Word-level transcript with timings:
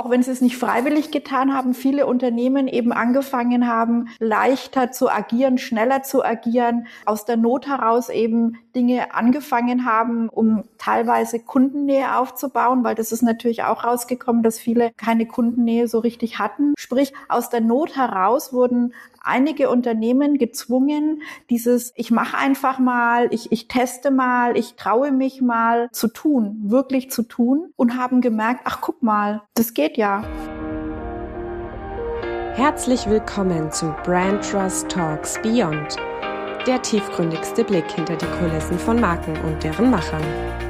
auch 0.00 0.08
wenn 0.08 0.22
sie 0.22 0.30
es 0.30 0.40
nicht 0.40 0.56
freiwillig 0.56 1.10
getan 1.10 1.54
haben, 1.54 1.74
viele 1.74 2.06
Unternehmen 2.06 2.68
eben 2.68 2.90
angefangen 2.90 3.66
haben, 3.66 4.08
leichter 4.18 4.92
zu 4.92 5.10
agieren, 5.10 5.58
schneller 5.58 6.02
zu 6.02 6.24
agieren, 6.24 6.86
aus 7.04 7.26
der 7.26 7.36
Not 7.36 7.66
heraus 7.66 8.08
eben 8.08 8.56
Dinge 8.74 9.14
angefangen 9.14 9.84
haben, 9.84 10.30
um 10.30 10.64
teilweise 10.78 11.38
Kundennähe 11.38 12.16
aufzubauen, 12.16 12.82
weil 12.82 12.94
das 12.94 13.12
ist 13.12 13.20
natürlich 13.20 13.62
auch 13.64 13.84
rausgekommen, 13.84 14.42
dass 14.42 14.58
viele 14.58 14.90
keine 14.96 15.26
Kundennähe 15.26 15.86
so 15.86 15.98
richtig 15.98 16.38
hatten. 16.38 16.72
Sprich, 16.78 17.12
aus 17.28 17.50
der 17.50 17.60
Not 17.60 17.94
heraus 17.94 18.54
wurden 18.54 18.94
einige 19.20 19.70
Unternehmen 19.70 20.38
gezwungen, 20.38 21.22
dieses 21.50 21.92
ich 21.96 22.10
mache 22.10 22.36
einfach 22.36 22.78
mal, 22.78 23.28
ich, 23.32 23.52
ich 23.52 23.68
teste 23.68 24.10
mal, 24.10 24.56
ich 24.56 24.74
traue 24.74 25.12
mich 25.12 25.40
mal 25.40 25.88
zu 25.92 26.08
tun, 26.08 26.60
wirklich 26.64 27.10
zu 27.10 27.22
tun 27.22 27.72
und 27.76 27.96
haben 27.96 28.20
gemerkt, 28.20 28.62
ach 28.64 28.80
guck 28.80 29.02
mal, 29.02 29.42
das 29.54 29.74
geht 29.74 29.96
ja. 29.96 30.22
Herzlich 32.54 33.08
willkommen 33.08 33.70
zu 33.70 33.94
Brand 34.04 34.44
Trust 34.44 34.88
Talks 34.88 35.40
Beyond, 35.42 35.96
der 36.66 36.82
tiefgründigste 36.82 37.64
Blick 37.64 37.90
hinter 37.90 38.16
die 38.16 38.26
Kulissen 38.26 38.78
von 38.78 39.00
Marken 39.00 39.36
und 39.42 39.62
deren 39.62 39.90
Machern. 39.90 40.69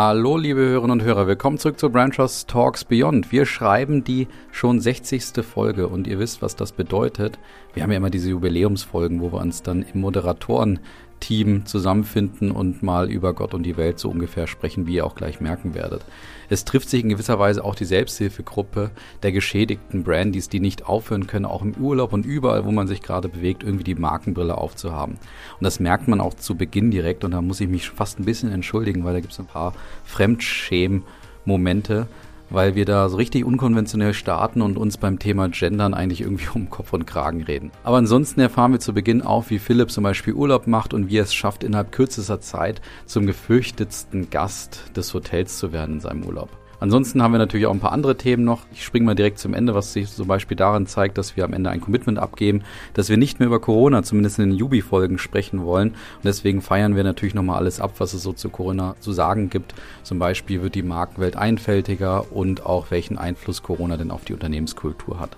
Hallo, 0.00 0.36
liebe 0.36 0.60
Hörerinnen 0.60 1.00
und 1.00 1.02
Hörer, 1.02 1.26
willkommen 1.26 1.58
zurück 1.58 1.80
zu 1.80 1.90
Branchers 1.90 2.46
Talks 2.46 2.84
Beyond. 2.84 3.32
Wir 3.32 3.44
schreiben 3.46 4.04
die 4.04 4.28
schon 4.52 4.80
60. 4.80 5.44
Folge 5.44 5.88
und 5.88 6.06
ihr 6.06 6.20
wisst, 6.20 6.40
was 6.40 6.54
das 6.54 6.70
bedeutet. 6.70 7.36
Wir 7.74 7.82
haben 7.82 7.90
ja 7.90 7.96
immer 7.96 8.08
diese 8.08 8.30
Jubiläumsfolgen, 8.30 9.20
wo 9.20 9.32
wir 9.32 9.40
uns 9.40 9.64
dann 9.64 9.82
im 9.92 10.00
Moderatoren 10.02 10.78
Team 11.18 11.66
zusammenfinden 11.66 12.52
und 12.52 12.80
mal 12.80 13.10
über 13.10 13.34
Gott 13.34 13.54
und 13.54 13.64
die 13.64 13.76
Welt 13.76 13.98
so 13.98 14.08
ungefähr 14.08 14.46
sprechen, 14.46 14.86
wie 14.86 14.94
ihr 14.94 15.04
auch 15.04 15.16
gleich 15.16 15.40
merken 15.40 15.74
werdet. 15.74 16.04
Es 16.48 16.64
trifft 16.64 16.88
sich 16.88 17.02
in 17.02 17.10
gewisser 17.10 17.38
Weise 17.38 17.64
auch 17.64 17.74
die 17.74 17.84
Selbsthilfegruppe 17.84 18.90
der 19.22 19.32
geschädigten 19.32 20.02
Brandys, 20.02 20.48
die 20.48 20.60
nicht 20.60 20.86
aufhören 20.86 21.26
können, 21.26 21.44
auch 21.44 21.62
im 21.62 21.74
Urlaub 21.74 22.12
und 22.12 22.24
überall, 22.24 22.64
wo 22.64 22.70
man 22.70 22.86
sich 22.86 23.02
gerade 23.02 23.28
bewegt, 23.28 23.62
irgendwie 23.62 23.84
die 23.84 23.94
Markenbrille 23.94 24.56
aufzuhaben. 24.56 25.14
Und 25.14 25.64
das 25.64 25.80
merkt 25.80 26.08
man 26.08 26.20
auch 26.20 26.34
zu 26.34 26.56
Beginn 26.56 26.90
direkt 26.90 27.24
und 27.24 27.32
da 27.32 27.42
muss 27.42 27.60
ich 27.60 27.68
mich 27.68 27.90
fast 27.90 28.18
ein 28.18 28.24
bisschen 28.24 28.50
entschuldigen, 28.50 29.04
weil 29.04 29.14
da 29.14 29.20
gibt 29.20 29.32
es 29.32 29.38
ein 29.38 29.46
paar 29.46 29.74
Fremdschämen-Momente, 30.04 32.08
weil 32.50 32.74
wir 32.74 32.84
da 32.84 33.08
so 33.08 33.16
richtig 33.16 33.44
unkonventionell 33.44 34.14
starten 34.14 34.62
und 34.62 34.76
uns 34.76 34.96
beim 34.96 35.18
Thema 35.18 35.48
Gendern 35.48 35.94
eigentlich 35.94 36.20
irgendwie 36.20 36.48
um 36.54 36.70
Kopf 36.70 36.92
und 36.92 37.06
Kragen 37.06 37.42
reden. 37.42 37.70
Aber 37.84 37.96
ansonsten 37.96 38.40
erfahren 38.40 38.72
wir 38.72 38.80
zu 38.80 38.94
Beginn 38.94 39.22
auch, 39.22 39.50
wie 39.50 39.58
Philipp 39.58 39.90
zum 39.90 40.04
Beispiel 40.04 40.34
Urlaub 40.34 40.66
macht 40.66 40.94
und 40.94 41.08
wie 41.08 41.18
er 41.18 41.24
es 41.24 41.34
schafft, 41.34 41.64
innerhalb 41.64 41.92
kürzester 41.92 42.40
Zeit 42.40 42.80
zum 43.06 43.26
gefürchtetsten 43.26 44.30
Gast 44.30 44.96
des 44.96 45.12
Hotels 45.14 45.58
zu 45.58 45.72
werden 45.72 45.96
in 45.96 46.00
seinem 46.00 46.24
Urlaub. 46.24 46.50
Ansonsten 46.80 47.22
haben 47.22 47.32
wir 47.32 47.38
natürlich 47.38 47.66
auch 47.66 47.74
ein 47.74 47.80
paar 47.80 47.92
andere 47.92 48.16
Themen 48.16 48.44
noch. 48.44 48.62
Ich 48.72 48.84
springe 48.84 49.06
mal 49.06 49.14
direkt 49.14 49.38
zum 49.38 49.54
Ende, 49.54 49.74
was 49.74 49.92
sich 49.92 50.10
zum 50.10 50.28
Beispiel 50.28 50.56
daran 50.56 50.86
zeigt, 50.86 51.18
dass 51.18 51.36
wir 51.36 51.44
am 51.44 51.52
Ende 51.52 51.70
ein 51.70 51.80
Commitment 51.80 52.18
abgeben, 52.18 52.62
dass 52.94 53.08
wir 53.08 53.16
nicht 53.16 53.40
mehr 53.40 53.46
über 53.46 53.60
Corona, 53.60 54.02
zumindest 54.02 54.38
in 54.38 54.50
den 54.50 54.58
Jubi-Folgen, 54.58 55.18
sprechen 55.18 55.64
wollen. 55.64 55.90
Und 55.90 56.24
deswegen 56.24 56.62
feiern 56.62 56.94
wir 56.94 57.04
natürlich 57.04 57.34
nochmal 57.34 57.56
alles 57.56 57.80
ab, 57.80 57.94
was 57.98 58.14
es 58.14 58.22
so 58.22 58.32
zu 58.32 58.48
Corona 58.48 58.94
zu 59.00 59.12
sagen 59.12 59.50
gibt. 59.50 59.74
Zum 60.02 60.18
Beispiel 60.18 60.62
wird 60.62 60.74
die 60.74 60.82
Markenwelt 60.82 61.36
einfältiger 61.36 62.32
und 62.32 62.64
auch 62.64 62.90
welchen 62.90 63.18
Einfluss 63.18 63.62
Corona 63.62 63.96
denn 63.96 64.10
auf 64.10 64.24
die 64.24 64.34
Unternehmenskultur 64.34 65.18
hat. 65.18 65.36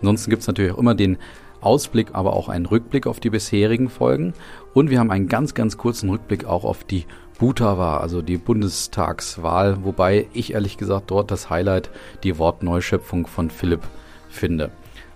Ansonsten 0.00 0.30
gibt 0.30 0.42
es 0.42 0.48
natürlich 0.48 0.72
auch 0.72 0.78
immer 0.78 0.94
den 0.94 1.18
Ausblick, 1.60 2.08
aber 2.12 2.32
auch 2.32 2.48
einen 2.48 2.66
Rückblick 2.66 3.06
auf 3.06 3.20
die 3.20 3.30
bisherigen 3.30 3.88
Folgen. 3.88 4.32
Und 4.72 4.90
wir 4.90 4.98
haben 4.98 5.10
einen 5.10 5.28
ganz, 5.28 5.54
ganz 5.54 5.76
kurzen 5.76 6.10
Rückblick 6.10 6.44
auch 6.46 6.64
auf 6.64 6.84
die 6.84 7.04
Buta 7.40 7.78
war, 7.78 8.02
also 8.02 8.20
die 8.20 8.36
Bundestagswahl, 8.36 9.82
wobei 9.82 10.26
ich 10.34 10.52
ehrlich 10.52 10.76
gesagt 10.76 11.10
dort 11.10 11.30
das 11.30 11.48
Highlight 11.48 11.90
die 12.22 12.36
Wortneuschöpfung 12.38 13.26
von 13.26 13.48
Philipp 13.48 13.80
finde. 14.28 14.70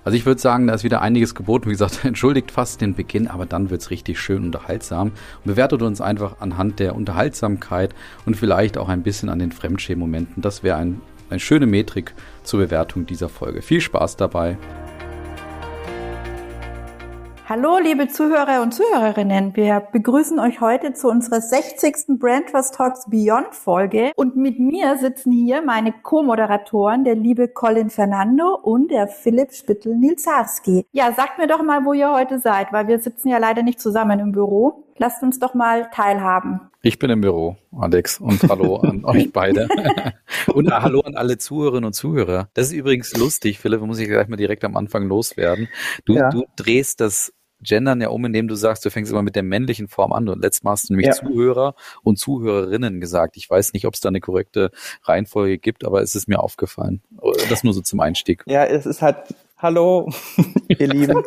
Also 0.05 0.17
ich 0.17 0.25
würde 0.25 0.41
sagen, 0.41 0.67
da 0.67 0.73
ist 0.73 0.85
wieder 0.85 1.03
einiges 1.03 1.35
geboten. 1.35 1.67
Wie 1.67 1.73
gesagt, 1.73 2.01
entschuldigt 2.05 2.51
fast 2.51 2.81
den 2.81 2.95
Beginn, 2.95 3.29
aber 3.29 3.45
dann 3.45 3.69
wird's 3.69 3.91
richtig 3.91 4.19
schön 4.19 4.43
unterhaltsam. 4.43 5.09
Und 5.09 5.45
bewertet 5.45 5.83
uns 5.83 6.01
einfach 6.01 6.41
anhand 6.41 6.79
der 6.79 6.97
Unterhaltsamkeit 6.97 7.95
und 8.25 8.39
vielleicht 8.39 8.79
auch 8.79 8.89
ein 8.89 9.03
bisschen 9.03 9.29
an 9.29 9.39
den 9.39 9.53
Fremdschämen-Momenten. 9.53 10.41
Das 10.43 10.63
wäre 10.63 10.79
ein, 10.79 11.03
eine 11.29 11.41
schöne 11.41 11.67
Metrik 11.67 12.15
zur 12.43 12.61
Bewertung 12.61 13.05
dieser 13.05 13.29
Folge. 13.29 13.61
Viel 13.61 13.83
Spaß 13.83 14.17
dabei. 14.17 14.57
Hallo, 17.47 17.77
liebe 17.77 18.09
Zuhörer 18.09 18.63
und 18.63 18.73
Zuhörerinnen. 18.73 19.55
Wir 19.55 19.87
begrüßen 19.93 20.39
euch 20.39 20.63
heute 20.63 20.95
zu 20.95 21.11
unserer 21.11 21.43
60. 21.43 22.19
Brand 22.19 22.49
Trust 22.49 22.75
Talks 22.75 23.05
Beyond 23.11 23.55
Folge. 23.55 24.13
Und 24.17 24.35
mit 24.35 24.59
mir 24.59 24.97
sitzen 24.97 25.31
hier 25.31 25.61
meine 25.61 25.93
Co-Moderatoren, 25.93 27.05
der 27.05 27.17
liebe 27.17 27.49
Colin 27.49 27.91
Fernando 27.91 28.55
und 28.55 28.91
der 28.91 29.09
Philipp 29.09 29.53
Spittel-Nilsarski. 29.53 30.87
Ja, 30.93 31.13
sagt 31.13 31.37
mir 31.37 31.47
doch 31.47 31.63
mal, 31.63 31.85
wo 31.85 31.93
ihr 31.93 32.11
heute 32.11 32.39
seid, 32.39 32.73
weil 32.73 32.89
wir 32.89 32.99
sitzen 32.99 33.29
ja 33.29 33.37
leider 33.37 33.63
nicht 33.63 33.79
zusammen 33.79 34.21
im 34.21 34.33
Büro. 34.33 34.85
Lasst 34.97 35.23
uns 35.23 35.39
doch 35.39 35.55
mal 35.55 35.91
teilhaben. 35.93 36.61
Ich 36.83 36.99
bin 36.99 37.11
im 37.11 37.21
Büro, 37.21 37.57
Alex, 37.77 38.21
und 38.21 38.43
hallo 38.45 38.77
an 38.77 39.05
euch 39.05 39.33
beide. 39.33 39.69
und 40.55 40.71
hallo 40.71 41.01
an 41.01 41.17
alle 41.17 41.39
Zuhörerinnen 41.39 41.87
und 41.87 41.95
Zuhörer. 41.95 42.49
Das 42.55 42.67
ist 42.67 42.73
übrigens 42.73 43.17
lustig, 43.17 43.59
Philipp, 43.59 43.81
muss 43.81 43.99
ich 43.99 44.09
gleich 44.09 44.29
mal 44.29 44.37
direkt 44.37 44.65
am 44.65 44.77
Anfang 44.77 45.09
loswerden. 45.09 45.69
Du, 46.05 46.15
ja. 46.15 46.31
du 46.31 46.45
drehst 46.57 47.01
das 47.01 47.33
Gendern 47.61 48.01
ja 48.01 48.09
um, 48.09 48.25
indem 48.25 48.47
du 48.47 48.55
sagst, 48.55 48.85
du 48.85 48.91
fängst 48.91 49.11
immer 49.11 49.23
mit 49.23 49.35
der 49.35 49.43
männlichen 49.43 49.89
Form 49.89 50.13
an. 50.13 50.29
Und 50.29 50.41
letztes 50.43 50.63
Mal 50.63 50.73
hast 50.73 50.89
du 50.89 50.93
nämlich 50.93 51.09
ja. 51.09 51.13
Zuhörer 51.15 51.75
und 52.03 52.19
Zuhörerinnen 52.19 53.01
gesagt. 53.01 53.37
Ich 53.37 53.51
weiß 53.51 53.73
nicht, 53.73 53.87
ob 53.87 53.95
es 53.95 54.01
da 54.01 54.11
eine 54.11 54.21
korrekte 54.21 54.71
Reihenfolge 55.03 55.59
gibt, 55.59 55.85
aber 55.85 56.03
es 56.03 56.15
ist 56.15 56.29
mir 56.29 56.41
aufgefallen. 56.41 57.03
Das 57.49 57.65
nur 57.65 57.73
so 57.73 57.81
zum 57.81 58.01
Einstieg. 58.01 58.45
Ja, 58.47 58.65
es 58.65 58.87
ist 58.87 59.03
halt 59.03 59.35
Hallo, 59.57 60.11
ihr 60.69 60.89
Lieben. 60.89 61.23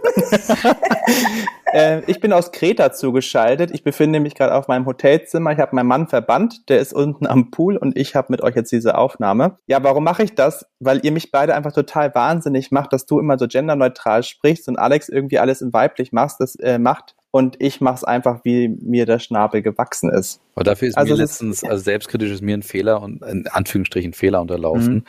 äh, 1.73 2.01
ich 2.07 2.19
bin 2.19 2.33
aus 2.33 2.51
Kreta 2.51 2.91
zugeschaltet. 2.91 3.71
Ich 3.71 3.83
befinde 3.83 4.19
mich 4.19 4.35
gerade 4.35 4.53
auf 4.53 4.67
meinem 4.67 4.85
Hotelzimmer. 4.85 5.53
Ich 5.53 5.59
habe 5.59 5.73
meinen 5.75 5.87
Mann 5.87 6.07
verbannt, 6.07 6.67
der 6.69 6.79
ist 6.79 6.93
unten 6.93 7.25
am 7.25 7.51
Pool 7.51 7.77
und 7.77 7.97
ich 7.97 8.15
habe 8.15 8.27
mit 8.29 8.41
euch 8.41 8.55
jetzt 8.55 8.73
diese 8.73 8.97
Aufnahme. 8.97 9.57
Ja, 9.67 9.81
warum 9.81 10.03
mache 10.03 10.23
ich 10.23 10.35
das? 10.35 10.67
Weil 10.79 10.99
ihr 11.05 11.13
mich 11.13 11.31
beide 11.31 11.55
einfach 11.55 11.71
total 11.71 12.13
wahnsinnig 12.15 12.69
macht, 12.69 12.91
dass 12.91 13.05
du 13.05 13.19
immer 13.19 13.39
so 13.39 13.47
genderneutral 13.47 14.23
sprichst 14.23 14.67
und 14.67 14.77
Alex 14.77 15.07
irgendwie 15.07 15.39
alles 15.39 15.61
in 15.61 15.71
weiblich 15.71 16.11
machst. 16.11 16.41
Das 16.41 16.55
äh, 16.57 16.79
macht 16.79 17.15
und 17.37 17.55
ich 17.59 17.81
mache 17.81 17.97
es 17.97 18.03
einfach, 18.03 18.43
wie 18.45 18.67
mir 18.67 19.05
der 19.05 19.19
Schnabel 19.19 19.61
gewachsen 19.61 20.09
ist. 20.09 20.41
Aber 20.55 20.63
dafür 20.63 20.87
ist 20.87 20.97
also 20.97 21.13
mir 21.13 21.21
letztens, 21.21 21.63
also 21.63 21.83
selbstkritisch 21.83 22.31
ist 22.31 22.41
mir 22.41 22.57
ein 22.57 22.63
Fehler 22.63 22.99
und 22.99 23.21
in 23.23 23.45
Anführungsstrichen 23.45 24.13
Fehler 24.13 24.41
unterlaufen 24.41 24.93
mhm. 24.93 25.03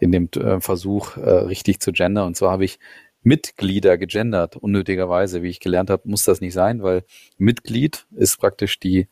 in 0.00 0.10
dem 0.10 0.28
äh, 0.34 0.62
Versuch, 0.62 1.18
äh, 1.18 1.28
richtig 1.28 1.80
zu 1.80 1.92
gendern. 1.92 2.28
Und 2.28 2.36
zwar 2.36 2.52
habe 2.52 2.64
ich 2.64 2.78
Mitglieder 3.22 3.98
gegendert, 3.98 4.56
unnötigerweise. 4.56 5.42
Wie 5.42 5.50
ich 5.50 5.60
gelernt 5.60 5.90
habe, 5.90 6.08
muss 6.08 6.24
das 6.24 6.40
nicht 6.40 6.54
sein, 6.54 6.82
weil 6.82 7.04
Mitglied 7.36 8.06
ist 8.16 8.38
praktisch 8.38 8.80
die 8.80 9.08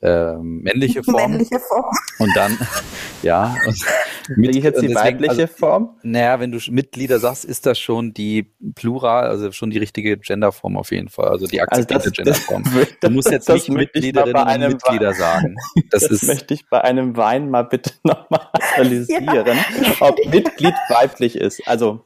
äh, 0.00 0.34
männliche 0.38 1.04
Form. 1.04 1.30
Männliche 1.30 1.60
Form. 1.60 1.94
Und 2.18 2.34
dann, 2.34 2.58
ja. 3.22 3.54
Und 3.64 3.78
mit, 4.28 4.56
ich 4.56 4.64
jetzt 4.64 4.82
die 4.82 4.88
deswegen, 4.88 5.00
weibliche 5.00 5.42
also, 5.42 5.54
Form? 5.54 5.96
Naja, 6.02 6.40
wenn 6.40 6.52
du 6.52 6.58
Mitglieder 6.70 7.18
sagst, 7.18 7.44
ist 7.44 7.66
das 7.66 7.78
schon 7.78 8.14
die 8.14 8.52
Plural, 8.74 9.24
also 9.24 9.52
schon 9.52 9.70
die 9.70 9.78
richtige 9.78 10.16
Genderform 10.18 10.76
auf 10.76 10.90
jeden 10.90 11.08
Fall, 11.08 11.28
also 11.28 11.46
die 11.46 11.60
akzeptierte 11.60 12.08
also 12.08 12.10
Genderform. 12.10 12.64
du 13.00 13.10
musst 13.10 13.30
jetzt 13.30 13.48
nicht 13.48 13.68
Mitgliederinnen 13.68 14.64
und 14.64 14.72
Mitglieder 14.72 15.12
sagen. 15.14 15.56
Das, 15.90 16.02
das 16.02 16.10
ist, 16.10 16.26
möchte 16.26 16.54
ich 16.54 16.68
bei 16.68 16.82
einem 16.82 17.16
Wein 17.16 17.50
mal 17.50 17.62
bitte 17.62 17.92
nochmal 18.02 18.48
analysieren, 18.74 19.24
ja. 19.24 19.44
ob 20.00 20.18
Mitglied 20.30 20.74
weiblich 20.88 21.36
ist. 21.36 21.66
Also 21.66 22.04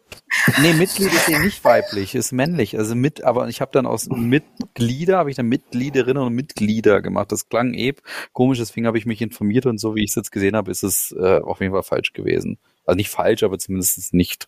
Nee, 0.60 0.72
Mitglied 0.72 1.12
ist 1.12 1.28
eben 1.28 1.44
nicht 1.44 1.64
weiblich, 1.64 2.14
ist 2.14 2.32
männlich. 2.32 2.76
Also 2.76 2.94
mit, 2.94 3.22
aber 3.22 3.48
ich 3.48 3.60
habe 3.60 3.70
dann 3.72 3.86
aus 3.86 4.08
Mitglieder, 4.08 5.18
habe 5.18 5.30
ich 5.30 5.36
dann 5.36 5.46
Mitgliederinnen 5.46 6.22
und 6.22 6.34
Mitglieder 6.34 7.00
gemacht. 7.00 7.30
Das 7.30 7.48
klang 7.48 7.74
eben 7.74 7.98
komisch, 8.32 8.58
deswegen 8.58 8.86
habe 8.86 8.98
ich 8.98 9.06
mich 9.06 9.22
informiert 9.22 9.66
und 9.66 9.78
so 9.78 9.94
wie 9.94 10.02
ich 10.02 10.10
es 10.10 10.16
jetzt 10.16 10.32
gesehen 10.32 10.56
habe, 10.56 10.70
ist 10.70 10.82
es 10.82 11.14
äh, 11.18 11.40
auf 11.40 11.60
jeden 11.60 11.72
Fall 11.72 11.84
falsch 11.84 12.05
gewesen. 12.12 12.58
Also 12.84 12.96
nicht 12.96 13.10
falsch, 13.10 13.42
aber 13.42 13.58
zumindest 13.58 14.14
nicht 14.14 14.46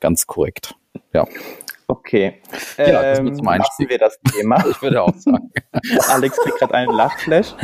ganz 0.00 0.26
korrekt. 0.26 0.74
Ja. 1.12 1.26
Okay. 1.90 2.34
Ja, 2.76 3.02
das 3.02 3.18
ähm, 3.18 3.34
zum 3.34 3.48
Einstieg. 3.48 3.88
wir 3.88 3.96
das 3.96 4.18
Thema. 4.30 4.62
ich 4.70 4.82
würde 4.82 5.02
auch 5.02 5.14
sagen. 5.16 5.50
Alex 6.08 6.36
kriegt 6.36 6.58
gerade 6.58 6.74
einen 6.74 6.92
Lachflash. 6.92 7.54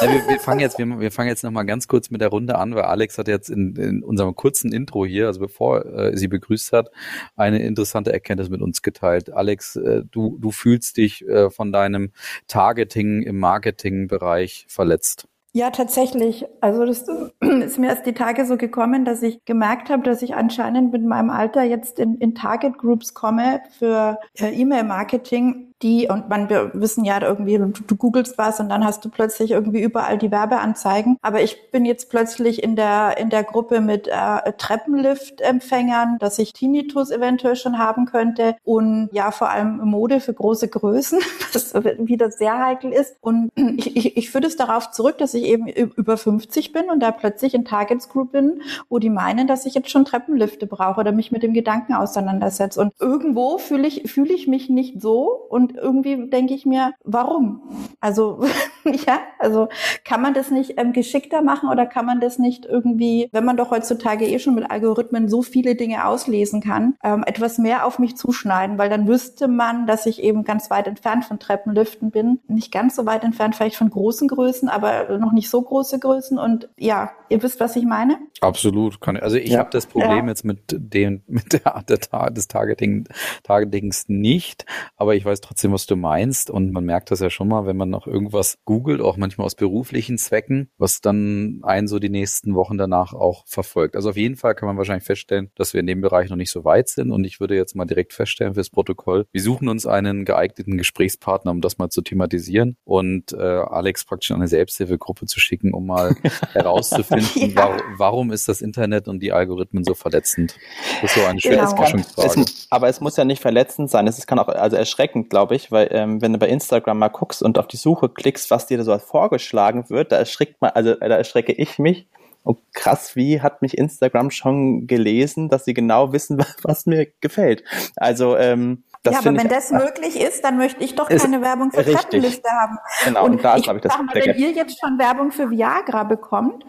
Ja, 0.00 0.12
wir, 0.12 0.28
wir, 0.28 0.38
fangen 0.38 0.60
jetzt, 0.60 0.78
wir, 0.78 0.86
wir 1.00 1.10
fangen 1.10 1.28
jetzt 1.28 1.42
nochmal 1.42 1.66
ganz 1.66 1.88
kurz 1.88 2.08
mit 2.08 2.20
der 2.20 2.28
Runde 2.28 2.56
an, 2.56 2.76
weil 2.76 2.84
Alex 2.84 3.18
hat 3.18 3.26
jetzt 3.26 3.50
in, 3.50 3.74
in 3.74 4.04
unserem 4.04 4.36
kurzen 4.36 4.72
Intro 4.72 5.04
hier, 5.04 5.26
also 5.26 5.40
bevor 5.40 5.84
äh, 5.86 6.16
sie 6.16 6.28
begrüßt 6.28 6.70
hat, 6.70 6.90
eine 7.34 7.64
interessante 7.64 8.12
Erkenntnis 8.12 8.48
mit 8.48 8.62
uns 8.62 8.80
geteilt. 8.80 9.32
Alex, 9.32 9.74
äh, 9.74 10.04
du, 10.08 10.38
du 10.40 10.52
fühlst 10.52 10.96
dich 10.96 11.26
äh, 11.26 11.50
von 11.50 11.72
deinem 11.72 12.12
Targeting 12.46 13.22
im 13.22 13.40
Marketingbereich 13.40 14.66
verletzt. 14.68 15.26
Ja, 15.56 15.70
tatsächlich. 15.70 16.44
Also 16.60 16.84
das 16.84 17.06
ist 17.40 17.78
mir 17.78 17.86
erst 17.86 18.06
die 18.06 18.12
Tage 18.12 18.44
so 18.44 18.56
gekommen, 18.56 19.04
dass 19.04 19.22
ich 19.22 19.44
gemerkt 19.44 19.88
habe, 19.88 20.02
dass 20.02 20.20
ich 20.20 20.34
anscheinend 20.34 20.92
mit 20.92 21.04
meinem 21.04 21.30
Alter 21.30 21.62
jetzt 21.62 22.00
in, 22.00 22.16
in 22.16 22.34
Target 22.34 22.76
Groups 22.76 23.14
komme 23.14 23.62
für 23.78 24.18
äh, 24.40 24.48
E-Mail-Marketing, 24.52 25.72
die, 25.82 26.08
und 26.08 26.28
man, 26.28 26.48
wir 26.48 26.70
wissen 26.72 27.04
ja 27.04 27.20
irgendwie, 27.20 27.58
du, 27.58 27.66
du 27.68 27.96
googelst 27.96 28.38
was 28.38 28.60
und 28.60 28.68
dann 28.68 28.84
hast 28.84 29.04
du 29.04 29.10
plötzlich 29.10 29.50
irgendwie 29.50 29.82
überall 29.82 30.18
die 30.18 30.30
Werbeanzeigen. 30.30 31.18
Aber 31.20 31.42
ich 31.42 31.70
bin 31.70 31.84
jetzt 31.84 32.08
plötzlich 32.10 32.62
in 32.62 32.76
der, 32.76 33.18
in 33.18 33.28
der 33.28 33.44
Gruppe 33.44 33.80
mit 33.80 34.08
äh, 34.08 34.52
Treppenlift-Empfängern, 34.56 36.18
dass 36.18 36.38
ich 36.38 36.52
Tinnitus 36.52 37.10
eventuell 37.10 37.56
schon 37.56 37.78
haben 37.78 38.06
könnte 38.06 38.56
und 38.64 39.10
ja, 39.12 39.30
vor 39.30 39.50
allem 39.50 39.78
Mode 39.78 40.20
für 40.20 40.32
große 40.32 40.68
Größen, 40.68 41.18
was 41.52 41.74
wieder 41.74 42.30
sehr 42.30 42.58
heikel 42.64 42.92
ist. 42.92 43.16
Und 43.20 43.50
ich, 43.56 43.96
ich, 43.96 44.16
ich 44.16 44.30
führe 44.30 44.46
es 44.46 44.56
darauf 44.56 44.90
zurück, 44.90 45.18
dass 45.18 45.34
ich 45.34 45.44
eben 45.44 45.66
über 45.66 46.16
50 46.16 46.72
bin 46.72 46.88
und 46.90 47.00
da 47.00 47.10
plötzlich 47.10 47.54
in 47.54 47.64
Targets 47.64 48.08
Group 48.08 48.32
bin, 48.32 48.62
wo 48.88 48.98
die 48.98 49.10
meinen, 49.10 49.46
dass 49.46 49.66
ich 49.66 49.74
jetzt 49.74 49.90
schon 49.90 50.04
Treppenlifte 50.04 50.66
brauche 50.66 51.00
oder 51.00 51.12
mich 51.12 51.32
mit 51.32 51.42
dem 51.42 51.52
Gedanken 51.52 51.94
auseinandersetze. 51.94 52.80
Und 52.80 52.92
irgendwo 53.00 53.58
fühle 53.58 53.86
ich, 53.86 54.10
fühle 54.10 54.32
ich 54.32 54.46
mich 54.46 54.70
nicht 54.70 55.00
so 55.00 55.30
und 55.48 55.63
irgendwie 55.72 56.28
denke 56.28 56.54
ich 56.54 56.66
mir, 56.66 56.92
warum? 57.04 57.62
Also, 58.00 58.44
ja, 58.84 59.20
also 59.38 59.68
kann 60.04 60.20
man 60.20 60.34
das 60.34 60.50
nicht 60.50 60.74
ähm, 60.76 60.92
geschickter 60.92 61.42
machen 61.42 61.68
oder 61.68 61.86
kann 61.86 62.06
man 62.06 62.20
das 62.20 62.38
nicht 62.38 62.66
irgendwie, 62.66 63.28
wenn 63.32 63.44
man 63.44 63.56
doch 63.56 63.70
heutzutage 63.70 64.26
eh 64.26 64.38
schon 64.38 64.54
mit 64.54 64.70
Algorithmen 64.70 65.28
so 65.28 65.42
viele 65.42 65.74
Dinge 65.74 66.06
auslesen 66.06 66.60
kann, 66.60 66.94
ähm, 67.02 67.24
etwas 67.26 67.58
mehr 67.58 67.86
auf 67.86 67.98
mich 67.98 68.16
zuschneiden, 68.16 68.78
weil 68.78 68.90
dann 68.90 69.08
wüsste 69.08 69.48
man, 69.48 69.86
dass 69.86 70.06
ich 70.06 70.22
eben 70.22 70.44
ganz 70.44 70.70
weit 70.70 70.86
entfernt 70.86 71.24
von 71.24 71.38
Treppenliften 71.38 72.10
bin, 72.10 72.40
nicht 72.48 72.72
ganz 72.72 72.96
so 72.96 73.06
weit 73.06 73.24
entfernt 73.24 73.56
vielleicht 73.56 73.76
von 73.76 73.90
großen 73.90 74.28
Größen, 74.28 74.68
aber 74.68 75.18
noch 75.18 75.32
nicht 75.32 75.50
so 75.50 75.62
große 75.62 75.98
Größen 75.98 76.38
und 76.38 76.68
ja, 76.76 77.12
ihr 77.28 77.42
wisst, 77.42 77.60
was 77.60 77.76
ich 77.76 77.84
meine? 77.84 78.18
Absolut. 78.40 79.00
Kann, 79.00 79.16
also 79.16 79.36
ich 79.36 79.50
ja. 79.50 79.60
habe 79.60 79.70
das 79.70 79.86
Problem 79.86 80.24
ja. 80.24 80.28
jetzt 80.28 80.44
mit 80.44 80.60
dem, 80.68 81.22
mit 81.26 81.52
der 81.52 81.74
Art 81.74 81.90
des 81.90 82.48
Targeting, 82.48 83.08
Targetings 83.42 84.08
nicht, 84.08 84.64
aber 84.96 85.14
ich 85.14 85.24
weiß 85.24 85.40
trotzdem, 85.40 85.53
was 85.62 85.86
du 85.86 85.96
meinst 85.96 86.50
und 86.50 86.72
man 86.72 86.84
merkt 86.84 87.10
das 87.10 87.20
ja 87.20 87.30
schon 87.30 87.48
mal, 87.48 87.66
wenn 87.66 87.76
man 87.76 87.90
noch 87.90 88.06
irgendwas 88.06 88.58
googelt, 88.64 89.00
auch 89.00 89.16
manchmal 89.16 89.46
aus 89.46 89.54
beruflichen 89.54 90.18
Zwecken, 90.18 90.70
was 90.78 91.00
dann 91.00 91.60
einen 91.62 91.88
so 91.88 91.98
die 91.98 92.08
nächsten 92.08 92.54
Wochen 92.54 92.78
danach 92.78 93.12
auch 93.12 93.44
verfolgt. 93.46 93.96
Also 93.96 94.10
auf 94.10 94.16
jeden 94.16 94.36
Fall 94.36 94.54
kann 94.54 94.66
man 94.66 94.76
wahrscheinlich 94.76 95.04
feststellen, 95.04 95.50
dass 95.54 95.72
wir 95.72 95.80
in 95.80 95.86
dem 95.86 96.00
Bereich 96.00 96.30
noch 96.30 96.36
nicht 96.36 96.50
so 96.50 96.64
weit 96.64 96.88
sind 96.88 97.10
und 97.10 97.24
ich 97.24 97.40
würde 97.40 97.56
jetzt 97.56 97.76
mal 97.76 97.84
direkt 97.84 98.12
feststellen 98.12 98.54
fürs 98.54 98.70
Protokoll, 98.70 99.26
wir 99.32 99.42
suchen 99.42 99.68
uns 99.68 99.86
einen 99.86 100.24
geeigneten 100.24 100.78
Gesprächspartner, 100.78 101.50
um 101.50 101.60
das 101.60 101.78
mal 101.78 101.90
zu 101.90 102.02
thematisieren 102.02 102.76
und 102.84 103.32
äh, 103.32 103.36
Alex 103.36 104.04
praktisch 104.04 104.30
an 104.30 104.38
eine 104.38 104.48
Selbsthilfegruppe 104.48 105.26
zu 105.26 105.40
schicken, 105.40 105.72
um 105.72 105.86
mal 105.86 106.16
herauszufinden, 106.52 107.50
ja. 107.50 107.56
warum, 107.56 107.80
warum 107.96 108.32
ist 108.32 108.48
das 108.48 108.60
Internet 108.60 109.08
und 109.08 109.20
die 109.20 109.32
Algorithmen 109.32 109.84
so 109.84 109.94
verletzend? 109.94 110.56
Das 111.02 111.10
ist 111.10 111.20
so 111.20 111.26
eine 111.26 111.40
schwere 111.40 111.66
genau. 111.74 112.44
Aber 112.70 112.88
es 112.88 113.00
muss 113.00 113.16
ja 113.16 113.24
nicht 113.24 113.42
verletzend 113.42 113.90
sein. 113.90 114.06
Es 114.06 114.26
kann 114.26 114.38
auch 114.38 114.48
also 114.48 114.76
erschreckend, 114.76 115.30
glaube 115.30 115.43
ich, 115.52 115.72
weil 115.72 115.88
ähm, 115.90 116.22
wenn 116.22 116.32
du 116.32 116.38
bei 116.38 116.48
Instagram 116.48 116.98
mal 116.98 117.08
guckst 117.08 117.42
und 117.42 117.58
auf 117.58 117.66
die 117.66 117.76
Suche 117.76 118.08
klickst, 118.08 118.50
was 118.50 118.66
dir 118.66 118.78
da 118.78 118.84
so 118.84 118.98
vorgeschlagen 118.98 119.90
wird, 119.90 120.12
da 120.12 120.16
erschrickt 120.16 120.60
man, 120.60 120.70
also 120.70 120.94
da 120.94 121.16
erschrecke 121.16 121.52
ich 121.52 121.78
mich. 121.78 122.06
Oh, 122.46 122.56
krass, 122.74 123.16
wie 123.16 123.40
hat 123.40 123.62
mich 123.62 123.78
Instagram 123.78 124.30
schon 124.30 124.86
gelesen, 124.86 125.48
dass 125.48 125.64
sie 125.64 125.72
genau 125.72 126.12
wissen, 126.12 126.38
was 126.62 126.86
mir 126.86 127.06
gefällt. 127.20 127.64
Also 127.96 128.36
ähm, 128.36 128.84
das 129.04 129.12
ja, 129.12 129.18
aber 129.20 129.36
wenn 129.36 129.48
das 129.48 129.70
möglich 129.70 130.18
ist, 130.18 130.42
dann 130.44 130.56
möchte 130.56 130.82
ich 130.82 130.94
doch 130.94 131.10
keine 131.10 131.42
Werbung 131.42 131.70
für 131.70 131.80
richtig. 131.80 131.94
Treppenliste 131.94 132.48
haben. 132.50 132.78
Genau, 133.04 133.24
und, 133.26 133.32
und 133.32 133.44
da 133.44 133.56
ist, 133.56 133.64
glaube 133.64 133.78
ich, 133.78 133.82
das 133.82 133.92
sag 133.92 134.02
mal, 134.02 134.14
Wenn 134.14 134.34
ihr 134.36 134.52
jetzt 134.52 134.80
schon 134.80 134.98
Werbung 134.98 135.30
für 135.30 135.50
Viagra 135.50 136.04
bekommt, 136.04 136.64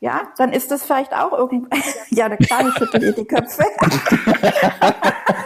ja, 0.00 0.22
dann 0.36 0.52
ist 0.52 0.72
das 0.72 0.82
vielleicht 0.82 1.14
auch 1.14 1.32
irgendwie, 1.32 1.68
ja, 2.10 2.28
da 2.28 2.36
klar, 2.36 2.68
ich 2.68 2.74
schüttel 2.74 3.04
ihr 3.04 3.12
die 3.12 3.24
Köpfe. 3.24 3.64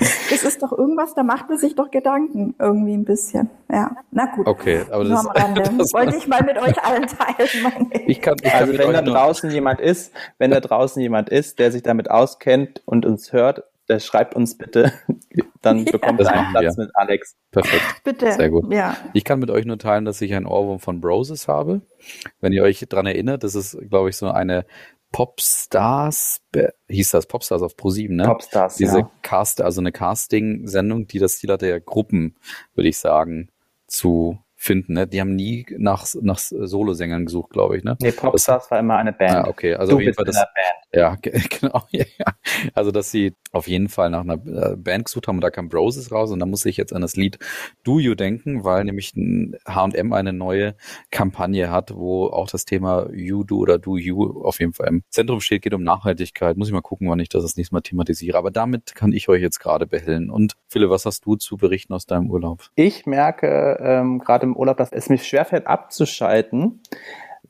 es 0.32 0.42
ist 0.42 0.62
doch 0.62 0.72
irgendwas, 0.72 1.14
da 1.14 1.22
macht 1.22 1.48
man 1.48 1.58
sich 1.58 1.74
doch 1.74 1.90
Gedanken 1.90 2.54
irgendwie 2.58 2.94
ein 2.94 3.04
bisschen. 3.04 3.50
Ja, 3.70 3.96
na 4.10 4.26
gut. 4.34 4.46
Okay, 4.46 4.82
aber 4.90 5.04
das, 5.04 5.24
das 5.78 5.92
wollte 5.92 6.16
ich 6.16 6.26
mal 6.26 6.42
mit 6.42 6.56
euch 6.56 6.82
allen 6.82 7.06
teilen. 7.06 7.90
Ich 8.06 8.20
kann, 8.20 8.36
ich 8.42 8.52
also 8.52 8.76
wenn 8.76 8.92
da 8.92 9.02
draußen 9.02 9.50
jemand 9.50 9.80
ist, 9.80 10.12
wenn 10.38 10.50
da 10.50 10.60
draußen 10.60 11.00
jemand 11.00 11.28
ist, 11.28 11.58
der 11.58 11.70
sich 11.70 11.82
damit 11.82 12.10
auskennt 12.10 12.82
und 12.86 13.04
uns 13.04 13.32
hört, 13.32 13.64
der 13.90 13.98
schreibt 13.98 14.36
uns 14.36 14.56
bitte, 14.56 14.92
dann 15.62 15.84
ja. 15.84 15.92
bekommt 15.92 16.20
er 16.20 16.32
einen 16.32 16.52
Platz 16.52 16.76
wir. 16.76 16.84
mit 16.84 16.96
Alex. 16.96 17.36
Perfekt. 17.50 18.04
Bitte. 18.04 18.32
Sehr 18.32 18.48
gut. 18.48 18.72
Ja. 18.72 18.96
Ich 19.12 19.24
kann 19.24 19.40
mit 19.40 19.50
euch 19.50 19.66
nur 19.66 19.78
teilen, 19.78 20.04
dass 20.04 20.20
ich 20.22 20.32
ein 20.34 20.46
Ohrwurm 20.46 20.78
von 20.78 21.00
Broses 21.00 21.48
habe. 21.48 21.82
Wenn 22.40 22.52
ihr 22.52 22.62
euch 22.62 22.86
dran 22.88 23.06
erinnert, 23.06 23.42
das 23.42 23.56
ist, 23.56 23.76
glaube 23.90 24.08
ich, 24.08 24.16
so 24.16 24.30
eine 24.30 24.64
Popstars, 25.12 26.40
hieß 26.88 27.10
das 27.10 27.26
Popstars 27.26 27.62
auf 27.62 27.74
Pro7, 27.74 28.12
ne? 28.12 28.24
Popstars, 28.24 28.76
Diese 28.76 29.00
ja. 29.00 29.10
Cast, 29.22 29.60
also 29.60 29.80
eine 29.80 29.92
Casting-Sendung, 29.92 31.06
die 31.06 31.18
das 31.18 31.38
Ziel 31.38 31.50
hatte, 31.50 31.68
ja 31.68 31.78
Gruppen, 31.78 32.36
würde 32.74 32.88
ich 32.88 32.98
sagen, 32.98 33.50
zu 33.86 34.38
finden. 34.54 34.92
Ne? 34.92 35.06
Die 35.06 35.20
haben 35.20 35.34
nie 35.34 35.66
nach, 35.78 36.06
nach 36.20 36.38
Solosängern 36.38 37.24
gesucht, 37.24 37.50
glaube 37.50 37.76
ich. 37.76 37.82
Ne? 37.82 37.96
Nee, 38.00 38.12
Popstars 38.12 38.64
das, 38.64 38.70
war 38.70 38.78
immer 38.78 38.96
eine 38.96 39.12
Band. 39.12 39.34
Ah, 39.34 39.48
okay, 39.48 39.74
also 39.74 39.92
du 39.92 39.96
auf 39.96 40.02
jeden 40.02 40.14
Fall 40.14 40.26
das. 40.26 40.36
Ja, 40.92 41.16
genau. 41.22 41.82
Ja, 41.90 42.04
ja. 42.18 42.26
Also, 42.74 42.90
dass 42.90 43.10
sie 43.10 43.34
auf 43.52 43.66
jeden 43.66 43.88
Fall 43.88 44.10
nach 44.10 44.20
einer 44.20 44.34
äh, 44.34 44.76
Band 44.76 45.06
gesucht 45.06 45.28
haben 45.28 45.36
und 45.36 45.40
da 45.40 45.50
kam 45.50 45.68
Broses 45.68 46.12
raus 46.12 46.30
und 46.30 46.38
da 46.38 46.46
muss 46.46 46.64
ich 46.64 46.76
jetzt 46.76 46.92
an 46.92 47.02
das 47.02 47.16
Lied 47.16 47.38
Do 47.84 47.98
You 47.98 48.14
denken, 48.14 48.64
weil 48.64 48.84
nämlich 48.84 49.12
H&M 49.66 50.12
eine 50.12 50.32
neue 50.32 50.76
Kampagne 51.10 51.70
hat, 51.70 51.94
wo 51.94 52.26
auch 52.26 52.48
das 52.48 52.64
Thema 52.64 53.08
You 53.12 53.44
Do 53.44 53.58
oder 53.58 53.78
Do 53.78 53.96
You 53.96 54.42
auf 54.44 54.60
jeden 54.60 54.72
Fall 54.72 54.88
im 54.88 55.02
Zentrum 55.10 55.40
steht, 55.40 55.62
geht 55.62 55.74
um 55.74 55.82
Nachhaltigkeit. 55.82 56.56
Muss 56.56 56.68
ich 56.68 56.74
mal 56.74 56.80
gucken, 56.80 57.08
wann 57.08 57.20
ich 57.20 57.28
das 57.28 57.42
das 57.42 57.56
nächste 57.56 57.74
Mal 57.74 57.80
thematisiere. 57.80 58.38
Aber 58.38 58.50
damit 58.50 58.94
kann 58.94 59.12
ich 59.12 59.28
euch 59.28 59.42
jetzt 59.42 59.58
gerade 59.58 59.86
behellen. 59.86 60.30
Und 60.30 60.54
Philipp, 60.68 60.90
was 60.90 61.06
hast 61.06 61.26
du 61.26 61.36
zu 61.36 61.56
berichten 61.56 61.92
aus 61.92 62.06
deinem 62.06 62.30
Urlaub? 62.30 62.68
Ich 62.76 63.06
merke 63.06 63.78
ähm, 63.80 64.18
gerade 64.20 64.46
im 64.46 64.56
Urlaub, 64.56 64.76
dass 64.76 64.92
es 64.92 65.08
mich 65.08 65.26
schwerfällt 65.26 65.66
abzuschalten 65.66 66.80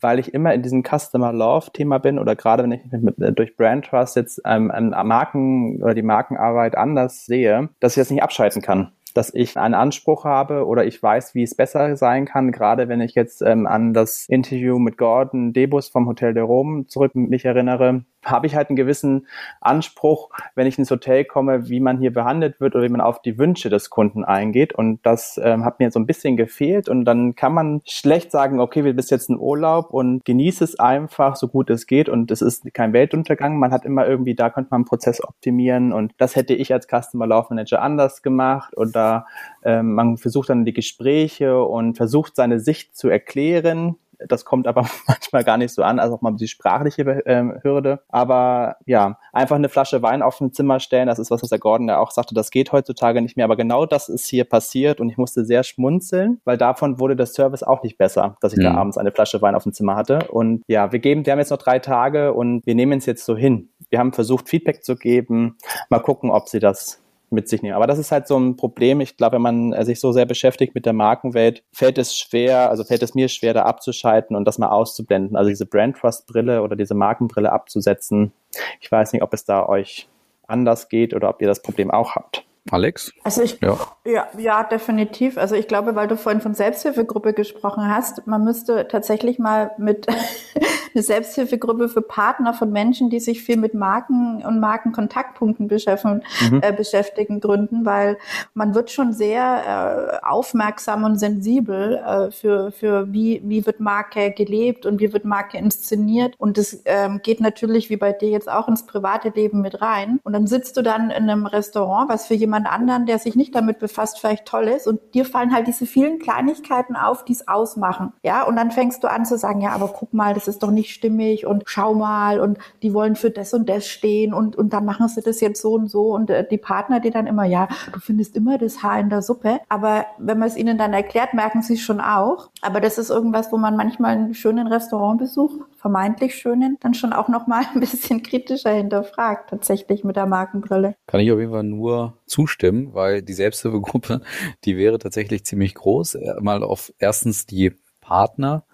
weil 0.00 0.18
ich 0.18 0.34
immer 0.34 0.54
in 0.54 0.62
diesem 0.62 0.82
Customer 0.82 1.32
Love 1.32 1.70
Thema 1.72 1.98
bin 1.98 2.18
oder 2.18 2.36
gerade 2.36 2.62
wenn 2.62 2.72
ich 2.72 2.82
mit, 2.90 3.18
mit, 3.18 3.38
durch 3.38 3.56
Brand 3.56 3.86
Trust 3.86 4.16
jetzt 4.16 4.40
ähm, 4.44 4.66
Marken 5.04 5.82
oder 5.82 5.94
die 5.94 6.02
Markenarbeit 6.02 6.76
anders 6.76 7.26
sehe, 7.26 7.68
dass 7.80 7.96
ich 7.96 8.00
das 8.00 8.10
nicht 8.10 8.22
abschalten 8.22 8.62
kann. 8.62 8.92
Dass 9.14 9.34
ich 9.34 9.56
einen 9.58 9.74
Anspruch 9.74 10.24
habe 10.24 10.66
oder 10.66 10.84
ich 10.84 11.02
weiß, 11.02 11.34
wie 11.34 11.42
es 11.42 11.56
besser 11.56 11.96
sein 11.96 12.26
kann, 12.26 12.52
gerade 12.52 12.88
wenn 12.88 13.00
ich 13.00 13.14
jetzt 13.14 13.42
ähm, 13.42 13.66
an 13.66 13.92
das 13.92 14.26
Interview 14.28 14.78
mit 14.78 14.98
Gordon 14.98 15.52
Debus 15.52 15.88
vom 15.88 16.06
Hotel 16.06 16.32
de 16.32 16.44
Rome 16.44 16.86
zurück 16.86 17.14
mich 17.14 17.44
erinnere, 17.44 18.04
habe 18.24 18.46
ich 18.46 18.54
halt 18.54 18.68
einen 18.68 18.76
gewissen 18.76 19.26
Anspruch, 19.60 20.30
wenn 20.54 20.66
ich 20.66 20.78
ins 20.78 20.90
Hotel 20.90 21.24
komme, 21.24 21.68
wie 21.68 21.80
man 21.80 21.98
hier 21.98 22.12
behandelt 22.12 22.60
wird 22.60 22.74
oder 22.74 22.84
wie 22.84 22.90
man 22.90 23.00
auf 23.00 23.22
die 23.22 23.38
Wünsche 23.38 23.70
des 23.70 23.90
Kunden 23.90 24.24
eingeht. 24.24 24.74
Und 24.74 25.00
das 25.04 25.40
ähm, 25.42 25.64
hat 25.64 25.80
mir 25.80 25.90
so 25.90 25.98
ein 25.98 26.06
bisschen 26.06 26.36
gefehlt. 26.36 26.88
Und 26.88 27.04
dann 27.04 27.34
kann 27.34 27.54
man 27.54 27.82
schlecht 27.86 28.30
sagen, 28.30 28.60
okay, 28.60 28.84
wir 28.84 28.94
bist 28.94 29.10
jetzt 29.10 29.30
in 29.30 29.38
Urlaub 29.38 29.90
und 29.90 30.24
genieße 30.24 30.64
es 30.64 30.78
einfach 30.78 31.36
so 31.36 31.48
gut 31.48 31.70
es 31.70 31.86
geht. 31.86 32.08
Und 32.08 32.30
es 32.30 32.42
ist 32.42 32.72
kein 32.74 32.92
Weltuntergang. 32.92 33.58
Man 33.58 33.72
hat 33.72 33.84
immer 33.84 34.06
irgendwie, 34.06 34.34
da 34.34 34.50
könnte 34.50 34.68
man 34.70 34.78
einen 34.78 34.86
Prozess 34.86 35.22
optimieren. 35.22 35.92
Und 35.92 36.12
das 36.18 36.36
hätte 36.36 36.54
ich 36.54 36.72
als 36.72 36.86
Customer 36.86 37.26
Love 37.26 37.48
Manager 37.50 37.82
anders 37.82 38.22
gemacht. 38.22 38.76
Oder 38.76 39.26
ähm, 39.64 39.94
man 39.94 40.16
versucht 40.18 40.50
dann 40.50 40.64
die 40.64 40.74
Gespräche 40.74 41.62
und 41.62 41.96
versucht 41.96 42.36
seine 42.36 42.60
Sicht 42.60 42.96
zu 42.96 43.08
erklären 43.08 43.96
das 44.28 44.44
kommt 44.44 44.66
aber 44.66 44.86
manchmal 45.06 45.44
gar 45.44 45.56
nicht 45.56 45.74
so 45.74 45.82
an, 45.82 45.98
also 45.98 46.16
auch 46.16 46.20
mal 46.20 46.32
die 46.32 46.48
sprachliche 46.48 47.02
ähm, 47.26 47.58
Hürde. 47.62 48.00
Aber 48.08 48.76
ja, 48.86 49.18
einfach 49.32 49.56
eine 49.56 49.68
Flasche 49.68 50.02
Wein 50.02 50.22
auf 50.22 50.40
ein 50.40 50.52
Zimmer 50.52 50.80
stellen, 50.80 51.06
das 51.06 51.18
ist 51.18 51.30
was, 51.30 51.42
was 51.42 51.50
der 51.50 51.58
Gordon 51.58 51.88
ja 51.88 51.98
auch 51.98 52.10
sagte, 52.10 52.34
das 52.34 52.50
geht 52.50 52.72
heutzutage 52.72 53.22
nicht 53.22 53.36
mehr. 53.36 53.44
Aber 53.44 53.56
genau 53.56 53.86
das 53.86 54.08
ist 54.08 54.26
hier 54.26 54.44
passiert 54.44 55.00
und 55.00 55.10
ich 55.10 55.16
musste 55.16 55.44
sehr 55.44 55.62
schmunzeln, 55.62 56.40
weil 56.44 56.58
davon 56.58 57.00
wurde 57.00 57.16
der 57.16 57.26
Service 57.26 57.62
auch 57.62 57.82
nicht 57.82 57.98
besser, 57.98 58.36
dass 58.40 58.52
ich 58.52 58.58
mhm. 58.58 58.64
da 58.64 58.74
abends 58.74 58.98
eine 58.98 59.12
Flasche 59.12 59.40
Wein 59.42 59.54
auf 59.54 59.64
dem 59.64 59.72
Zimmer 59.72 59.96
hatte. 59.96 60.28
Und 60.30 60.62
ja, 60.66 60.92
wir 60.92 60.98
geben, 60.98 61.26
wir 61.26 61.32
haben 61.32 61.38
jetzt 61.38 61.50
noch 61.50 61.58
drei 61.58 61.78
Tage 61.78 62.32
und 62.32 62.64
wir 62.66 62.74
nehmen 62.74 62.98
es 62.98 63.06
jetzt 63.06 63.24
so 63.24 63.36
hin. 63.36 63.70
Wir 63.88 63.98
haben 63.98 64.12
versucht, 64.12 64.48
Feedback 64.48 64.84
zu 64.84 64.96
geben. 64.96 65.56
Mal 65.88 66.00
gucken, 66.00 66.30
ob 66.30 66.48
sie 66.48 66.60
das 66.60 66.99
mit 67.30 67.48
sich 67.48 67.62
nehmen. 67.62 67.74
Aber 67.74 67.86
das 67.86 67.98
ist 67.98 68.12
halt 68.12 68.26
so 68.26 68.38
ein 68.38 68.56
Problem. 68.56 69.00
Ich 69.00 69.16
glaube, 69.16 69.36
wenn 69.36 69.42
man 69.42 69.72
äh, 69.72 69.84
sich 69.84 70.00
so 70.00 70.12
sehr 70.12 70.26
beschäftigt 70.26 70.74
mit 70.74 70.86
der 70.86 70.92
Markenwelt, 70.92 71.62
fällt 71.72 71.98
es 71.98 72.16
schwer, 72.16 72.70
also 72.70 72.84
fällt 72.84 73.02
es 73.02 73.14
mir 73.14 73.28
schwer, 73.28 73.54
da 73.54 73.62
abzuschalten 73.62 74.36
und 74.36 74.44
das 74.44 74.58
mal 74.58 74.68
auszublenden. 74.68 75.36
Also 75.36 75.48
diese 75.48 75.66
Brand 75.66 75.96
Trust 75.96 76.26
Brille 76.26 76.62
oder 76.62 76.76
diese 76.76 76.94
Markenbrille 76.94 77.52
abzusetzen. 77.52 78.32
Ich 78.80 78.90
weiß 78.90 79.12
nicht, 79.12 79.22
ob 79.22 79.32
es 79.32 79.44
da 79.44 79.66
euch 79.66 80.08
anders 80.46 80.88
geht 80.88 81.14
oder 81.14 81.28
ob 81.28 81.40
ihr 81.40 81.48
das 81.48 81.62
Problem 81.62 81.90
auch 81.90 82.16
habt. 82.16 82.44
Alex? 82.70 83.12
Also 83.24 83.42
ich, 83.42 83.58
ja. 83.60 83.78
ja, 84.04 84.28
ja, 84.38 84.64
definitiv. 84.64 85.38
Also 85.38 85.54
ich 85.54 85.66
glaube, 85.66 85.94
weil 85.94 86.08
du 86.08 86.16
vorhin 86.16 86.40
von 86.40 86.54
Selbsthilfegruppe 86.54 87.32
gesprochen 87.32 87.88
hast, 87.88 88.26
man 88.26 88.44
müsste 88.44 88.86
tatsächlich 88.88 89.38
mal 89.38 89.72
mit 89.78 90.06
eine 90.94 91.02
Selbsthilfegruppe 91.02 91.88
für 91.88 92.02
Partner 92.02 92.52
von 92.52 92.70
Menschen, 92.70 93.10
die 93.10 93.20
sich 93.20 93.42
viel 93.42 93.56
mit 93.56 93.74
Marken 93.74 94.44
und 94.44 94.60
Markenkontaktpunkten 94.60 95.68
beschäftigen, 95.68 96.22
mhm. 96.50 96.60
äh, 96.62 96.72
beschäftigen, 96.72 97.40
gründen, 97.40 97.84
weil 97.84 98.18
man 98.54 98.74
wird 98.74 98.90
schon 98.90 99.12
sehr 99.12 100.20
äh, 100.22 100.26
aufmerksam 100.26 101.04
und 101.04 101.18
sensibel 101.18 101.96
äh, 101.96 102.30
für, 102.30 102.72
für 102.72 103.12
wie, 103.12 103.40
wie 103.44 103.64
wird 103.66 103.80
Marke 103.80 104.32
gelebt 104.32 104.86
und 104.86 105.00
wie 105.00 105.12
wird 105.12 105.24
Marke 105.24 105.58
inszeniert. 105.58 106.34
Und 106.38 106.58
das 106.58 106.82
ähm, 106.84 107.20
geht 107.22 107.40
natürlich 107.40 107.90
wie 107.90 107.96
bei 107.96 108.12
dir 108.12 108.28
jetzt 108.28 108.50
auch 108.50 108.68
ins 108.68 108.86
private 108.86 109.30
Leben 109.30 109.60
mit 109.60 109.80
rein. 109.80 110.20
Und 110.22 110.34
dann 110.34 110.46
sitzt 110.46 110.76
du 110.76 110.82
dann 110.82 111.10
in 111.10 111.30
einem 111.30 111.46
Restaurant, 111.46 112.10
was 112.10 112.26
für 112.26 112.34
jemanden 112.34 112.49
jemand 112.50 112.66
anderen, 112.66 113.06
der 113.06 113.20
sich 113.20 113.36
nicht 113.36 113.54
damit 113.54 113.78
befasst, 113.78 114.18
vielleicht 114.18 114.46
toll 114.46 114.64
ist. 114.64 114.88
Und 114.88 115.00
dir 115.14 115.24
fallen 115.24 115.54
halt 115.54 115.68
diese 115.68 115.86
vielen 115.86 116.18
Kleinigkeiten 116.18 116.96
auf, 116.96 117.24
die 117.24 117.32
es 117.32 117.46
ausmachen. 117.46 118.12
Ja, 118.24 118.42
und 118.42 118.56
dann 118.56 118.72
fängst 118.72 119.04
du 119.04 119.08
an 119.08 119.24
zu 119.24 119.38
sagen, 119.38 119.60
ja, 119.60 119.70
aber 119.70 119.88
guck 119.88 120.12
mal, 120.12 120.34
das 120.34 120.48
ist 120.48 120.64
doch 120.64 120.72
nicht 120.72 120.92
stimmig 120.92 121.46
und 121.46 121.62
schau 121.66 121.94
mal 121.94 122.40
und 122.40 122.58
die 122.82 122.92
wollen 122.92 123.14
für 123.14 123.30
das 123.30 123.54
und 123.54 123.68
das 123.68 123.86
stehen 123.86 124.34
und, 124.34 124.56
und 124.56 124.72
dann 124.72 124.84
machen 124.84 125.06
sie 125.06 125.22
das 125.22 125.40
jetzt 125.40 125.62
so 125.62 125.74
und 125.74 125.88
so. 125.88 126.12
Und 126.12 126.28
äh, 126.30 126.44
die 126.48 126.58
Partner, 126.58 126.98
die 126.98 127.10
dann 127.10 127.28
immer, 127.28 127.44
ja, 127.44 127.68
du 127.92 128.00
findest 128.00 128.36
immer 128.36 128.58
das 128.58 128.82
Haar 128.82 128.98
in 128.98 129.10
der 129.10 129.22
Suppe. 129.22 129.60
Aber 129.68 130.06
wenn 130.18 130.38
man 130.38 130.48
es 130.48 130.56
ihnen 130.56 130.76
dann 130.76 130.92
erklärt, 130.92 131.34
merken 131.34 131.62
sie 131.62 131.74
es 131.74 131.80
schon 131.80 132.00
auch. 132.00 132.50
Aber 132.62 132.80
das 132.80 132.98
ist 132.98 133.10
irgendwas, 133.10 133.52
wo 133.52 133.58
man 133.58 133.76
manchmal 133.76 134.12
einen 134.12 134.34
schönen 134.34 134.66
Restaurantbesuch, 134.66 135.52
vermeintlich 135.80 136.34
schönen, 136.34 136.76
dann 136.80 136.94
schon 136.94 137.12
auch 137.12 137.28
nochmal 137.28 137.64
ein 137.74 137.80
bisschen 137.80 138.22
kritischer 138.22 138.72
hinterfragt, 138.72 139.50
tatsächlich 139.50 140.04
mit 140.04 140.16
der 140.16 140.26
Markenbrille. 140.26 140.94
Kann 141.06 141.20
ich 141.20 141.32
auf 141.32 141.38
jeden 141.38 141.52
Fall 141.52 141.64
nur 141.64 142.18
zustimmen, 142.26 142.92
weil 142.92 143.22
die 143.22 143.32
Selbsthilfegruppe, 143.32 144.20
die 144.64 144.76
wäre 144.76 144.98
tatsächlich 144.98 145.44
ziemlich 145.44 145.74
groß. 145.74 146.18
Mal 146.40 146.62
auf 146.62 146.92
erstens 146.98 147.46
die 147.46 147.72
Partner, 148.00 148.64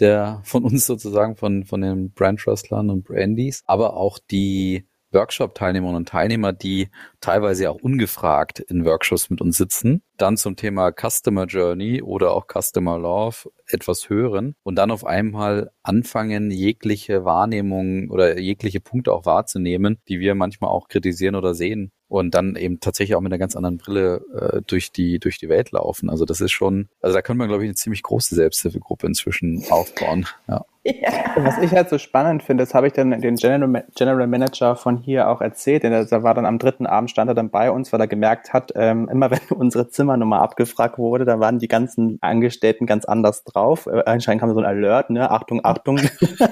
der 0.00 0.40
von 0.44 0.64
uns 0.64 0.86
sozusagen, 0.86 1.36
von, 1.36 1.64
von 1.64 1.80
den 1.80 2.12
Brand 2.12 2.40
Trustlern 2.40 2.88
und 2.90 3.04
Brandies, 3.04 3.62
aber 3.66 3.96
auch 3.96 4.18
die 4.30 4.88
Workshop-Teilnehmerinnen 5.12 5.96
und 5.96 6.08
Teilnehmer, 6.08 6.52
die 6.52 6.88
teilweise 7.20 7.70
auch 7.70 7.80
ungefragt 7.80 8.60
in 8.60 8.84
Workshops 8.84 9.30
mit 9.30 9.40
uns 9.40 9.56
sitzen, 9.56 10.02
dann 10.18 10.36
zum 10.36 10.56
Thema 10.56 10.92
Customer 10.92 11.46
Journey 11.46 12.02
oder 12.02 12.32
auch 12.32 12.46
Customer 12.46 12.98
Love 12.98 13.50
etwas 13.66 14.08
hören 14.08 14.54
und 14.62 14.76
dann 14.76 14.90
auf 14.90 15.06
einmal 15.06 15.70
anfangen, 15.82 16.50
jegliche 16.50 17.24
Wahrnehmungen 17.24 18.10
oder 18.10 18.38
jegliche 18.38 18.80
Punkte 18.80 19.12
auch 19.12 19.24
wahrzunehmen, 19.24 19.98
die 20.08 20.20
wir 20.20 20.34
manchmal 20.34 20.70
auch 20.70 20.88
kritisieren 20.88 21.34
oder 21.34 21.54
sehen 21.54 21.92
und 22.08 22.34
dann 22.34 22.56
eben 22.56 22.80
tatsächlich 22.80 23.14
auch 23.14 23.20
mit 23.20 23.32
einer 23.32 23.38
ganz 23.38 23.54
anderen 23.54 23.78
Brille 23.78 24.24
äh, 24.34 24.62
durch 24.66 24.92
die 24.92 25.18
durch 25.18 25.38
die 25.38 25.48
Welt 25.48 25.70
laufen. 25.70 26.10
Also 26.10 26.24
das 26.24 26.40
ist 26.40 26.52
schon, 26.52 26.88
also 27.00 27.14
da 27.14 27.22
könnte 27.22 27.38
man 27.38 27.48
glaube 27.48 27.64
ich 27.64 27.68
eine 27.68 27.74
ziemlich 27.74 28.02
große 28.02 28.34
Selbsthilfegruppe 28.34 29.06
inzwischen 29.06 29.64
aufbauen. 29.70 30.26
Ja. 30.48 30.64
Ja. 30.84 31.34
Was 31.36 31.58
ich 31.58 31.72
halt 31.72 31.90
so 31.90 31.98
spannend 31.98 32.42
finde, 32.42 32.62
das 32.62 32.72
habe 32.72 32.86
ich 32.86 32.94
dann 32.94 33.10
den 33.20 33.34
General, 33.34 33.84
General 33.94 34.26
Manager 34.26 34.74
von 34.74 34.96
hier 34.96 35.28
auch 35.28 35.42
erzählt, 35.42 35.82
denn 35.82 35.92
er 35.92 36.22
war 36.22 36.32
dann 36.34 36.46
am 36.46 36.58
dritten 36.58 36.86
Abend 36.86 37.10
stand 37.10 37.30
er 37.30 37.34
dann 37.34 37.50
bei 37.50 37.70
uns, 37.70 37.92
weil 37.92 38.00
er 38.00 38.06
gemerkt 38.06 38.54
hat, 38.54 38.72
ähm, 38.74 39.08
immer 39.10 39.30
wenn 39.30 39.40
unsere 39.50 39.88
Zimmernummer 40.08 40.40
abgefragt 40.40 40.96
wurde, 40.96 41.26
da 41.26 41.38
waren 41.38 41.58
die 41.58 41.68
ganzen 41.68 42.16
Angestellten 42.22 42.86
ganz 42.86 43.04
anders 43.04 43.44
drauf. 43.44 43.86
Äh, 43.86 44.04
anscheinend 44.06 44.40
kam 44.40 44.54
so 44.54 44.60
ein 44.60 44.64
Alert, 44.64 45.10
ne, 45.10 45.30
Achtung, 45.30 45.60
Achtung. 45.62 46.00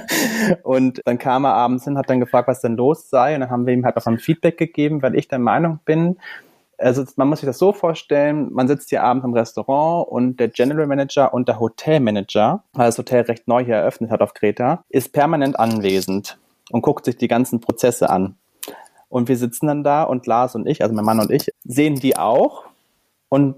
und 0.63 1.01
dann 1.07 1.17
kam 1.17 1.45
er 1.45 1.55
abends 1.55 1.85
hin, 1.85 1.97
hat 1.97 2.11
dann 2.11 2.21
gefragt, 2.21 2.49
was 2.49 2.61
denn 2.61 2.77
los 2.77 3.09
sei, 3.09 3.35
und 3.35 3.41
dann 3.41 3.51
haben 3.51 3.67
wir 3.67 3.73
ihm 3.73 3.87
halt 3.87 3.97
auch 3.97 4.07
ein 4.07 4.19
Feedback 4.19 4.59
gegeben, 4.59 5.01
weil 5.01 5.15
ich 5.15 5.29
der 5.29 5.39
Meinung 5.39 5.79
bin, 5.87 6.19
also 6.79 7.03
man 7.17 7.29
muss 7.29 7.41
sich 7.41 7.47
das 7.47 7.59
so 7.59 7.73
vorstellen, 7.73 8.53
man 8.53 8.69
sitzt 8.69 8.91
hier 8.91 9.03
abends 9.03 9.25
im 9.25 9.33
Restaurant 9.33 10.07
und 10.09 10.39
der 10.39 10.49
General 10.49 10.87
Manager 10.87 11.33
und 11.33 11.49
der 11.49 11.59
Hotelmanager, 11.59 12.63
weil 12.75 12.87
das 12.87 12.99
Hotel 12.99 13.23
recht 13.23 13.49
neu 13.49 13.65
hier 13.65 13.77
eröffnet 13.77 14.11
hat 14.11 14.21
auf 14.21 14.35
Kreta, 14.35 14.85
ist 14.91 15.15
permanent 15.15 15.59
anwesend 15.59 16.39
und 16.71 16.83
guckt 16.83 17.07
sich 17.07 17.17
die 17.17 17.29
ganzen 17.29 17.61
Prozesse 17.61 18.11
an. 18.11 18.37
Und 19.09 19.29
wir 19.29 19.39
sitzen 19.39 19.69
dann 19.69 19.85
da 19.85 20.03
und 20.03 20.27
Lars 20.27 20.55
und 20.55 20.67
ich, 20.67 20.83
also 20.83 20.95
mein 20.95 21.07
Mann 21.07 21.21
und 21.21 21.31
ich, 21.31 21.49
sehen 21.65 21.95
die 21.95 22.19
auch 22.19 22.67
und 23.29 23.55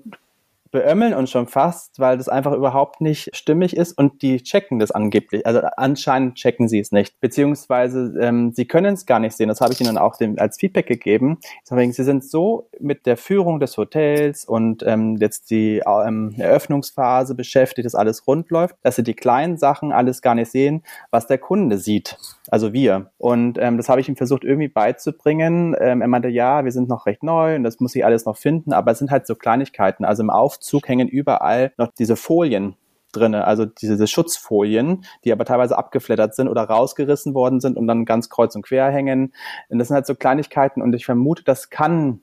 beömmeln 0.71 1.15
uns 1.15 1.31
schon 1.31 1.47
fast, 1.47 1.99
weil 1.99 2.17
das 2.17 2.29
einfach 2.29 2.53
überhaupt 2.53 3.01
nicht 3.01 3.35
stimmig 3.35 3.77
ist 3.77 3.97
und 3.97 4.23
die 4.23 4.43
checken 4.43 4.79
das 4.79 4.91
angeblich. 4.91 5.47
Also 5.47 5.61
anscheinend 5.77 6.37
checken 6.37 6.69
sie 6.69 6.79
es 6.79 6.93
nicht. 6.93 7.21
Beziehungsweise 7.21 8.15
ähm, 8.21 8.53
sie 8.53 8.67
können 8.67 8.95
es 8.95 9.07
gar 9.07 9.21
nicht 9.21 9.37
sehen. 9.37 9.49
Das 9.49 9.61
habe 9.61 9.73
ich 9.73 9.81
ihnen 9.81 9.99
auch 9.99 10.17
dem, 10.17 10.39
als 10.39 10.59
Feedback 10.59 10.87
gegeben. 10.87 11.39
Deswegen, 11.63 11.93
sie 11.93 12.05
sind 12.05 12.25
so 12.25 12.69
mit 12.81 13.07
der 13.07 13.17
Führung 13.17 13.61
des 13.61 13.77
Hotels 13.77 14.45
und 14.45 14.83
ähm, 14.87 15.17
jetzt 15.17 15.51
die 15.51 15.83
ähm, 15.87 16.35
Eröffnungsphase 16.39 17.35
beschäftigt, 17.35 17.87
dass 17.87 17.95
alles 17.95 18.27
rund 18.27 18.51
läuft, 18.51 18.77
dass 18.83 18.97
sie 18.97 19.03
die 19.03 19.15
kleinen 19.15 19.57
Sachen 19.57 19.93
alles 19.93 20.23
gar 20.23 20.35
nicht 20.35 20.51
sehen, 20.51 20.83
was 21.11 21.27
der 21.27 21.39
Kunde 21.39 21.79
sieht. 21.79 22.17
Also 22.51 22.73
wir. 22.73 23.11
Und 23.19 23.59
ähm, 23.61 23.77
das 23.77 23.89
habe 23.89 24.01
ich 24.01 24.09
ihm 24.09 24.17
versucht 24.17 24.45
irgendwie 24.45 24.69
beizubringen. 24.69 25.77
Ähm, 25.79 26.01
er 26.01 26.09
meinte, 26.09 26.29
ja, 26.29 26.65
wir 26.65 26.73
sind 26.73 26.89
noch 26.89 27.07
recht 27.07 27.23
neu 27.23 27.57
und 27.57 27.65
das 27.65 27.81
muss 27.81 27.95
ich 27.95 28.05
alles 28.05 28.25
noch 28.25 28.37
finden, 28.37 28.73
aber 28.73 28.93
es 28.93 28.99
sind 28.99 29.11
halt 29.11 29.27
so 29.27 29.35
Kleinigkeiten. 29.35 30.05
Also 30.05 30.23
im 30.23 30.31
Aufzug 30.59 30.88
hängen 30.88 31.09
überall 31.09 31.73
noch 31.77 31.93
diese 31.99 32.17
Folien 32.17 32.77
drinne, 33.12 33.47
also 33.47 33.65
diese 33.65 34.07
Schutzfolien, 34.07 35.05
die 35.25 35.33
aber 35.33 35.45
teilweise 35.45 35.79
abgeflattert 35.79 36.35
sind 36.35 36.49
oder 36.49 36.65
rausgerissen 36.65 37.33
worden 37.33 37.61
sind 37.61 37.77
und 37.77 37.87
dann 37.87 38.05
ganz 38.05 38.29
kreuz 38.29 38.55
und 38.55 38.62
quer 38.62 38.91
hängen. 38.91 39.33
Und 39.71 39.79
das 39.79 39.88
sind 39.88 39.95
halt 39.95 40.07
so 40.07 40.15
Kleinigkeiten 40.15 40.83
und 40.83 40.95
ich 40.95 41.07
vermute, 41.07 41.43
das 41.43 41.71
kann 41.71 42.21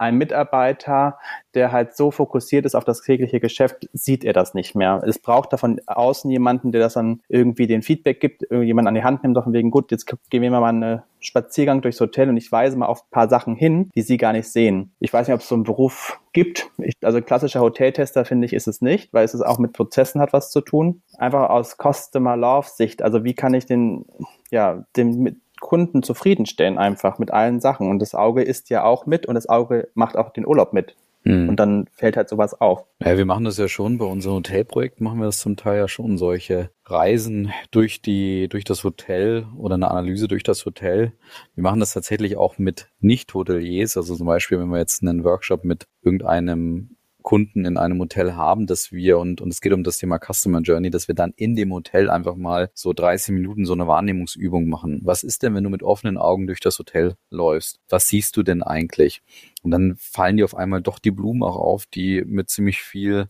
ein 0.00 0.16
Mitarbeiter, 0.16 1.18
der 1.54 1.72
halt 1.72 1.94
so 1.94 2.10
fokussiert 2.10 2.64
ist 2.64 2.74
auf 2.74 2.84
das 2.84 3.02
tägliche 3.02 3.38
Geschäft, 3.38 3.88
sieht 3.92 4.24
er 4.24 4.32
das 4.32 4.54
nicht 4.54 4.74
mehr. 4.74 5.02
Es 5.06 5.18
braucht 5.18 5.52
da 5.52 5.58
von 5.58 5.78
außen 5.86 6.30
jemanden, 6.30 6.72
der 6.72 6.80
das 6.80 6.94
dann 6.94 7.20
irgendwie 7.28 7.66
den 7.66 7.82
Feedback 7.82 8.18
gibt, 8.18 8.42
irgendjemand 8.50 8.88
an 8.88 8.94
die 8.94 9.04
Hand 9.04 9.22
nimmt, 9.22 9.36
doch 9.36 9.44
von 9.44 9.52
wegen, 9.52 9.70
gut, 9.70 9.90
jetzt 9.90 10.06
gehen 10.30 10.42
wir 10.42 10.50
mal 10.50 10.64
einen 10.64 11.02
Spaziergang 11.20 11.82
durchs 11.82 12.00
Hotel 12.00 12.30
und 12.30 12.38
ich 12.38 12.50
weise 12.50 12.78
mal 12.78 12.86
auf 12.86 13.02
ein 13.02 13.10
paar 13.10 13.28
Sachen 13.28 13.56
hin, 13.56 13.90
die 13.94 14.00
Sie 14.00 14.16
gar 14.16 14.32
nicht 14.32 14.48
sehen. 14.48 14.92
Ich 15.00 15.12
weiß 15.12 15.28
nicht, 15.28 15.34
ob 15.34 15.42
es 15.42 15.48
so 15.48 15.54
einen 15.54 15.64
Beruf 15.64 16.18
gibt. 16.32 16.70
Ich, 16.78 16.94
also 17.02 17.20
klassischer 17.20 17.60
Hoteltester 17.60 18.24
finde 18.24 18.46
ich 18.46 18.54
ist 18.54 18.68
es 18.68 18.80
nicht, 18.80 19.12
weil 19.12 19.26
es 19.26 19.38
auch 19.38 19.58
mit 19.58 19.74
Prozessen 19.74 20.20
hat 20.22 20.32
was 20.32 20.50
zu 20.50 20.62
tun. 20.62 21.02
Einfach 21.18 21.50
aus 21.50 21.76
Customer 21.76 22.38
Love 22.38 22.68
Sicht. 22.74 23.02
Also 23.02 23.24
wie 23.24 23.34
kann 23.34 23.52
ich 23.52 23.66
den, 23.66 24.06
ja, 24.50 24.84
den 24.96 25.42
Kunden 25.60 26.02
zufriedenstellen 26.02 26.78
einfach 26.78 27.18
mit 27.18 27.30
allen 27.30 27.60
Sachen. 27.60 27.88
Und 27.88 28.00
das 28.00 28.14
Auge 28.14 28.42
isst 28.42 28.70
ja 28.70 28.84
auch 28.84 29.06
mit 29.06 29.26
und 29.26 29.34
das 29.34 29.48
Auge 29.48 29.88
macht 29.94 30.16
auch 30.16 30.30
den 30.32 30.46
Urlaub 30.46 30.72
mit. 30.72 30.96
Mhm. 31.24 31.50
Und 31.50 31.56
dann 31.56 31.86
fällt 31.92 32.16
halt 32.16 32.28
sowas 32.28 32.58
auf. 32.60 32.86
Ja, 33.04 33.16
wir 33.16 33.26
machen 33.26 33.44
das 33.44 33.58
ja 33.58 33.68
schon. 33.68 33.98
Bei 33.98 34.06
unserem 34.06 34.36
Hotelprojekt 34.36 35.00
machen 35.00 35.18
wir 35.18 35.26
das 35.26 35.38
zum 35.38 35.56
Teil 35.56 35.78
ja 35.78 35.88
schon. 35.88 36.16
Solche 36.16 36.70
Reisen 36.86 37.52
durch 37.70 38.00
die, 38.00 38.48
durch 38.48 38.64
das 38.64 38.84
Hotel 38.84 39.46
oder 39.56 39.74
eine 39.74 39.90
Analyse 39.90 40.28
durch 40.28 40.42
das 40.42 40.64
Hotel. 40.64 41.12
Wir 41.54 41.62
machen 41.62 41.80
das 41.80 41.92
tatsächlich 41.92 42.36
auch 42.36 42.58
mit 42.58 42.88
Nicht-Hoteliers. 43.00 43.96
Also 43.96 44.16
zum 44.16 44.26
Beispiel, 44.26 44.58
wenn 44.58 44.68
wir 44.68 44.78
jetzt 44.78 45.02
einen 45.02 45.24
Workshop 45.24 45.64
mit 45.64 45.86
irgendeinem 46.02 46.96
Kunden 47.30 47.64
in 47.64 47.76
einem 47.76 48.00
Hotel 48.00 48.34
haben, 48.34 48.66
dass 48.66 48.90
wir, 48.90 49.20
und, 49.20 49.40
und 49.40 49.50
es 49.50 49.60
geht 49.60 49.72
um 49.72 49.84
das 49.84 49.98
Thema 49.98 50.18
Customer 50.18 50.62
Journey, 50.62 50.90
dass 50.90 51.06
wir 51.06 51.14
dann 51.14 51.32
in 51.36 51.54
dem 51.54 51.72
Hotel 51.72 52.10
einfach 52.10 52.34
mal 52.34 52.72
so 52.74 52.92
30 52.92 53.32
Minuten 53.32 53.64
so 53.64 53.72
eine 53.72 53.86
Wahrnehmungsübung 53.86 54.68
machen. 54.68 54.98
Was 55.04 55.22
ist 55.22 55.44
denn, 55.44 55.54
wenn 55.54 55.62
du 55.62 55.70
mit 55.70 55.84
offenen 55.84 56.18
Augen 56.18 56.48
durch 56.48 56.58
das 56.58 56.76
Hotel 56.80 57.14
läufst? 57.30 57.78
Was 57.88 58.08
siehst 58.08 58.36
du 58.36 58.42
denn 58.42 58.64
eigentlich? 58.64 59.22
Und 59.62 59.70
dann 59.70 59.94
fallen 59.96 60.38
dir 60.38 60.44
auf 60.44 60.56
einmal 60.56 60.82
doch 60.82 60.98
die 60.98 61.12
Blumen 61.12 61.44
auch 61.44 61.54
auf, 61.54 61.86
die 61.86 62.24
mit 62.26 62.50
ziemlich 62.50 62.82
viel 62.82 63.28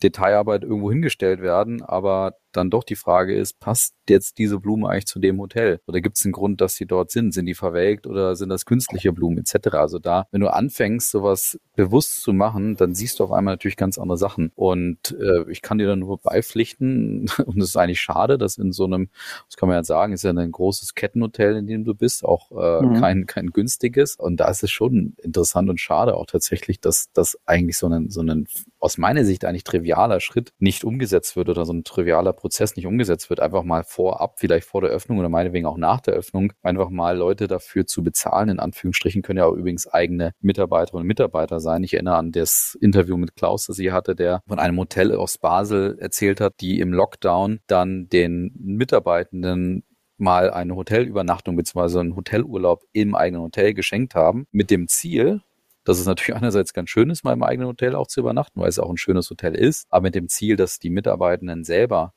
Detailarbeit 0.00 0.62
irgendwo 0.62 0.92
hingestellt 0.92 1.42
werden, 1.42 1.82
aber 1.82 2.36
dann 2.52 2.70
doch 2.70 2.84
die 2.84 2.96
Frage 2.96 3.34
ist, 3.36 3.60
passt 3.60 3.94
jetzt 4.08 4.38
diese 4.38 4.58
Blume 4.58 4.88
eigentlich 4.88 5.06
zu 5.06 5.18
dem 5.18 5.40
Hotel? 5.40 5.80
Oder 5.86 6.00
gibt 6.00 6.16
es 6.18 6.24
einen 6.24 6.32
Grund, 6.32 6.60
dass 6.60 6.74
sie 6.74 6.86
dort 6.86 7.10
sind? 7.10 7.32
Sind 7.32 7.46
die 7.46 7.54
verwelkt 7.54 8.06
oder 8.06 8.36
sind 8.36 8.48
das 8.48 8.66
künstliche 8.66 9.12
Blumen 9.12 9.38
etc.? 9.38 9.74
Also 9.74 9.98
da, 9.98 10.26
wenn 10.30 10.40
du 10.40 10.52
anfängst, 10.52 11.10
sowas 11.10 11.58
bewusst 11.76 12.22
zu 12.22 12.32
machen, 12.32 12.76
dann 12.76 12.94
siehst 12.94 13.18
du 13.18 13.24
auf 13.24 13.32
einmal 13.32 13.54
natürlich 13.54 13.76
ganz 13.76 13.98
andere 13.98 14.18
Sachen. 14.18 14.52
Und 14.54 15.16
äh, 15.18 15.50
ich 15.50 15.62
kann 15.62 15.78
dir 15.78 15.86
da 15.86 15.96
nur 15.96 16.18
beipflichten, 16.18 17.30
und 17.46 17.60
es 17.60 17.70
ist 17.70 17.76
eigentlich 17.76 18.00
schade, 18.00 18.36
dass 18.36 18.58
in 18.58 18.72
so 18.72 18.84
einem, 18.84 19.08
das 19.46 19.56
kann 19.56 19.68
man 19.68 19.76
ja 19.76 19.84
sagen, 19.84 20.12
ist 20.12 20.24
ja 20.24 20.30
ein 20.30 20.52
großes 20.52 20.94
Kettenhotel, 20.94 21.56
in 21.56 21.66
dem 21.66 21.84
du 21.84 21.94
bist, 21.94 22.24
auch 22.24 22.50
äh, 22.50 22.84
mhm. 22.84 23.00
kein, 23.00 23.26
kein 23.26 23.46
günstiges. 23.48 24.16
Und 24.16 24.38
da 24.38 24.48
ist 24.48 24.62
es 24.62 24.70
schon 24.70 25.14
interessant 25.22 25.70
und 25.70 25.80
schade 25.80 26.16
auch 26.16 26.26
tatsächlich, 26.26 26.80
dass 26.80 27.10
das 27.12 27.38
eigentlich 27.46 27.78
so 27.78 27.88
ein, 27.88 28.10
so 28.10 28.22
ein 28.22 28.46
aus 28.78 28.98
meiner 28.98 29.24
Sicht 29.24 29.44
eigentlich 29.44 29.64
trivialer 29.64 30.20
Schritt 30.20 30.52
nicht 30.58 30.84
umgesetzt 30.84 31.36
wird 31.36 31.48
oder 31.48 31.64
so 31.64 31.72
ein 31.72 31.84
trivialer 31.84 32.32
Prozess 32.40 32.76
nicht 32.76 32.86
umgesetzt 32.86 33.30
wird, 33.30 33.40
einfach 33.40 33.62
mal 33.62 33.84
vorab, 33.84 34.38
vielleicht 34.38 34.66
vor 34.66 34.80
der 34.80 34.90
Öffnung 34.90 35.18
oder 35.18 35.28
meinetwegen 35.28 35.66
auch 35.66 35.76
nach 35.76 36.00
der 36.00 36.14
Öffnung, 36.14 36.52
einfach 36.62 36.90
mal 36.90 37.16
Leute 37.16 37.46
dafür 37.46 37.86
zu 37.86 38.02
bezahlen, 38.02 38.48
in 38.48 38.58
Anführungsstrichen, 38.58 39.22
können 39.22 39.38
ja 39.38 39.46
auch 39.46 39.54
übrigens 39.54 39.86
eigene 39.86 40.32
Mitarbeiterinnen 40.40 41.02
und 41.02 41.08
Mitarbeiter 41.08 41.60
sein. 41.60 41.84
Ich 41.84 41.94
erinnere 41.94 42.16
an 42.16 42.32
das 42.32 42.76
Interview 42.80 43.16
mit 43.16 43.36
Klaus, 43.36 43.66
das 43.66 43.76
sie 43.76 43.92
hatte, 43.92 44.14
der 44.14 44.42
von 44.48 44.58
einem 44.58 44.78
Hotel 44.78 45.14
aus 45.14 45.38
Basel 45.38 45.98
erzählt 46.00 46.40
hat, 46.40 46.54
die 46.60 46.80
im 46.80 46.92
Lockdown 46.92 47.60
dann 47.66 48.08
den 48.08 48.52
Mitarbeitenden 48.58 49.84
mal 50.20 50.50
eine 50.50 50.76
Hotelübernachtung 50.76 51.56
bzw. 51.56 52.00
einen 52.00 52.16
Hotelurlaub 52.16 52.84
im 52.92 53.14
eigenen 53.14 53.42
Hotel 53.42 53.74
geschenkt 53.74 54.14
haben, 54.14 54.46
mit 54.52 54.70
dem 54.70 54.86
Ziel, 54.86 55.40
dass 55.84 55.98
es 55.98 56.06
natürlich 56.06 56.36
einerseits 56.40 56.72
ganz 56.72 56.90
schön 56.90 57.10
ist, 57.10 57.24
mal 57.24 57.32
im 57.32 57.42
eigenen 57.42 57.68
Hotel 57.68 57.94
auch 57.94 58.06
zu 58.06 58.20
übernachten, 58.20 58.60
weil 58.60 58.68
es 58.68 58.78
auch 58.78 58.90
ein 58.90 58.96
schönes 58.96 59.30
Hotel 59.30 59.54
ist, 59.54 59.86
aber 59.90 60.04
mit 60.04 60.14
dem 60.14 60.28
Ziel, 60.28 60.56
dass 60.56 60.78
die 60.78 60.90
Mitarbeitenden 60.90 61.64
selber 61.64 62.12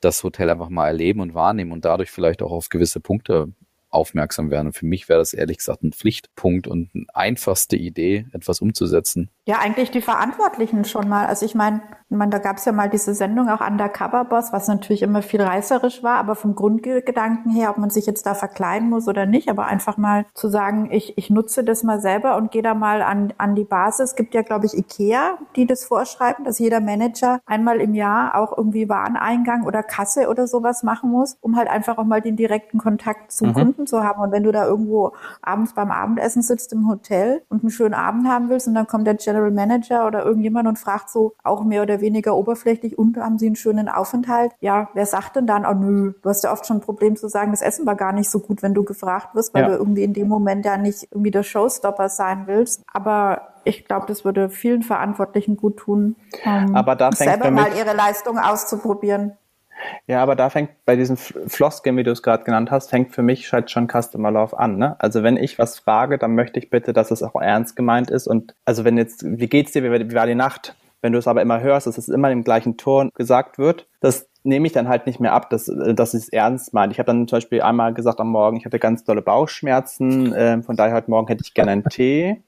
das 0.00 0.22
Hotel 0.24 0.50
einfach 0.50 0.68
mal 0.68 0.88
erleben 0.88 1.20
und 1.20 1.34
wahrnehmen 1.34 1.72
und 1.72 1.84
dadurch 1.84 2.10
vielleicht 2.10 2.42
auch 2.42 2.50
auf 2.50 2.68
gewisse 2.68 3.00
Punkte 3.00 3.52
aufmerksam 3.92 4.50
werden. 4.50 4.68
Und 4.68 4.72
für 4.72 4.86
mich 4.86 5.08
wäre 5.08 5.18
das 5.18 5.34
ehrlich 5.34 5.58
gesagt 5.58 5.82
ein 5.82 5.92
Pflichtpunkt 5.92 6.66
und 6.66 6.90
eine 6.94 7.06
einfachste 7.12 7.76
Idee, 7.76 8.26
etwas 8.32 8.60
umzusetzen. 8.60 9.30
Ja, 9.46 9.58
eigentlich 9.58 9.90
die 9.90 10.00
Verantwortlichen 10.00 10.84
schon 10.84 11.08
mal. 11.08 11.26
Also 11.26 11.44
ich 11.46 11.54
meine, 11.54 11.82
Ich 12.12 12.18
meine, 12.18 12.28
da 12.28 12.38
gab 12.38 12.58
es 12.58 12.66
ja 12.66 12.72
mal 12.72 12.90
diese 12.90 13.14
Sendung 13.14 13.48
auch 13.48 13.66
Undercover 13.66 14.26
Boss, 14.26 14.52
was 14.52 14.68
natürlich 14.68 15.00
immer 15.00 15.22
viel 15.22 15.40
reißerisch 15.40 16.02
war, 16.02 16.18
aber 16.18 16.34
vom 16.34 16.54
Grundgedanken 16.54 17.50
her, 17.50 17.70
ob 17.70 17.78
man 17.78 17.88
sich 17.88 18.04
jetzt 18.04 18.26
da 18.26 18.34
verkleiden 18.34 18.90
muss 18.90 19.08
oder 19.08 19.24
nicht, 19.24 19.48
aber 19.48 19.64
einfach 19.64 19.96
mal 19.96 20.26
zu 20.34 20.48
sagen, 20.48 20.90
ich, 20.92 21.16
ich 21.16 21.30
nutze 21.30 21.64
das 21.64 21.82
mal 21.82 22.02
selber 22.02 22.36
und 22.36 22.50
gehe 22.50 22.60
da 22.60 22.74
mal 22.74 23.00
an, 23.00 23.32
an 23.38 23.54
die 23.54 23.64
Basis. 23.64 24.10
Es 24.10 24.14
gibt 24.14 24.34
ja, 24.34 24.42
glaube 24.42 24.66
ich, 24.66 24.76
IKEA, 24.76 25.38
die 25.56 25.64
das 25.64 25.86
vorschreiben, 25.86 26.44
dass 26.44 26.58
jeder 26.58 26.80
Manager 26.82 27.40
einmal 27.46 27.80
im 27.80 27.94
Jahr 27.94 28.34
auch 28.34 28.58
irgendwie 28.58 28.90
Wareneingang 28.90 29.64
oder 29.64 29.82
Kasse 29.82 30.28
oder 30.28 30.46
sowas 30.46 30.82
machen 30.82 31.10
muss, 31.10 31.38
um 31.40 31.56
halt 31.56 31.70
einfach 31.70 31.96
auch 31.96 32.04
mal 32.04 32.20
den 32.20 32.36
direkten 32.36 32.76
Kontakt 32.76 33.32
zum 33.32 33.48
mhm. 33.48 33.54
Kunden 33.54 33.86
zu 33.86 34.04
haben. 34.04 34.20
Und 34.20 34.32
wenn 34.32 34.42
du 34.42 34.52
da 34.52 34.66
irgendwo 34.66 35.12
abends 35.40 35.72
beim 35.72 35.90
Abendessen 35.90 36.42
sitzt 36.42 36.74
im 36.74 36.90
Hotel 36.90 37.40
und 37.48 37.62
einen 37.62 37.70
schönen 37.70 37.94
Abend 37.94 38.28
haben 38.28 38.50
willst 38.50 38.68
und 38.68 38.74
dann 38.74 38.86
kommt 38.86 39.06
der 39.06 39.14
General 39.14 39.50
Manager 39.50 40.06
oder 40.06 40.26
irgendjemand 40.26 40.68
und 40.68 40.78
fragt 40.78 41.08
so 41.08 41.32
auch 41.42 41.64
mehr 41.64 41.80
oder 41.80 42.01
weniger 42.02 42.36
oberflächlich 42.36 42.98
und 42.98 43.16
haben 43.16 43.38
sie 43.38 43.46
einen 43.46 43.56
schönen 43.56 43.88
Aufenthalt? 43.88 44.52
Ja, 44.60 44.90
wer 44.92 45.06
sagt 45.06 45.36
denn 45.36 45.46
dann, 45.46 45.64
oh 45.64 45.72
nö, 45.72 46.12
du 46.20 46.28
hast 46.28 46.44
ja 46.44 46.52
oft 46.52 46.66
schon 46.66 46.76
ein 46.76 46.82
Problem 46.82 47.16
zu 47.16 47.28
sagen, 47.28 47.52
das 47.52 47.62
Essen 47.62 47.86
war 47.86 47.94
gar 47.94 48.12
nicht 48.12 48.30
so 48.30 48.40
gut, 48.40 48.62
wenn 48.62 48.74
du 48.74 48.84
gefragt 48.84 49.34
wirst, 49.34 49.54
weil 49.54 49.62
ja. 49.62 49.68
du 49.68 49.76
irgendwie 49.76 50.04
in 50.04 50.12
dem 50.12 50.28
Moment 50.28 50.66
ja 50.66 50.76
nicht 50.76 51.08
irgendwie 51.10 51.30
der 51.30 51.42
Showstopper 51.42 52.10
sein 52.10 52.42
willst. 52.46 52.82
Aber 52.92 53.48
ich 53.64 53.86
glaube, 53.86 54.06
das 54.06 54.24
würde 54.24 54.50
vielen 54.50 54.82
Verantwortlichen 54.82 55.56
gut 55.56 55.78
tun, 55.78 56.16
ähm, 56.44 56.74
aber 56.74 56.96
da 56.96 57.12
selber 57.12 57.50
mal 57.50 57.70
ihre 57.76 57.94
Leistung 57.94 58.38
auszuprobieren. 58.38 59.32
Ja, 60.06 60.22
aber 60.22 60.36
da 60.36 60.50
fängt 60.50 60.70
bei 60.84 60.96
diesen 60.96 61.16
Floskeln, 61.16 61.96
wie 61.96 62.02
du 62.02 62.10
es 62.10 62.22
gerade 62.22 62.44
genannt 62.44 62.70
hast, 62.70 62.90
fängt 62.90 63.14
für 63.14 63.22
mich 63.22 63.52
halt 63.52 63.70
schon 63.70 63.88
Customer 63.88 64.30
Love 64.30 64.58
an. 64.58 64.76
Ne? 64.76 64.96
Also 64.98 65.22
wenn 65.22 65.36
ich 65.36 65.58
was 65.58 65.78
frage, 65.78 66.18
dann 66.18 66.34
möchte 66.34 66.58
ich 66.58 66.70
bitte, 66.70 66.92
dass 66.92 67.10
es 67.10 67.22
auch 67.22 67.34
ernst 67.40 67.76
gemeint 67.76 68.10
ist. 68.10 68.26
Und 68.26 68.54
also 68.64 68.84
wenn 68.84 68.96
jetzt, 68.96 69.24
wie 69.24 69.48
geht's 69.48 69.72
dir, 69.72 69.82
wie, 69.82 70.14
war 70.14 70.26
die 70.26 70.34
Nacht? 70.34 70.74
Wenn 71.02 71.12
du 71.12 71.18
es 71.18 71.26
aber 71.26 71.42
immer 71.42 71.60
hörst, 71.60 71.86
dass 71.86 71.98
es 71.98 72.08
immer 72.08 72.30
im 72.30 72.44
gleichen 72.44 72.76
Ton 72.76 73.10
gesagt 73.14 73.58
wird, 73.58 73.86
das 74.00 74.28
nehme 74.44 74.66
ich 74.66 74.72
dann 74.72 74.88
halt 74.88 75.06
nicht 75.06 75.20
mehr 75.20 75.32
ab, 75.32 75.50
dass, 75.50 75.66
dass 75.66 76.14
ich 76.14 76.22
es 76.22 76.28
ernst 76.28 76.74
meine. 76.74 76.92
Ich 76.92 76.98
habe 76.98 77.06
dann 77.06 77.28
zum 77.28 77.36
Beispiel 77.36 77.62
einmal 77.62 77.94
gesagt 77.94 78.20
am 78.20 78.30
Morgen, 78.30 78.56
ich 78.56 78.64
hatte 78.64 78.78
ganz 78.78 79.04
tolle 79.04 79.22
Bauchschmerzen, 79.22 80.32
äh, 80.32 80.62
von 80.62 80.76
daher 80.76 80.94
heute 80.94 81.10
Morgen 81.10 81.28
hätte 81.28 81.42
ich 81.44 81.54
gerne 81.54 81.72
einen 81.72 81.84
Tee. 81.84 82.42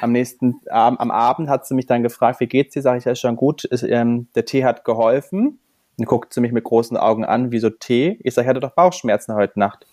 Am 0.00 0.12
nächsten 0.12 0.60
Abend, 0.68 1.00
am 1.00 1.10
Abend 1.10 1.48
hat 1.48 1.66
sie 1.66 1.74
mich 1.74 1.86
dann 1.86 2.02
gefragt, 2.02 2.40
wie 2.40 2.46
geht's 2.46 2.74
dir? 2.74 2.82
Sag 2.82 2.98
ich, 2.98 3.04
ja 3.04 3.14
schon 3.14 3.36
gut, 3.36 3.64
ist, 3.64 3.82
ähm, 3.82 4.28
der 4.34 4.44
Tee 4.44 4.64
hat 4.64 4.84
geholfen. 4.84 5.58
Dann 5.98 6.06
guckt 6.06 6.32
sie 6.32 6.40
mich 6.40 6.52
mit 6.52 6.64
großen 6.64 6.96
Augen 6.96 7.24
an, 7.24 7.52
wieso 7.52 7.70
Tee? 7.70 8.18
Ich 8.22 8.34
sage, 8.34 8.46
ich 8.46 8.48
hatte 8.48 8.60
doch 8.60 8.74
Bauchschmerzen 8.74 9.34
heute 9.34 9.58
Nacht. 9.58 9.86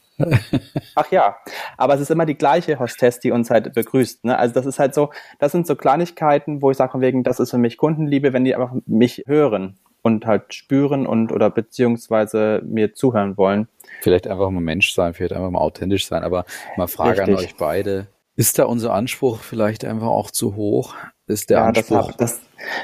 Ach 0.96 1.12
ja, 1.12 1.38
aber 1.78 1.94
es 1.94 2.02
ist 2.02 2.12
immer 2.12 2.26
die 2.26 2.38
gleiche 2.38 2.80
Hostess, 2.80 3.20
die 3.20 3.32
uns 3.32 3.50
halt 3.50 3.74
begrüßt. 3.74 4.26
Ne? 4.26 4.38
Also 4.38 4.54
das 4.54 4.66
ist 4.66 4.80
halt 4.80 4.94
so, 4.94 5.12
das 5.40 5.52
sind 5.52 5.68
so 5.68 5.76
Kleinigkeiten, 5.76 6.62
wo 6.62 6.72
ich 6.72 6.78
sage 6.78 7.00
wegen, 7.02 7.24
das 7.24 7.40
ist 7.40 7.52
für 7.52 7.58
mich 7.58 7.78
Kundenliebe, 7.78 8.34
wenn 8.34 8.46
die 8.46 8.56
einfach 8.56 8.76
mich 8.86 9.24
hören 9.28 9.78
und 10.02 10.26
halt 10.26 10.54
spüren 10.54 11.06
und 11.06 11.32
oder 11.32 11.50
beziehungsweise 11.50 12.62
mir 12.66 12.94
zuhören 12.94 13.38
wollen. 13.38 13.68
Vielleicht 14.02 14.28
einfach 14.28 14.50
mal 14.50 14.62
Mensch 14.62 14.94
sein, 14.94 15.14
vielleicht 15.14 15.34
einfach 15.34 15.52
mal 15.52 15.60
authentisch 15.60 16.08
sein, 16.08 16.24
aber 16.24 16.46
mal 16.78 16.88
Frage 16.88 17.20
Richtig. 17.22 17.38
an 17.38 17.44
euch 17.44 17.56
beide. 17.56 18.08
Ist 18.36 18.60
da 18.60 18.66
unser 18.66 18.94
Anspruch 18.94 19.40
vielleicht 19.40 19.84
einfach 19.84 20.08
auch 20.08 20.32
zu 20.32 20.56
hoch? 20.56 20.96
Ist 21.26 21.50
der 21.50 21.60
ja, 21.60 21.66
Anspruch? 21.66 22.12
Das, 22.14 22.40
das, 22.40 22.42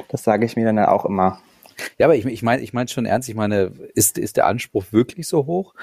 das 0.09 0.23
sage 0.23 0.45
ich 0.45 0.55
mir 0.55 0.65
dann 0.65 0.79
auch 0.79 1.05
immer. 1.05 1.39
Ja, 1.97 2.07
aber 2.07 2.15
ich, 2.15 2.25
ich 2.25 2.43
meine 2.43 2.61
ich 2.61 2.73
meine 2.73 2.89
schon 2.89 3.05
ernst. 3.05 3.29
Ich 3.29 3.35
meine, 3.35 3.71
ist, 3.93 4.17
ist 4.17 4.37
der 4.37 4.47
Anspruch 4.47 4.85
wirklich 4.91 5.27
so 5.27 5.45
hoch? 5.45 5.75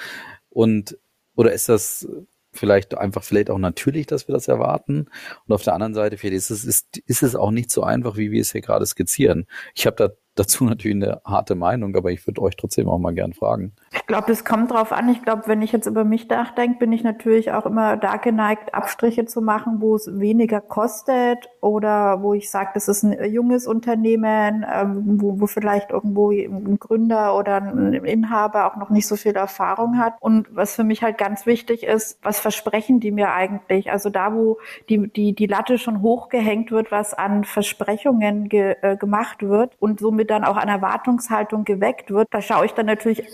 Und 0.48 0.98
oder 1.40 1.52
ist 1.54 1.70
das 1.70 2.06
vielleicht 2.52 2.98
einfach 2.98 3.22
vielleicht 3.22 3.48
auch 3.48 3.56
natürlich, 3.56 4.06
dass 4.06 4.28
wir 4.28 4.34
das 4.34 4.46
erwarten. 4.46 5.06
Und 5.46 5.54
auf 5.54 5.62
der 5.62 5.72
anderen 5.72 5.94
Seite 5.94 6.18
vielleicht 6.18 6.36
ist 6.36 6.50
es, 6.50 6.66
ist, 6.66 6.98
ist 7.06 7.22
es 7.22 7.34
auch 7.34 7.50
nicht 7.50 7.70
so 7.70 7.82
einfach, 7.82 8.18
wie 8.18 8.30
wir 8.30 8.42
es 8.42 8.52
hier 8.52 8.60
gerade 8.60 8.84
skizzieren. 8.84 9.46
Ich 9.74 9.86
habe 9.86 9.96
da 9.96 10.10
dazu 10.34 10.64
natürlich 10.66 10.96
eine 10.96 11.22
harte 11.24 11.54
Meinung, 11.54 11.96
aber 11.96 12.12
ich 12.12 12.26
würde 12.26 12.42
euch 12.42 12.56
trotzdem 12.56 12.88
auch 12.90 12.98
mal 12.98 13.14
gern 13.14 13.32
fragen. 13.32 13.72
Ich 13.92 14.06
glaube, 14.06 14.28
das 14.28 14.44
kommt 14.44 14.70
drauf 14.70 14.92
an. 14.92 15.08
Ich 15.08 15.22
glaube, 15.22 15.42
wenn 15.46 15.62
ich 15.62 15.72
jetzt 15.72 15.86
über 15.86 16.04
mich 16.04 16.28
nachdenke, 16.28 16.78
bin 16.78 16.92
ich 16.92 17.02
natürlich 17.02 17.50
auch 17.50 17.66
immer 17.66 17.96
da 17.96 18.18
geneigt, 18.18 18.72
Abstriche 18.72 19.24
zu 19.24 19.40
machen, 19.40 19.80
wo 19.80 19.96
es 19.96 20.18
weniger 20.18 20.60
kostet 20.60 21.48
oder 21.60 22.22
wo 22.22 22.34
ich 22.34 22.50
sage, 22.50 22.70
das 22.74 22.86
ist 22.86 23.02
ein 23.02 23.32
junges 23.32 23.66
Unternehmen, 23.66 24.64
ähm, 24.72 25.20
wo, 25.20 25.40
wo 25.40 25.46
vielleicht 25.48 25.90
irgendwo 25.90 26.30
ein 26.30 26.78
Gründer 26.78 27.36
oder 27.36 27.56
ein 27.56 27.94
Inhaber 27.94 28.66
auch 28.66 28.76
noch 28.76 28.90
nicht 28.90 29.08
so 29.08 29.16
viel 29.16 29.34
Erfahrung 29.34 29.98
hat. 29.98 30.14
Und 30.20 30.46
was 30.54 30.76
für 30.76 30.84
mich 30.84 31.02
halt 31.02 31.18
ganz 31.18 31.44
wichtig 31.44 31.82
ist, 31.82 32.18
was 32.22 32.38
versprechen 32.38 33.00
die 33.00 33.10
mir 33.10 33.32
eigentlich? 33.32 33.90
Also 33.90 34.08
da, 34.08 34.34
wo 34.34 34.58
die, 34.88 35.08
die, 35.08 35.34
die 35.34 35.46
Latte 35.46 35.78
schon 35.78 36.00
hochgehängt 36.00 36.70
wird, 36.70 36.92
was 36.92 37.12
an 37.12 37.42
Versprechungen 37.42 38.48
ge, 38.48 38.76
äh, 38.82 38.96
gemacht 38.96 39.42
wird 39.42 39.72
und 39.80 39.98
somit 39.98 40.30
dann 40.30 40.44
auch 40.44 40.56
an 40.56 40.68
Erwartungshaltung 40.68 41.64
geweckt 41.64 42.12
wird, 42.12 42.28
da 42.30 42.40
schaue 42.40 42.66
ich 42.66 42.72
dann 42.72 42.86
natürlich 42.86 43.24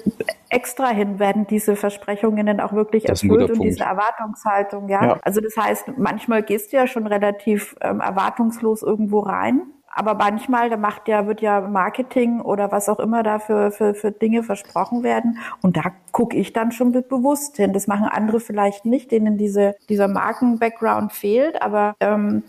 extra 0.48 0.88
hin, 0.88 1.18
werden 1.18 1.46
diese 1.46 1.76
Versprechungen 1.76 2.46
dann 2.46 2.60
auch 2.60 2.72
wirklich 2.72 3.04
das 3.04 3.22
erfüllt 3.22 3.50
und 3.50 3.62
diese 3.62 3.84
Erwartungshaltung, 3.84 4.88
ja? 4.88 5.04
ja? 5.04 5.18
Also 5.22 5.40
das 5.40 5.56
heißt, 5.56 5.98
manchmal 5.98 6.42
gehst 6.42 6.72
du 6.72 6.76
ja 6.76 6.86
schon 6.86 7.06
relativ 7.06 7.76
ähm, 7.80 8.00
erwartungslos 8.00 8.82
irgendwo 8.82 9.20
rein 9.20 9.62
aber 9.96 10.12
manchmal, 10.12 10.68
da 10.68 10.76
macht 10.76 11.08
ja, 11.08 11.26
wird 11.26 11.40
ja 11.40 11.62
Marketing 11.62 12.42
oder 12.42 12.70
was 12.70 12.90
auch 12.90 13.00
immer 13.00 13.22
da 13.22 13.38
für, 13.38 13.70
für, 13.70 13.94
für 13.94 14.12
Dinge 14.12 14.42
versprochen 14.42 15.02
werden. 15.02 15.38
Und 15.62 15.78
da 15.78 15.84
gucke 16.12 16.36
ich 16.36 16.52
dann 16.52 16.70
schon 16.70 16.92
bewusst 16.92 17.56
hin. 17.56 17.72
Das 17.72 17.86
machen 17.86 18.06
andere 18.06 18.38
vielleicht 18.38 18.84
nicht, 18.84 19.10
denen 19.10 19.38
diese, 19.38 19.74
dieser 19.88 20.06
Marken-Background 20.06 21.14
fehlt. 21.14 21.62
Aber 21.62 21.94
ähm, 22.00 22.42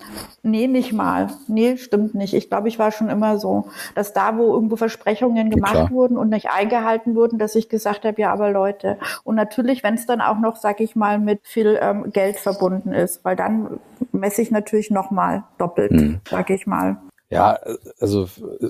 nee, 0.43 0.67
nicht 0.67 0.91
mal. 0.91 1.29
Nee, 1.47 1.77
stimmt 1.77 2.15
nicht. 2.15 2.33
Ich 2.33 2.49
glaube, 2.49 2.67
ich 2.67 2.79
war 2.79 2.91
schon 2.91 3.09
immer 3.09 3.37
so, 3.37 3.69
dass 3.95 4.11
da, 4.11 4.37
wo 4.37 4.53
irgendwo 4.53 4.75
Versprechungen 4.75 5.49
gemacht 5.49 5.73
ja, 5.73 5.89
wurden 5.89 6.17
und 6.17 6.27
nicht 6.27 6.49
eingehalten 6.51 7.15
wurden, 7.15 7.39
dass 7.39 7.55
ich 7.55 7.69
gesagt 7.69 8.03
habe, 8.03 8.19
ja, 8.21 8.33
aber 8.33 8.51
Leute. 8.51 8.97
Und 9.23 9.35
natürlich, 9.35 9.83
wenn 9.83 9.93
es 9.93 10.05
dann 10.05 10.19
auch 10.19 10.37
noch, 10.37 10.57
sag 10.57 10.81
ich 10.81 10.97
mal, 10.97 11.17
mit 11.17 11.47
viel 11.47 11.79
ähm, 11.81 12.11
Geld 12.11 12.35
verbunden 12.39 12.91
ist, 12.91 13.23
weil 13.23 13.37
dann 13.37 13.79
messe 14.11 14.41
ich 14.41 14.51
natürlich 14.51 14.91
nochmal 14.91 15.45
doppelt, 15.57 15.91
hm. 15.91 16.19
sag 16.29 16.49
ich 16.49 16.67
mal. 16.67 16.97
Ja, 17.29 17.59
also 17.99 18.27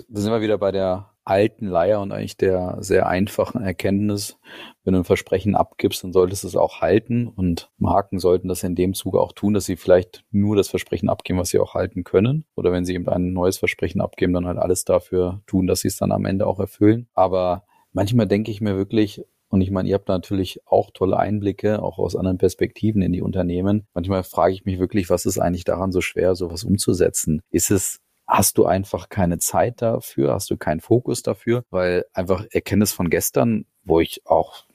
da 0.10 0.22
sind 0.22 0.32
wir 0.32 0.42
wieder 0.42 0.58
bei 0.58 0.72
der 0.72 1.12
alten 1.24 1.68
Leier 1.68 2.00
und 2.02 2.12
eigentlich 2.12 2.38
der 2.38 2.78
sehr 2.80 3.08
einfachen 3.08 3.62
Erkenntnis, 3.62 4.38
wenn 4.84 4.94
du 4.94 5.02
ein 5.02 5.04
Versprechen 5.04 5.56
abgibst, 5.56 6.04
dann 6.04 6.14
solltest 6.14 6.44
du 6.44 6.48
es 6.48 6.56
auch 6.56 6.80
halten 6.80 7.28
und 7.28 7.70
Marken 7.78 8.18
sollten 8.18 8.48
das 8.48 8.64
in 8.64 8.76
dem 8.76 8.94
Zuge 8.94 9.20
auch 9.20 9.34
tun, 9.34 9.54
dass 9.54 9.66
sie 9.66 9.76
vielleicht 9.76 10.24
nur 10.32 10.56
das 10.56 10.70
Versprechen 10.70 11.10
abgeben, 11.10 11.38
was 11.38 11.50
sie 11.50 11.60
auch 11.60 11.74
halten 11.74 12.04
können 12.06 12.46
oder 12.56 12.72
wenn 12.72 12.86
sie 12.86 12.96
eben 12.96 13.08
ein 13.10 13.34
neues 13.34 13.58
Versprechen 13.58 14.00
abgeben, 14.00 14.34
dann 14.34 14.48
halt 14.48 14.58
alles 14.58 14.86
dafür 14.86 15.42
tun, 15.46 15.68
dass 15.68 15.82
sie 15.82 15.90
es 15.90 15.98
dann 15.98 16.14
am 16.14 16.26
Ende 16.26 16.48
auch 16.48 16.60
erfüllen. 16.60 17.10
Aber 17.14 17.66
manchmal 17.92 18.28
denke 18.28 18.50
ich 18.50 18.62
mir 18.62 18.78
wirklich, 18.78 19.24
und 19.50 19.62
ich 19.62 19.72
meine, 19.72 19.90
ihr 19.90 19.96
habt 19.96 20.08
natürlich 20.08 20.62
auch 20.66 20.92
tolle 20.92 21.18
Einblicke, 21.18 21.82
auch 21.82 22.00
aus 22.00 22.16
anderen 22.16 22.38
Perspektiven 22.38 23.02
in 23.02 23.12
die 23.12 23.22
Unternehmen. 23.22 23.88
Manchmal 23.94 24.24
frage 24.24 24.54
ich 24.54 24.66
mich 24.66 24.80
wirklich, 24.80 25.10
was 25.10 25.26
ist 25.26 25.40
eigentlich 25.40 25.64
daran 25.64 25.92
so 25.92 26.02
schwer, 26.02 26.36
sowas 26.36 26.64
umzusetzen? 26.64 27.42
Ist 27.50 27.72
es 27.72 28.00
hast 28.28 28.58
du 28.58 28.66
einfach 28.66 29.10
keine 29.10 29.40
Zeit 29.40 29.82
dafür, 29.82 30.34
hast 30.34 30.50
du 30.50 30.58
keinen 30.58 30.82
Fokus 30.82 31.24
dafür, 31.24 31.64
weil 31.70 32.06
einfach 32.14 32.46
Erkenntnis 32.52 32.92
von 32.92 33.10
gestern, 33.10 33.66
wo 33.84 34.00
ich 34.00 34.26
auch 34.26 34.66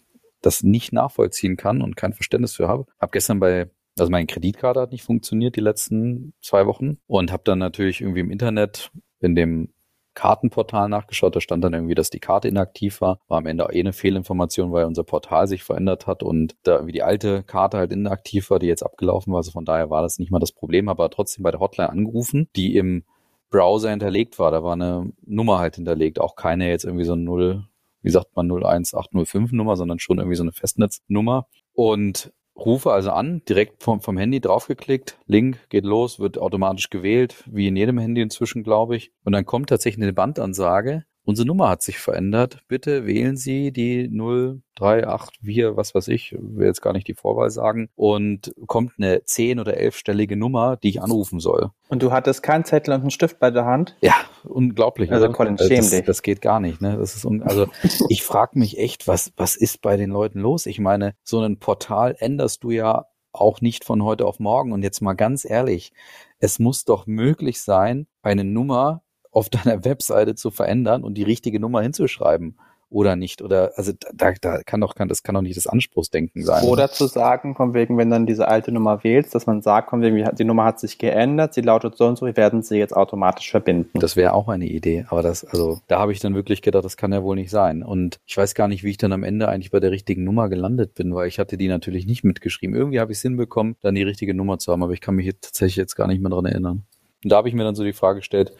das 0.40 0.62
nicht 0.62 0.92
nachvollziehen 0.92 1.56
kann 1.56 1.82
und 1.82 1.96
kein 1.96 2.12
Verständnis 2.12 2.54
für 2.54 2.68
habe. 2.68 2.86
Hab 2.98 3.12
gestern 3.12 3.40
bei 3.40 3.70
also 3.98 4.10
meine 4.10 4.26
Kreditkarte 4.26 4.80
hat 4.80 4.92
nicht 4.92 5.04
funktioniert 5.04 5.56
die 5.56 5.60
letzten 5.60 6.32
zwei 6.40 6.66
Wochen 6.66 6.98
und 7.06 7.30
habe 7.30 7.42
dann 7.44 7.58
natürlich 7.58 8.00
irgendwie 8.00 8.20
im 8.20 8.30
Internet 8.30 8.90
in 9.20 9.34
dem 9.34 9.68
Kartenportal 10.14 10.88
nachgeschaut. 10.88 11.36
Da 11.36 11.40
stand 11.40 11.64
dann 11.64 11.74
irgendwie, 11.74 11.94
dass 11.94 12.10
die 12.10 12.20
Karte 12.20 12.48
inaktiv 12.48 13.00
war. 13.00 13.18
War 13.28 13.38
am 13.38 13.46
Ende 13.46 13.66
auch 13.66 13.72
eh 13.72 13.80
eine 13.80 13.92
Fehlinformation, 13.92 14.72
weil 14.72 14.84
unser 14.84 15.04
Portal 15.04 15.46
sich 15.46 15.62
verändert 15.62 16.06
hat 16.06 16.22
und 16.22 16.54
da 16.62 16.74
irgendwie 16.74 16.92
die 16.92 17.02
alte 17.02 17.42
Karte 17.42 17.78
halt 17.78 17.92
inaktiv 17.92 18.50
war, 18.50 18.58
die 18.58 18.66
jetzt 18.66 18.82
abgelaufen 18.82 19.32
war. 19.32 19.38
Also 19.38 19.52
von 19.52 19.64
daher 19.64 19.90
war 19.90 20.02
das 20.02 20.18
nicht 20.18 20.30
mal 20.30 20.38
das 20.38 20.52
Problem, 20.52 20.88
aber 20.88 21.10
trotzdem 21.10 21.42
bei 21.42 21.50
der 21.50 21.60
Hotline 21.60 21.90
angerufen, 21.90 22.48
die 22.56 22.76
im 22.76 23.04
Browser 23.52 23.90
hinterlegt 23.90 24.40
war. 24.40 24.50
Da 24.50 24.64
war 24.64 24.72
eine 24.72 25.12
Nummer 25.24 25.60
halt 25.60 25.76
hinterlegt, 25.76 26.20
auch 26.20 26.34
keine 26.34 26.68
jetzt 26.68 26.84
irgendwie 26.84 27.04
so 27.04 27.14
0, 27.14 27.64
wie 28.02 28.10
sagt 28.10 28.34
man, 28.34 28.50
01805 28.50 29.52
Nummer, 29.52 29.76
sondern 29.76 30.00
schon 30.00 30.18
irgendwie 30.18 30.36
so 30.36 30.42
eine 30.42 30.52
Festnetznummer. 30.52 31.46
Und 31.72 32.32
rufe 32.56 32.92
also 32.92 33.10
an, 33.10 33.42
direkt 33.48 33.82
vom, 33.82 34.00
vom 34.00 34.16
Handy 34.16 34.40
draufgeklickt, 34.40 35.18
Link 35.26 35.68
geht 35.68 35.84
los, 35.84 36.18
wird 36.18 36.38
automatisch 36.38 36.90
gewählt, 36.90 37.44
wie 37.46 37.68
in 37.68 37.76
jedem 37.76 37.98
Handy 37.98 38.20
inzwischen, 38.20 38.62
glaube 38.62 38.96
ich. 38.96 39.12
Und 39.24 39.32
dann 39.32 39.46
kommt 39.46 39.68
tatsächlich 39.68 40.02
eine 40.02 40.12
Bandansage, 40.12 41.04
Unsere 41.24 41.46
Nummer 41.46 41.68
hat 41.68 41.82
sich 41.82 41.98
verändert. 41.98 42.58
Bitte 42.66 43.06
wählen 43.06 43.36
Sie 43.36 43.70
die 43.72 44.08
0384, 44.08 45.76
was 45.76 45.94
weiß 45.94 46.08
ich, 46.08 46.36
will 46.38 46.66
jetzt 46.66 46.82
gar 46.82 46.92
nicht 46.92 47.06
die 47.06 47.14
Vorwahl 47.14 47.50
sagen, 47.50 47.90
und 47.94 48.52
kommt 48.66 48.94
eine 48.98 49.18
10- 49.18 49.60
oder 49.60 49.74
11-stellige 49.74 50.36
Nummer, 50.36 50.76
die 50.76 50.88
ich 50.88 51.00
anrufen 51.00 51.38
soll. 51.38 51.70
Und 51.88 52.02
du 52.02 52.10
hattest 52.10 52.42
keinen 52.42 52.64
Zettel 52.64 52.94
und 52.94 53.02
einen 53.02 53.10
Stift 53.10 53.38
bei 53.38 53.52
der 53.52 53.64
Hand? 53.64 53.96
Ja, 54.00 54.14
unglaublich. 54.42 55.12
Also, 55.12 55.30
Colin, 55.30 55.58
schäm 55.58 55.76
das, 55.76 55.90
dich. 55.90 56.04
das 56.04 56.22
geht 56.22 56.40
gar 56.40 56.58
nicht. 56.58 56.80
Ne? 56.80 56.96
Das 56.98 57.14
ist 57.14 57.24
also 57.24 57.68
ich 58.08 58.22
frage 58.24 58.58
mich 58.58 58.78
echt, 58.78 59.06
was, 59.06 59.32
was 59.36 59.54
ist 59.54 59.80
bei 59.80 59.96
den 59.96 60.10
Leuten 60.10 60.40
los? 60.40 60.66
Ich 60.66 60.80
meine, 60.80 61.14
so 61.22 61.40
ein 61.40 61.58
Portal 61.58 62.16
änderst 62.18 62.64
du 62.64 62.70
ja 62.70 63.06
auch 63.32 63.60
nicht 63.60 63.84
von 63.84 64.02
heute 64.02 64.26
auf 64.26 64.40
morgen. 64.40 64.72
Und 64.72 64.82
jetzt 64.82 65.00
mal 65.00 65.14
ganz 65.14 65.44
ehrlich, 65.44 65.92
es 66.38 66.58
muss 66.58 66.84
doch 66.84 67.06
möglich 67.06 67.60
sein, 67.62 68.06
eine 68.22 68.44
Nummer 68.44 69.02
auf 69.32 69.48
deiner 69.48 69.84
Webseite 69.84 70.34
zu 70.34 70.50
verändern 70.50 71.02
und 71.02 71.14
die 71.14 71.24
richtige 71.24 71.58
Nummer 71.58 71.82
hinzuschreiben 71.82 72.56
oder 72.92 73.16
nicht. 73.16 73.42
Oder 73.42 73.72
also 73.76 73.92
da, 74.12 74.32
da 74.40 74.62
kann 74.62 74.80
doch 74.80 74.94
kann, 74.94 75.08
das 75.08 75.22
kann 75.22 75.34
doch 75.34 75.42
nicht 75.42 75.56
das 75.56 75.66
Anspruchsdenken 75.66 76.44
sein. 76.44 76.64
Oder 76.64 76.90
zu 76.90 77.06
sagen, 77.06 77.56
von 77.56 77.74
wegen, 77.74 77.98
wenn 77.98 78.10
dann 78.10 78.26
diese 78.26 78.46
alte 78.48 78.70
Nummer 78.70 79.02
wählst, 79.02 79.34
dass 79.34 79.46
man 79.46 79.62
sagt, 79.62 79.90
von 79.90 80.02
wegen, 80.02 80.28
die 80.36 80.44
Nummer 80.44 80.64
hat 80.64 80.78
sich 80.78 80.98
geändert, 80.98 81.54
sie 81.54 81.62
lautet 81.62 81.96
so 81.96 82.06
und 82.06 82.16
so, 82.16 82.26
wir 82.26 82.36
werden 82.36 82.62
sie 82.62 82.76
jetzt 82.76 82.94
automatisch 82.94 83.50
verbinden. 83.50 83.98
Das 83.98 84.16
wäre 84.16 84.34
auch 84.34 84.48
eine 84.48 84.66
Idee, 84.66 85.06
aber 85.08 85.22
das, 85.22 85.44
also 85.44 85.80
da 85.88 85.98
habe 85.98 86.12
ich 86.12 86.20
dann 86.20 86.34
wirklich 86.34 86.62
gedacht, 86.62 86.84
das 86.84 86.96
kann 86.96 87.12
ja 87.12 87.22
wohl 87.22 87.36
nicht 87.36 87.50
sein. 87.50 87.82
Und 87.82 88.20
ich 88.26 88.36
weiß 88.36 88.54
gar 88.54 88.68
nicht, 88.68 88.84
wie 88.84 88.90
ich 88.90 88.98
dann 88.98 89.12
am 89.12 89.24
Ende 89.24 89.48
eigentlich 89.48 89.70
bei 89.70 89.80
der 89.80 89.90
richtigen 89.90 90.24
Nummer 90.24 90.48
gelandet 90.48 90.94
bin, 90.94 91.14
weil 91.14 91.28
ich 91.28 91.38
hatte 91.38 91.56
die 91.56 91.68
natürlich 91.68 92.06
nicht 92.06 92.24
mitgeschrieben. 92.24 92.76
Irgendwie 92.76 93.00
habe 93.00 93.12
ich 93.12 93.18
es 93.18 93.22
hinbekommen, 93.22 93.76
dann 93.80 93.94
die 93.94 94.02
richtige 94.02 94.34
Nummer 94.34 94.58
zu 94.58 94.70
haben, 94.72 94.82
aber 94.82 94.92
ich 94.92 95.00
kann 95.00 95.14
mich 95.14 95.26
jetzt 95.26 95.44
tatsächlich 95.44 95.76
jetzt 95.76 95.96
gar 95.96 96.06
nicht 96.06 96.20
mehr 96.20 96.30
dran 96.30 96.44
erinnern. 96.44 96.84
Und 97.24 97.30
da 97.30 97.36
habe 97.36 97.48
ich 97.48 97.54
mir 97.54 97.64
dann 97.64 97.76
so 97.76 97.84
die 97.84 97.92
Frage 97.92 98.18
gestellt, 98.18 98.52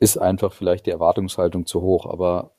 ist 0.00 0.16
einfach 0.16 0.52
vielleicht 0.52 0.86
die 0.86 0.90
Erwartungshaltung 0.90 1.66
zu 1.66 1.82
hoch, 1.82 2.06
aber 2.06 2.52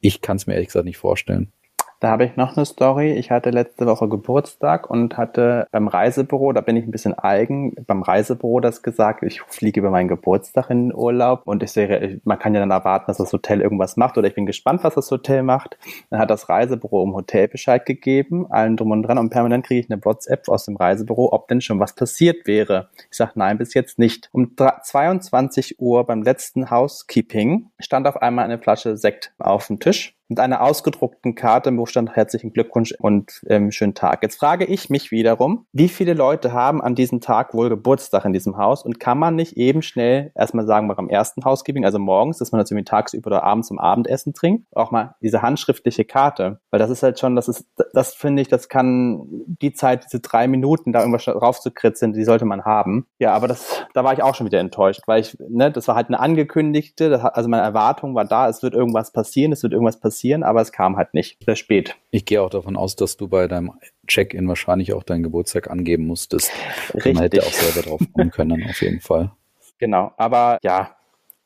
ich 0.00 0.22
kann 0.22 0.36
es 0.36 0.46
mir 0.46 0.54
ehrlich 0.54 0.68
gesagt 0.68 0.86
nicht 0.86 0.96
vorstellen. 0.96 1.52
Da 2.00 2.10
habe 2.10 2.24
ich 2.24 2.36
noch 2.36 2.56
eine 2.56 2.64
Story. 2.64 3.14
Ich 3.14 3.32
hatte 3.32 3.50
letzte 3.50 3.84
Woche 3.86 4.08
Geburtstag 4.08 4.88
und 4.88 5.16
hatte 5.16 5.66
beim 5.72 5.88
Reisebüro, 5.88 6.52
da 6.52 6.60
bin 6.60 6.76
ich 6.76 6.84
ein 6.84 6.92
bisschen 6.92 7.18
eigen, 7.18 7.74
beim 7.86 8.02
Reisebüro 8.02 8.60
das 8.60 8.84
gesagt, 8.84 9.24
ich 9.24 9.40
fliege 9.40 9.80
über 9.80 9.90
meinen 9.90 10.06
Geburtstag 10.06 10.70
in 10.70 10.90
den 10.90 10.94
Urlaub 10.94 11.42
und 11.44 11.60
ich 11.64 11.72
sehe, 11.72 12.20
man 12.22 12.38
kann 12.38 12.54
ja 12.54 12.60
dann 12.60 12.70
erwarten, 12.70 13.06
dass 13.08 13.16
das 13.16 13.32
Hotel 13.32 13.60
irgendwas 13.60 13.96
macht 13.96 14.16
oder 14.16 14.28
ich 14.28 14.36
bin 14.36 14.46
gespannt, 14.46 14.84
was 14.84 14.94
das 14.94 15.10
Hotel 15.10 15.42
macht. 15.42 15.76
Dann 16.10 16.20
hat 16.20 16.30
das 16.30 16.48
Reisebüro 16.48 17.02
um 17.02 17.16
Hotelbescheid 17.16 17.84
gegeben, 17.84 18.46
allen 18.48 18.76
drum 18.76 18.92
und 18.92 19.02
dran 19.02 19.18
und 19.18 19.30
permanent 19.30 19.66
kriege 19.66 19.80
ich 19.80 19.90
eine 19.90 20.04
WhatsApp 20.04 20.48
aus 20.48 20.66
dem 20.66 20.76
Reisebüro, 20.76 21.32
ob 21.32 21.48
denn 21.48 21.60
schon 21.60 21.80
was 21.80 21.96
passiert 21.96 22.46
wäre. 22.46 22.90
Ich 23.10 23.16
sage, 23.16 23.32
nein, 23.34 23.58
bis 23.58 23.74
jetzt 23.74 23.98
nicht. 23.98 24.28
Um 24.30 24.52
22 24.56 25.80
Uhr 25.80 26.06
beim 26.06 26.22
letzten 26.22 26.70
Housekeeping 26.70 27.70
stand 27.80 28.06
auf 28.06 28.22
einmal 28.22 28.44
eine 28.44 28.58
Flasche 28.58 28.96
Sekt 28.96 29.32
auf 29.38 29.66
dem 29.66 29.80
Tisch 29.80 30.17
mit 30.28 30.40
einer 30.40 30.60
ausgedruckten 30.62 31.34
Karte, 31.34 31.76
wo 31.76 31.86
stand 31.86 32.14
herzlichen 32.14 32.52
Glückwunsch 32.52 32.94
und 32.98 33.42
ähm, 33.48 33.70
schönen 33.72 33.94
Tag. 33.94 34.22
Jetzt 34.22 34.36
frage 34.36 34.66
ich 34.66 34.90
mich 34.90 35.10
wiederum, 35.10 35.66
wie 35.72 35.88
viele 35.88 36.12
Leute 36.12 36.52
haben 36.52 36.82
an 36.82 36.94
diesem 36.94 37.20
Tag 37.20 37.54
wohl 37.54 37.70
Geburtstag 37.70 38.24
in 38.26 38.34
diesem 38.34 38.58
Haus 38.58 38.84
und 38.84 39.00
kann 39.00 39.18
man 39.18 39.34
nicht 39.34 39.56
eben 39.56 39.80
schnell 39.80 40.30
erstmal 40.34 40.66
sagen 40.66 40.86
wir 40.86 40.98
am 40.98 41.08
ersten 41.08 41.44
Housekeeping, 41.44 41.84
also 41.84 41.98
morgens, 41.98 42.38
dass 42.38 42.52
man 42.52 42.60
das 42.60 42.70
irgendwie 42.70 42.84
tagsüber 42.84 43.28
oder 43.28 43.42
abends 43.42 43.68
zum 43.68 43.78
Abendessen 43.78 44.34
trinkt, 44.34 44.66
auch 44.74 44.90
mal 44.90 45.14
diese 45.22 45.40
handschriftliche 45.40 46.04
Karte, 46.04 46.60
weil 46.70 46.78
das 46.78 46.90
ist 46.90 47.02
halt 47.02 47.18
schon, 47.18 47.34
das 47.34 47.48
ist, 47.48 47.66
das 47.94 48.14
finde 48.14 48.42
ich, 48.42 48.48
das 48.48 48.68
kann 48.68 49.22
die 49.46 49.72
Zeit, 49.72 50.04
diese 50.04 50.20
drei 50.20 50.46
Minuten 50.46 50.92
da 50.92 51.00
irgendwas 51.00 51.24
drauf 51.24 51.60
zu 51.60 51.70
kritzeln, 51.70 52.12
die 52.12 52.24
sollte 52.24 52.44
man 52.44 52.64
haben. 52.64 53.06
Ja, 53.18 53.32
aber 53.32 53.48
das, 53.48 53.82
da 53.94 54.04
war 54.04 54.12
ich 54.12 54.22
auch 54.22 54.34
schon 54.34 54.46
wieder 54.46 54.60
enttäuscht, 54.60 55.02
weil 55.06 55.20
ich, 55.20 55.38
ne, 55.48 55.70
das 55.70 55.88
war 55.88 55.94
halt 55.94 56.08
eine 56.08 56.20
angekündigte, 56.20 57.34
also 57.34 57.48
meine 57.48 57.62
Erwartung 57.62 58.14
war 58.14 58.26
da, 58.26 58.48
es 58.48 58.62
wird 58.62 58.74
irgendwas 58.74 59.12
passieren, 59.12 59.52
es 59.52 59.62
wird 59.62 59.72
irgendwas 59.72 59.98
passieren 59.98 60.17
passieren, 60.18 60.42
aber 60.42 60.60
es 60.60 60.72
kam 60.72 60.96
halt 60.96 61.14
nicht. 61.14 61.38
Sehr 61.44 61.54
spät. 61.54 61.96
Ich 62.10 62.24
gehe 62.24 62.42
auch 62.42 62.50
davon 62.50 62.76
aus, 62.76 62.96
dass 62.96 63.16
du 63.16 63.28
bei 63.28 63.46
deinem 63.46 63.72
Check-in 64.08 64.48
wahrscheinlich 64.48 64.92
auch 64.92 65.04
deinen 65.04 65.22
Geburtstag 65.22 65.70
angeben 65.70 66.06
musstest. 66.06 66.50
Richtig. 66.92 67.14
Man 67.14 67.22
hätte 67.22 67.42
auch 67.42 67.52
selber 67.52 67.88
drauf 67.88 68.00
kommen 68.12 68.30
können, 68.30 68.64
auf 68.68 68.82
jeden 68.82 69.00
Fall. 69.00 69.30
Genau, 69.80 70.10
aber 70.16 70.58
ja, 70.64 70.96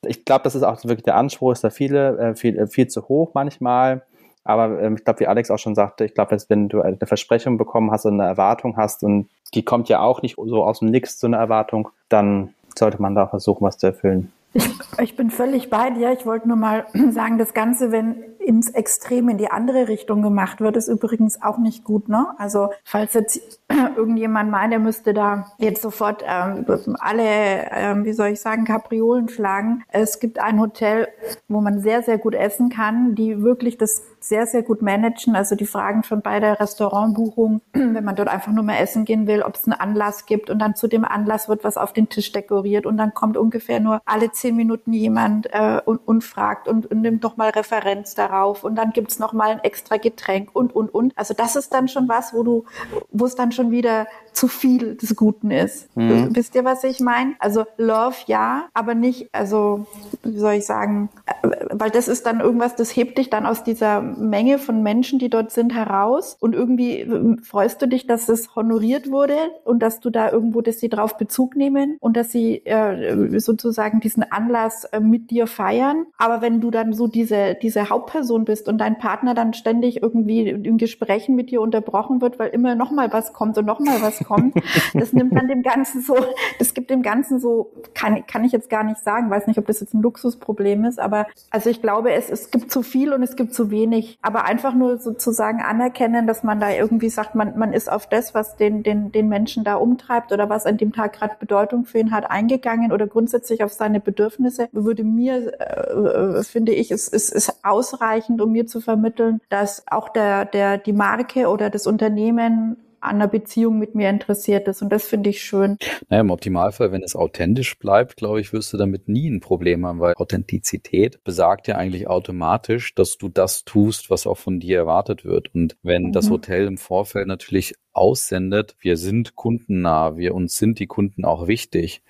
ich 0.07 0.25
glaube, 0.25 0.45
das 0.45 0.55
ist 0.55 0.63
auch 0.63 0.83
wirklich 0.85 1.03
der 1.03 1.17
Anspruch, 1.17 1.53
ist 1.53 1.65
da 1.65 1.69
viele, 1.69 2.17
äh, 2.17 2.35
viel, 2.35 2.59
äh, 2.59 2.67
viel 2.67 2.89
zu 2.89 3.07
hoch 3.07 3.33
manchmal. 3.35 4.07
Aber 4.43 4.81
ähm, 4.81 4.95
ich 4.97 5.05
glaube, 5.05 5.21
wie 5.21 5.27
Alex 5.27 5.51
auch 5.51 5.59
schon 5.59 5.75
sagte, 5.75 6.07
ich 6.07 6.15
glaube, 6.15 6.39
wenn 6.49 6.71
du 6.71 6.81
eine 6.81 6.97
Versprechung 7.05 7.59
bekommen 7.59 7.91
hast 7.91 8.07
und 8.07 8.19
eine 8.19 8.27
Erwartung 8.27 8.79
hast 8.79 9.05
und 9.05 9.29
die 9.53 9.67
kommt 9.67 9.91
ja 9.91 10.01
auch 10.01 10.23
nicht 10.23 10.37
so 10.43 10.65
aus 10.65 10.79
dem 10.79 10.89
Nix, 10.89 11.21
so 11.21 11.27
eine 11.27 11.37
Erwartung, 11.37 11.91
dann 12.09 12.55
sollte 12.75 13.03
man 13.03 13.15
da 13.15 13.27
versuchen, 13.27 13.67
was 13.67 13.77
zu 13.77 13.89
erfüllen. 13.89 14.33
Ich, 14.55 14.69
ich 15.01 15.17
bin 15.17 15.31
völlig 15.31 15.71
bei 15.71 15.91
dir. 15.91 16.13
Ich 16.13 16.27
wollte 16.27 16.47
nur 16.47 16.57
mal 16.57 16.87
sagen, 17.11 17.39
das 17.39 17.55
Ganze, 17.55 17.93
wenn 17.93 18.17
ins 18.43 18.71
Extrem 18.71 19.29
in 19.29 19.39
die 19.39 19.51
andere 19.51 19.89
Richtung 19.89 20.23
gemacht 20.23 20.61
wird, 20.61 20.77
ist 20.77 20.89
übrigens 20.89 21.41
auch 21.43 21.59
nicht 21.59 21.85
gut. 21.85 22.09
Ne? 22.09 22.27
Also 22.39 22.71
falls 22.85 23.15
jetzt 23.15 23.62
irgendjemand 23.97 24.51
meint, 24.51 24.73
er 24.73 24.79
müsste 24.79 25.15
da 25.15 25.47
jetzt 25.59 25.83
sofort 25.83 26.25
ähm, 26.27 26.65
alle, 27.01 27.71
ähm, 27.71 28.05
wie 28.05 28.13
soll 28.13 28.29
ich 28.29 28.41
sagen, 28.41 28.65
Kapriolen 28.65 29.29
schlagen. 29.29 29.85
Es 29.89 30.21
gibt 30.21 30.39
ein 30.39 30.61
Hotel, 30.61 31.09
wo 31.49 31.61
man 31.61 31.81
sehr, 31.81 32.03
sehr 32.03 32.19
gut 32.19 32.35
essen 32.35 32.69
kann, 32.69 33.15
die 33.15 33.43
wirklich 33.43 33.79
das 33.79 34.03
sehr, 34.23 34.47
sehr 34.47 34.63
gut 34.63 34.83
managen. 34.83 35.35
Also 35.35 35.57
die 35.57 35.67
fragen 35.67 36.05
schon 36.05 36.23
bei 36.23 36.41
der 36.41 36.61
Restaurantbuchung, 36.61 37.61
wenn 37.73 38.05
man 38.05 38.17
dort 38.17 38.29
einfach 38.29 38.53
nur 38.53 38.65
mal 38.65 38.77
essen 38.77 39.05
gehen 39.05 39.27
will, 39.27 39.43
ob 39.43 39.57
es 39.57 39.65
einen 39.65 39.79
Anlass 39.79 40.27
gibt 40.27 40.51
und 40.51 40.59
dann 40.59 40.75
zu 40.77 40.87
dem 40.87 41.05
Anlass 41.05 41.49
wird 41.49 41.65
was 41.65 41.77
auf 41.77 41.93
den 41.93 42.09
Tisch 42.09 42.33
dekoriert 42.33 42.87
und 42.87 42.97
dann 42.97 43.15
kommt 43.15 43.37
ungefähr 43.37 43.81
nur 43.81 44.01
alle 44.05 44.31
zehn 44.33 44.57
Minuten 44.57 44.93
jemand 44.93 45.49
äh, 45.53 45.81
und, 45.85 45.99
und 46.07 46.23
fragt 46.23 46.69
und, 46.69 46.91
und 46.91 47.01
nimmt 47.01 47.23
noch 47.23 47.37
mal 47.37 47.51
Referenz 47.51 48.15
darauf 48.15 48.65
und 48.65 48.77
dann 48.77 48.91
gibt's 48.91 49.19
noch 49.19 49.33
mal 49.33 49.51
ein 49.51 49.61
extra 49.61 49.97
Getränk 49.97 50.51
und, 50.55 50.75
und, 50.75 50.95
und. 50.95 51.17
Also 51.17 51.35
das 51.35 51.57
ist 51.57 51.73
dann 51.75 51.89
schon 51.89 52.09
was, 52.09 52.33
wo 52.33 52.43
du, 52.43 52.65
wo 53.11 53.25
es 53.25 53.35
dann 53.35 53.53
schon 53.53 53.62
wieder 53.70 54.07
zu 54.33 54.48
viel 54.48 54.96
des 54.96 55.14
Guten 55.14 55.51
ist. 55.51 55.94
Mhm. 55.96 56.35
Wisst 56.35 56.55
ihr, 56.55 56.64
was 56.64 56.85
ich 56.85 57.01
meine? 57.01 57.35
Also 57.38 57.64
Love 57.77 58.16
ja, 58.27 58.64
aber 58.75 58.94
nicht, 58.94 59.29
also 59.33 59.87
wie 60.25 60.38
soll 60.38 60.55
ich 60.55 60.66
sagen, 60.66 61.11
äh, 61.42 61.48
weil 61.70 61.90
das 61.90 62.09
ist 62.09 62.27
dann 62.27 62.40
irgendwas, 62.40 62.75
das 62.75 62.94
hebt 62.96 63.18
dich 63.18 63.31
dann 63.31 63.46
aus 63.46 63.62
dieser 63.62 64.01
Menge 64.01 64.59
von 64.59 64.83
Menschen, 64.83 65.18
die 65.18 65.29
dort 65.29 65.51
sind, 65.51 65.75
heraus. 65.75 66.37
Und 66.40 66.55
irgendwie 66.55 67.01
ähm, 67.01 67.38
freust 67.42 67.83
du 67.83 67.87
dich, 67.87 68.07
dass 68.07 68.29
es 68.29 68.57
honoriert 68.57 69.11
wurde 69.11 69.37
und 69.64 69.81
dass 69.81 70.01
du 70.01 70.11
da 70.11 70.31
irgendwo, 70.31 70.62
dass 70.62 70.81
sie 70.81 70.88
drauf 70.88 71.18
Bezug 71.18 71.55
nehmen 71.55 71.96
und 72.01 72.16
dass 72.16 72.33
sie 72.33 72.64
äh, 72.64 73.38
sozusagen 73.38 74.01
diesen 74.01 74.22
Anlass 74.31 74.85
äh, 74.85 75.01
mit 75.01 75.31
dir 75.31 75.46
feiern. 75.46 76.07
Aber 76.16 76.40
wenn 76.40 76.61
du 76.61 76.70
dann 76.70 76.94
so 76.94 77.07
diese, 77.07 77.57
diese 77.61 77.90
Hauptperson 77.90 78.44
bist 78.44 78.66
und 78.66 78.79
dein 78.79 78.98
Partner 78.98 79.35
dann 79.35 79.53
ständig 79.53 80.03
irgendwie 80.03 80.48
in 80.48 80.79
Gesprächen 80.79 81.37
mit 81.37 81.51
dir 81.51 81.61
unterbrochen 81.61 82.20
wird, 82.20 82.38
weil 82.38 82.48
immer 82.51 82.75
noch 82.75 82.90
mal 82.90 83.12
was 83.12 83.33
kommt 83.33 83.52
und 83.59 83.67
noch 83.67 83.81
mal 83.81 84.03
was 84.03 84.19
kommt, 84.25 84.55
das 84.95 85.12
nimmt 85.12 85.35
dann 85.37 85.49
dem 85.49 85.62
Ganzen 85.62 86.03
so, 86.03 86.17
das 86.59 86.75
gibt 86.75 86.91
dem 86.91 87.03
Ganzen 87.03 87.41
so, 87.41 87.73
kann, 87.95 88.27
kann 88.27 88.45
ich 88.45 88.53
jetzt 88.53 88.71
gar 88.71 88.85
nicht 88.85 88.99
sagen, 88.99 89.31
weiß 89.31 89.47
nicht, 89.47 89.59
ob 89.59 89.67
das 89.67 89.81
jetzt 89.81 89.95
ein 89.95 90.03
Luxusproblem 90.03 90.85
ist, 90.85 90.99
aber 90.99 91.27
also 91.51 91.71
ich 91.71 91.83
glaube, 91.83 92.12
es, 92.12 92.31
es 92.31 92.51
gibt 92.51 92.71
zu 92.71 92.83
viel 92.83 93.12
und 93.12 93.23
es 93.23 93.37
gibt 93.37 93.55
zu 93.55 93.71
wenig. 93.71 94.19
Aber 94.23 94.45
einfach 94.45 94.75
nur 94.75 94.99
sozusagen 94.99 95.61
anerkennen, 95.61 96.27
dass 96.27 96.43
man 96.43 96.61
da 96.61 96.71
irgendwie 96.71 97.09
sagt, 97.09 97.35
man, 97.35 97.59
man 97.59 97.73
ist 97.73 97.91
auf 97.91 98.09
das, 98.09 98.35
was 98.35 98.57
den, 98.57 98.83
den, 98.83 99.12
den 99.12 99.29
Menschen 99.29 99.65
da 99.65 99.77
umtreibt 99.77 100.33
oder 100.33 100.49
was 100.49 100.67
an 100.67 100.77
dem 100.77 100.93
Tag 100.93 101.15
gerade 101.15 101.37
Bedeutung 101.38 101.85
für 101.85 101.99
ihn 101.99 102.11
hat, 102.11 102.31
eingegangen 102.31 102.93
oder 102.93 103.07
grundsätzlich 103.07 103.65
auf 103.65 103.73
seine 103.73 104.01
Bedürfnisse, 104.01 104.69
würde 104.73 105.05
mir, 105.05 105.53
äh, 105.61 106.38
äh 106.38 106.43
finde 106.43 106.73
ich, 106.73 106.91
ist, 106.91 107.12
ist, 107.12 107.33
ist 107.33 107.65
ausreichend, 107.65 108.41
um 108.41 108.53
mir 108.53 108.67
zu 108.67 108.81
vermitteln, 108.81 109.41
dass 109.49 109.85
auch 109.88 110.09
der, 110.09 110.45
der, 110.45 110.79
die 110.79 110.93
Marke 110.93 111.49
oder 111.49 111.71
das 111.71 111.87
Unternehmen 111.87 112.77
an 113.03 113.17
einer 113.17 113.29
Beziehung 113.29 113.79
mit 113.79 113.95
mir 113.95 114.09
interessiert 114.09 114.69
ist. 114.69 114.81
Und 114.81 114.91
das 114.91 115.05
finde 115.05 115.31
ich 115.31 115.43
schön. 115.43 115.77
Naja, 116.09 116.21
im 116.21 116.31
Optimalfall, 116.31 116.93
wenn 116.93 117.03
es 117.03 117.17
authentisch 117.17 117.79
bleibt, 117.79 118.17
glaube 118.17 118.41
ich, 118.41 118.53
wirst 118.53 118.73
du 118.73 118.77
damit 118.77 119.09
nie 119.09 119.29
ein 119.29 119.41
Problem 119.41 119.85
haben, 119.85 120.01
weil 120.01 120.15
Authentizität 120.15 121.23
besagt 121.25 121.67
ja 121.67 121.77
eigentlich 121.77 122.07
automatisch, 122.07 122.95
dass 122.95 123.19
du 123.19 123.29
das 123.29 123.65
tust, 123.65 124.09
was 124.11 124.27
auch 124.27 124.38
von 124.38 124.61
dir 124.61 124.79
erwartet 124.79 125.25
wird. 125.25 125.53
Und 125.55 125.77
wenn 125.83 126.05
mhm. 126.05 126.12
das 126.12 126.31
Hotel 126.31 126.67
im 126.67 126.79
Vorfeld 126.79 127.27
natürlich 127.27 127.75
aussendet, 127.93 128.77
wir 128.79 128.97
sind 128.97 129.35
kundennah, 129.35 130.17
wir 130.17 130.35
uns 130.35 130.57
sind 130.57 130.79
die 130.79 130.87
Kunden 130.87 131.25
auch 131.25 131.47
wichtig 131.47 132.03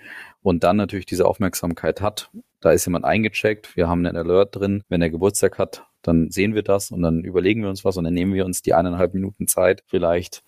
und 0.42 0.62
dann 0.62 0.76
natürlich 0.76 1.06
diese 1.06 1.26
Aufmerksamkeit 1.26 2.00
hat, 2.00 2.30
da 2.60 2.70
ist 2.70 2.86
jemand 2.86 3.04
eingecheckt, 3.04 3.76
wir 3.76 3.88
haben 3.88 4.06
einen 4.06 4.16
Alert 4.16 4.54
drin, 4.54 4.82
wenn 4.88 5.02
er 5.02 5.10
Geburtstag 5.10 5.58
hat, 5.58 5.86
dann 6.02 6.30
sehen 6.30 6.54
wir 6.54 6.62
das 6.62 6.90
und 6.90 7.02
dann 7.02 7.24
überlegen 7.24 7.62
wir 7.62 7.70
uns 7.70 7.84
was 7.84 7.96
und 7.96 8.04
dann 8.04 8.14
nehmen 8.14 8.34
wir 8.34 8.44
uns 8.44 8.62
die 8.62 8.74
eineinhalb 8.74 9.14
Minuten 9.14 9.48
Zeit, 9.48 9.82
vielleicht 9.86 10.44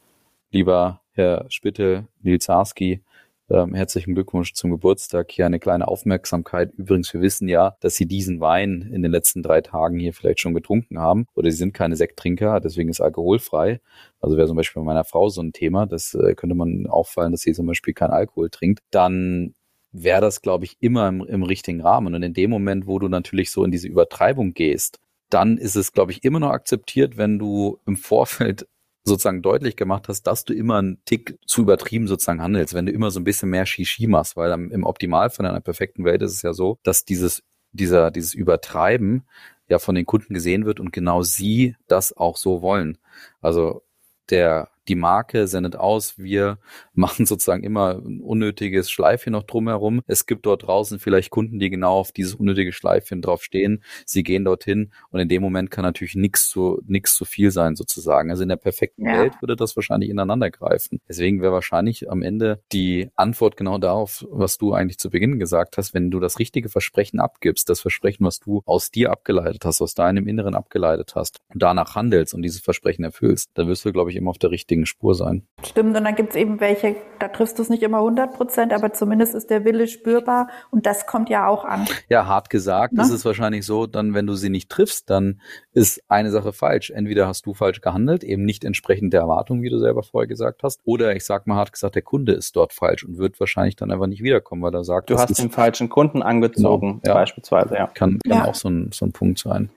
lieber 0.54 1.02
Herr 1.10 1.46
Spittel, 1.48 2.06
Nils 2.22 2.44
Sarski, 2.44 3.02
ähm, 3.50 3.74
herzlichen 3.74 4.14
Glückwunsch 4.14 4.54
zum 4.54 4.70
Geburtstag. 4.70 5.32
Hier 5.32 5.46
eine 5.46 5.58
kleine 5.58 5.88
Aufmerksamkeit. 5.88 6.72
Übrigens, 6.76 7.12
wir 7.12 7.20
wissen 7.20 7.48
ja, 7.48 7.76
dass 7.80 7.96
Sie 7.96 8.06
diesen 8.06 8.40
Wein 8.40 8.88
in 8.92 9.02
den 9.02 9.10
letzten 9.10 9.42
drei 9.42 9.60
Tagen 9.60 9.98
hier 9.98 10.14
vielleicht 10.14 10.40
schon 10.40 10.54
getrunken 10.54 10.98
haben 10.98 11.26
oder 11.34 11.50
Sie 11.50 11.56
sind 11.56 11.74
keine 11.74 11.96
Sekttrinker, 11.96 12.60
deswegen 12.60 12.88
ist 12.88 13.00
alkoholfrei. 13.00 13.80
Also 14.20 14.36
wäre 14.36 14.46
zum 14.46 14.56
Beispiel 14.56 14.80
bei 14.80 14.86
meiner 14.86 15.04
Frau 15.04 15.28
so 15.28 15.42
ein 15.42 15.52
Thema, 15.52 15.86
das 15.86 16.14
äh, 16.14 16.34
könnte 16.34 16.54
man 16.54 16.86
auffallen, 16.86 17.32
dass 17.32 17.42
sie 17.42 17.52
zum 17.52 17.66
Beispiel 17.66 17.92
kein 17.92 18.10
Alkohol 18.10 18.48
trinkt. 18.48 18.80
Dann 18.90 19.54
wäre 19.90 20.20
das, 20.20 20.40
glaube 20.40 20.64
ich, 20.64 20.76
immer 20.80 21.08
im, 21.08 21.20
im 21.26 21.42
richtigen 21.42 21.82
Rahmen. 21.82 22.14
Und 22.14 22.22
in 22.22 22.32
dem 22.32 22.50
Moment, 22.50 22.86
wo 22.86 23.00
du 23.00 23.08
natürlich 23.08 23.50
so 23.50 23.64
in 23.64 23.72
diese 23.72 23.88
Übertreibung 23.88 24.54
gehst, 24.54 25.00
dann 25.30 25.58
ist 25.58 25.74
es, 25.74 25.92
glaube 25.92 26.12
ich, 26.12 26.22
immer 26.22 26.38
noch 26.38 26.50
akzeptiert, 26.50 27.16
wenn 27.16 27.38
du 27.40 27.80
im 27.86 27.96
Vorfeld 27.96 28.66
sozusagen 29.04 29.42
deutlich 29.42 29.76
gemacht 29.76 30.08
hast, 30.08 30.22
dass 30.22 30.44
du 30.44 30.54
immer 30.54 30.78
einen 30.78 31.04
Tick 31.04 31.38
zu 31.46 31.62
übertrieben 31.62 32.08
sozusagen 32.08 32.40
handelst, 32.40 32.74
wenn 32.74 32.86
du 32.86 32.92
immer 32.92 33.10
so 33.10 33.20
ein 33.20 33.24
bisschen 33.24 33.50
mehr 33.50 33.66
Shishi 33.66 34.06
machst, 34.06 34.36
weil 34.36 34.50
im 34.50 34.84
Optimalfall 34.84 35.44
in 35.44 35.50
einer 35.50 35.60
perfekten 35.60 36.04
Welt 36.04 36.22
ist 36.22 36.32
es 36.32 36.42
ja 36.42 36.54
so, 36.54 36.78
dass 36.82 37.04
dieses, 37.04 37.42
dieser, 37.72 38.10
dieses 38.10 38.34
Übertreiben 38.34 39.24
ja 39.68 39.78
von 39.78 39.94
den 39.94 40.06
Kunden 40.06 40.34
gesehen 40.34 40.64
wird 40.64 40.80
und 40.80 40.92
genau 40.92 41.22
sie 41.22 41.76
das 41.86 42.16
auch 42.16 42.36
so 42.36 42.62
wollen. 42.62 42.98
Also 43.40 43.82
der, 44.30 44.70
die 44.88 44.94
Marke 44.94 45.46
sendet 45.46 45.76
aus, 45.76 46.18
wir 46.18 46.58
machen 46.94 47.26
sozusagen 47.26 47.64
immer 47.64 48.00
ein 48.04 48.20
unnötiges 48.20 48.90
Schleifchen 48.90 49.32
noch 49.32 49.44
drumherum. 49.44 50.02
Es 50.06 50.26
gibt 50.26 50.46
dort 50.46 50.66
draußen 50.66 50.98
vielleicht 50.98 51.30
Kunden, 51.30 51.58
die 51.58 51.70
genau 51.70 51.98
auf 51.98 52.12
dieses 52.12 52.34
unnötige 52.34 52.72
Schleifchen 52.72 53.22
drauf 53.22 53.42
stehen. 53.42 53.82
Sie 54.06 54.22
gehen 54.22 54.44
dorthin 54.44 54.92
und 55.10 55.20
in 55.20 55.28
dem 55.28 55.42
Moment 55.42 55.70
kann 55.70 55.84
natürlich 55.84 56.14
nichts 56.14 56.48
zu, 56.48 56.80
nichts 56.86 57.14
zu 57.14 57.24
viel 57.24 57.50
sein 57.50 57.76
sozusagen. 57.76 58.30
Also 58.30 58.42
in 58.42 58.48
der 58.48 58.56
perfekten 58.56 59.06
ja. 59.06 59.18
Welt 59.18 59.34
würde 59.40 59.56
das 59.56 59.76
wahrscheinlich 59.76 60.10
ineinander 60.10 60.50
greifen. 60.50 61.00
Deswegen 61.08 61.42
wäre 61.42 61.52
wahrscheinlich 61.52 62.10
am 62.10 62.22
Ende 62.22 62.62
die 62.72 63.08
Antwort 63.14 63.56
genau 63.56 63.78
darauf, 63.78 64.24
was 64.30 64.58
du 64.58 64.72
eigentlich 64.72 64.98
zu 64.98 65.10
Beginn 65.10 65.38
gesagt 65.38 65.78
hast, 65.78 65.94
wenn 65.94 66.10
du 66.10 66.20
das 66.20 66.38
richtige 66.38 66.68
Versprechen 66.68 67.20
abgibst, 67.20 67.68
das 67.68 67.80
Versprechen, 67.80 68.24
was 68.24 68.40
du 68.40 68.62
aus 68.66 68.90
dir 68.90 69.10
abgeleitet 69.10 69.64
hast, 69.64 69.80
aus 69.80 69.94
deinem 69.94 70.26
Inneren 70.26 70.54
abgeleitet 70.54 71.14
hast 71.14 71.38
und 71.52 71.62
danach 71.62 71.94
handelst 71.94 72.34
und 72.34 72.42
dieses 72.42 72.60
Versprechen 72.60 73.04
erfüllst, 73.04 73.50
dann 73.54 73.68
wirst 73.68 73.84
du, 73.84 73.92
glaube 73.92 74.10
ich, 74.10 74.16
immer 74.16 74.30
auf 74.30 74.38
der 74.38 74.50
richtigen 74.50 74.73
Spur 74.86 75.14
sein. 75.14 75.46
Stimmt, 75.64 75.96
und 75.96 76.04
dann 76.04 76.14
gibt 76.14 76.30
es 76.30 76.36
eben 76.36 76.60
welche, 76.60 76.96
da 77.18 77.28
triffst 77.28 77.58
du 77.58 77.62
es 77.62 77.70
nicht 77.70 77.82
immer 77.82 77.98
100 77.98 78.34
Prozent, 78.34 78.72
aber 78.72 78.92
zumindest 78.92 79.34
ist 79.34 79.48
der 79.48 79.64
Wille 79.64 79.86
spürbar 79.86 80.48
und 80.70 80.84
das 80.84 81.06
kommt 81.06 81.30
ja 81.30 81.46
auch 81.46 81.64
an. 81.64 81.86
Ja, 82.08 82.26
hart 82.26 82.50
gesagt, 82.50 82.92
Na? 82.96 83.02
ist 83.02 83.10
es 83.10 83.24
wahrscheinlich 83.24 83.64
so, 83.64 83.86
dann, 83.86 84.12
wenn 84.12 84.26
du 84.26 84.34
sie 84.34 84.50
nicht 84.50 84.68
triffst, 84.68 85.08
dann 85.08 85.40
ist 85.72 86.02
eine 86.08 86.30
Sache 86.30 86.52
falsch. 86.52 86.90
Entweder 86.90 87.26
hast 87.26 87.46
du 87.46 87.54
falsch 87.54 87.80
gehandelt, 87.80 88.24
eben 88.24 88.44
nicht 88.44 88.64
entsprechend 88.64 89.12
der 89.12 89.22
Erwartung, 89.22 89.62
wie 89.62 89.70
du 89.70 89.78
selber 89.78 90.02
vorher 90.02 90.28
gesagt 90.28 90.62
hast, 90.62 90.80
oder 90.84 91.16
ich 91.16 91.24
sag 91.24 91.46
mal 91.46 91.56
hart 91.56 91.72
gesagt, 91.72 91.94
der 91.94 92.02
Kunde 92.02 92.32
ist 92.32 92.54
dort 92.56 92.72
falsch 92.72 93.04
und 93.04 93.16
wird 93.16 93.40
wahrscheinlich 93.40 93.76
dann 93.76 93.90
einfach 93.90 94.06
nicht 94.06 94.22
wiederkommen, 94.22 94.62
weil 94.62 94.74
er 94.74 94.84
sagt, 94.84 95.08
du 95.08 95.18
hast 95.18 95.38
den 95.38 95.50
falschen 95.50 95.88
Kunden 95.88 96.22
angezogen, 96.22 97.00
genau, 97.02 97.14
ja. 97.14 97.14
beispielsweise, 97.14 97.74
ja. 97.74 97.86
Kann, 97.86 98.18
kann 98.18 98.38
ja. 98.38 98.44
auch 98.44 98.54
so 98.54 98.68
ein, 98.68 98.90
so 98.92 99.06
ein 99.06 99.12
Punkt 99.12 99.38
sein. 99.38 99.70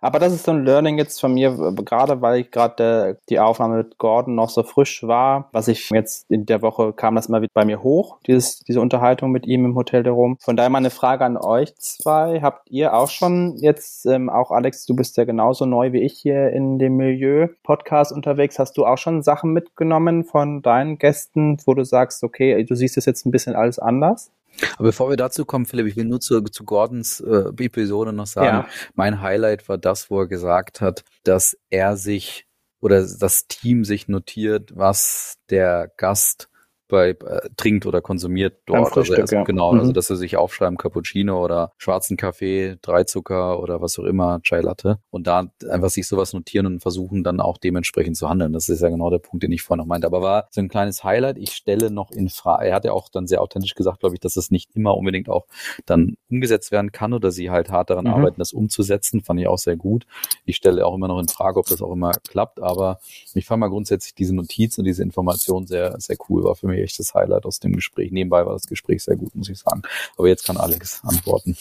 Aber 0.00 0.18
das 0.18 0.32
ist 0.32 0.44
so 0.44 0.52
ein 0.52 0.64
Learning 0.64 0.98
jetzt 0.98 1.20
von 1.20 1.34
mir, 1.34 1.56
gerade 1.84 2.20
weil 2.20 2.40
ich 2.40 2.50
gerade 2.50 3.18
die 3.28 3.40
Aufnahme 3.40 3.78
mit 3.78 3.98
Gordon 3.98 4.34
noch 4.34 4.50
so 4.50 4.62
frisch 4.62 5.02
war, 5.02 5.48
was 5.52 5.68
ich 5.68 5.90
jetzt 5.90 6.30
in 6.30 6.46
der 6.46 6.62
Woche 6.62 6.92
kam 6.92 7.14
das 7.14 7.26
immer 7.26 7.40
wieder 7.40 7.52
bei 7.54 7.64
mir 7.64 7.82
hoch, 7.82 8.18
dieses, 8.26 8.60
diese 8.60 8.80
Unterhaltung 8.80 9.30
mit 9.30 9.46
ihm 9.46 9.64
im 9.64 9.74
Hotel 9.74 10.02
der 10.02 10.12
Rom. 10.12 10.36
Von 10.40 10.56
daher 10.56 10.70
mal 10.70 10.78
eine 10.78 10.90
Frage 10.90 11.24
an 11.24 11.36
euch 11.36 11.74
zwei. 11.76 12.40
Habt 12.42 12.70
ihr 12.70 12.94
auch 12.94 13.08
schon 13.08 13.56
jetzt, 13.56 14.06
ähm, 14.06 14.28
auch 14.28 14.50
Alex, 14.50 14.86
du 14.86 14.94
bist 14.94 15.16
ja 15.16 15.24
genauso 15.24 15.66
neu 15.66 15.92
wie 15.92 16.02
ich 16.02 16.14
hier 16.18 16.50
in 16.50 16.78
dem 16.78 16.96
Milieu 16.96 17.48
Podcast 17.62 18.12
unterwegs. 18.12 18.58
Hast 18.58 18.76
du 18.76 18.86
auch 18.86 18.98
schon 18.98 19.22
Sachen 19.22 19.52
mitgenommen 19.52 20.24
von 20.24 20.62
deinen 20.62 20.98
Gästen, 20.98 21.58
wo 21.64 21.74
du 21.74 21.84
sagst, 21.84 22.22
okay, 22.22 22.62
du 22.64 22.74
siehst 22.74 22.96
es 22.96 23.06
jetzt 23.06 23.26
ein 23.26 23.30
bisschen 23.30 23.54
alles 23.54 23.78
anders? 23.78 24.30
Aber 24.74 24.84
bevor 24.88 25.10
wir 25.10 25.16
dazu 25.16 25.44
kommen, 25.44 25.66
Philipp, 25.66 25.86
ich 25.86 25.96
will 25.96 26.04
nur 26.04 26.20
zu, 26.20 26.40
zu 26.42 26.64
Gordons 26.64 27.20
äh, 27.20 27.50
Episode 27.64 28.12
noch 28.12 28.26
sagen, 28.26 28.46
ja. 28.46 28.68
mein 28.94 29.20
Highlight 29.20 29.68
war 29.68 29.78
das, 29.78 30.10
wo 30.10 30.20
er 30.20 30.26
gesagt 30.26 30.80
hat, 30.80 31.04
dass 31.24 31.56
er 31.70 31.96
sich 31.96 32.46
oder 32.80 33.00
das 33.00 33.46
Team 33.48 33.84
sich 33.84 34.08
notiert, 34.08 34.76
was 34.76 35.38
der 35.50 35.90
Gast 35.96 36.48
bei 36.88 37.10
äh, 37.10 37.48
trinkt 37.56 37.86
oder 37.86 38.00
konsumiert 38.00 38.60
dort. 38.66 38.96
Also 38.96 39.14
erst, 39.14 39.32
ja. 39.32 39.42
Genau, 39.44 39.66
also 39.66 39.74
mhm. 39.74 39.80
also 39.80 39.92
dass 39.92 40.06
sie 40.06 40.16
sich 40.16 40.36
aufschreiben 40.36 40.76
Cappuccino 40.76 41.42
oder 41.42 41.72
schwarzen 41.78 42.16
Kaffee, 42.16 42.76
Dreizucker 42.82 43.60
oder 43.60 43.80
was 43.80 43.98
auch 43.98 44.04
immer, 44.04 44.40
Chai 44.42 44.60
Latte 44.60 44.98
und 45.10 45.26
da 45.26 45.50
einfach 45.68 45.90
sich 45.90 46.06
sowas 46.06 46.32
notieren 46.32 46.66
und 46.66 46.80
versuchen 46.80 47.24
dann 47.24 47.40
auch 47.40 47.58
dementsprechend 47.58 48.16
zu 48.16 48.28
handeln. 48.28 48.52
Das 48.52 48.68
ist 48.68 48.80
ja 48.82 48.88
genau 48.88 49.10
der 49.10 49.18
Punkt, 49.18 49.42
den 49.42 49.52
ich 49.52 49.62
vorhin 49.62 49.78
noch 49.78 49.86
meinte. 49.86 50.06
Aber 50.06 50.22
war 50.22 50.48
so 50.50 50.60
ein 50.60 50.68
kleines 50.68 51.04
Highlight. 51.04 51.38
Ich 51.38 51.52
stelle 51.52 51.90
noch 51.90 52.10
in 52.10 52.28
Frage, 52.28 52.66
er 52.66 52.74
hat 52.74 52.84
ja 52.84 52.92
auch 52.92 53.08
dann 53.08 53.26
sehr 53.26 53.42
authentisch 53.42 53.74
gesagt, 53.74 54.00
glaube 54.00 54.14
ich, 54.14 54.20
dass 54.20 54.36
es 54.36 54.50
nicht 54.50 54.74
immer 54.74 54.96
unbedingt 54.96 55.28
auch 55.28 55.46
dann 55.86 56.16
umgesetzt 56.30 56.72
werden 56.72 56.92
kann 56.92 57.12
oder 57.12 57.30
sie 57.30 57.50
halt 57.50 57.70
hart 57.70 57.90
daran 57.90 58.06
mhm. 58.06 58.14
arbeiten, 58.14 58.38
das 58.38 58.52
umzusetzen. 58.52 59.22
Fand 59.22 59.40
ich 59.40 59.48
auch 59.48 59.58
sehr 59.58 59.76
gut. 59.76 60.06
Ich 60.44 60.56
stelle 60.56 60.86
auch 60.86 60.94
immer 60.94 61.08
noch 61.08 61.18
in 61.18 61.28
Frage, 61.28 61.58
ob 61.58 61.66
das 61.66 61.82
auch 61.82 61.92
immer 61.92 62.12
klappt, 62.28 62.60
aber 62.60 62.98
ich 63.34 63.44
fand 63.44 63.60
mal 63.60 63.68
grundsätzlich 63.68 64.14
diese 64.14 64.34
Notiz 64.34 64.78
und 64.78 64.84
diese 64.84 65.02
Information 65.02 65.66
sehr, 65.66 65.98
sehr 65.98 66.16
cool. 66.28 66.44
War 66.44 66.54
für 66.54 66.68
mich 66.68 66.75
echtes 66.82 67.14
Highlight 67.14 67.44
aus 67.44 67.60
dem 67.60 67.72
Gespräch. 67.72 68.10
Nebenbei 68.12 68.44
war 68.46 68.52
das 68.52 68.66
Gespräch 68.66 69.04
sehr 69.04 69.16
gut, 69.16 69.34
muss 69.34 69.48
ich 69.48 69.58
sagen. 69.58 69.82
Aber 70.16 70.28
jetzt 70.28 70.44
kann 70.44 70.56
Alex 70.56 71.00
antworten. 71.04 71.56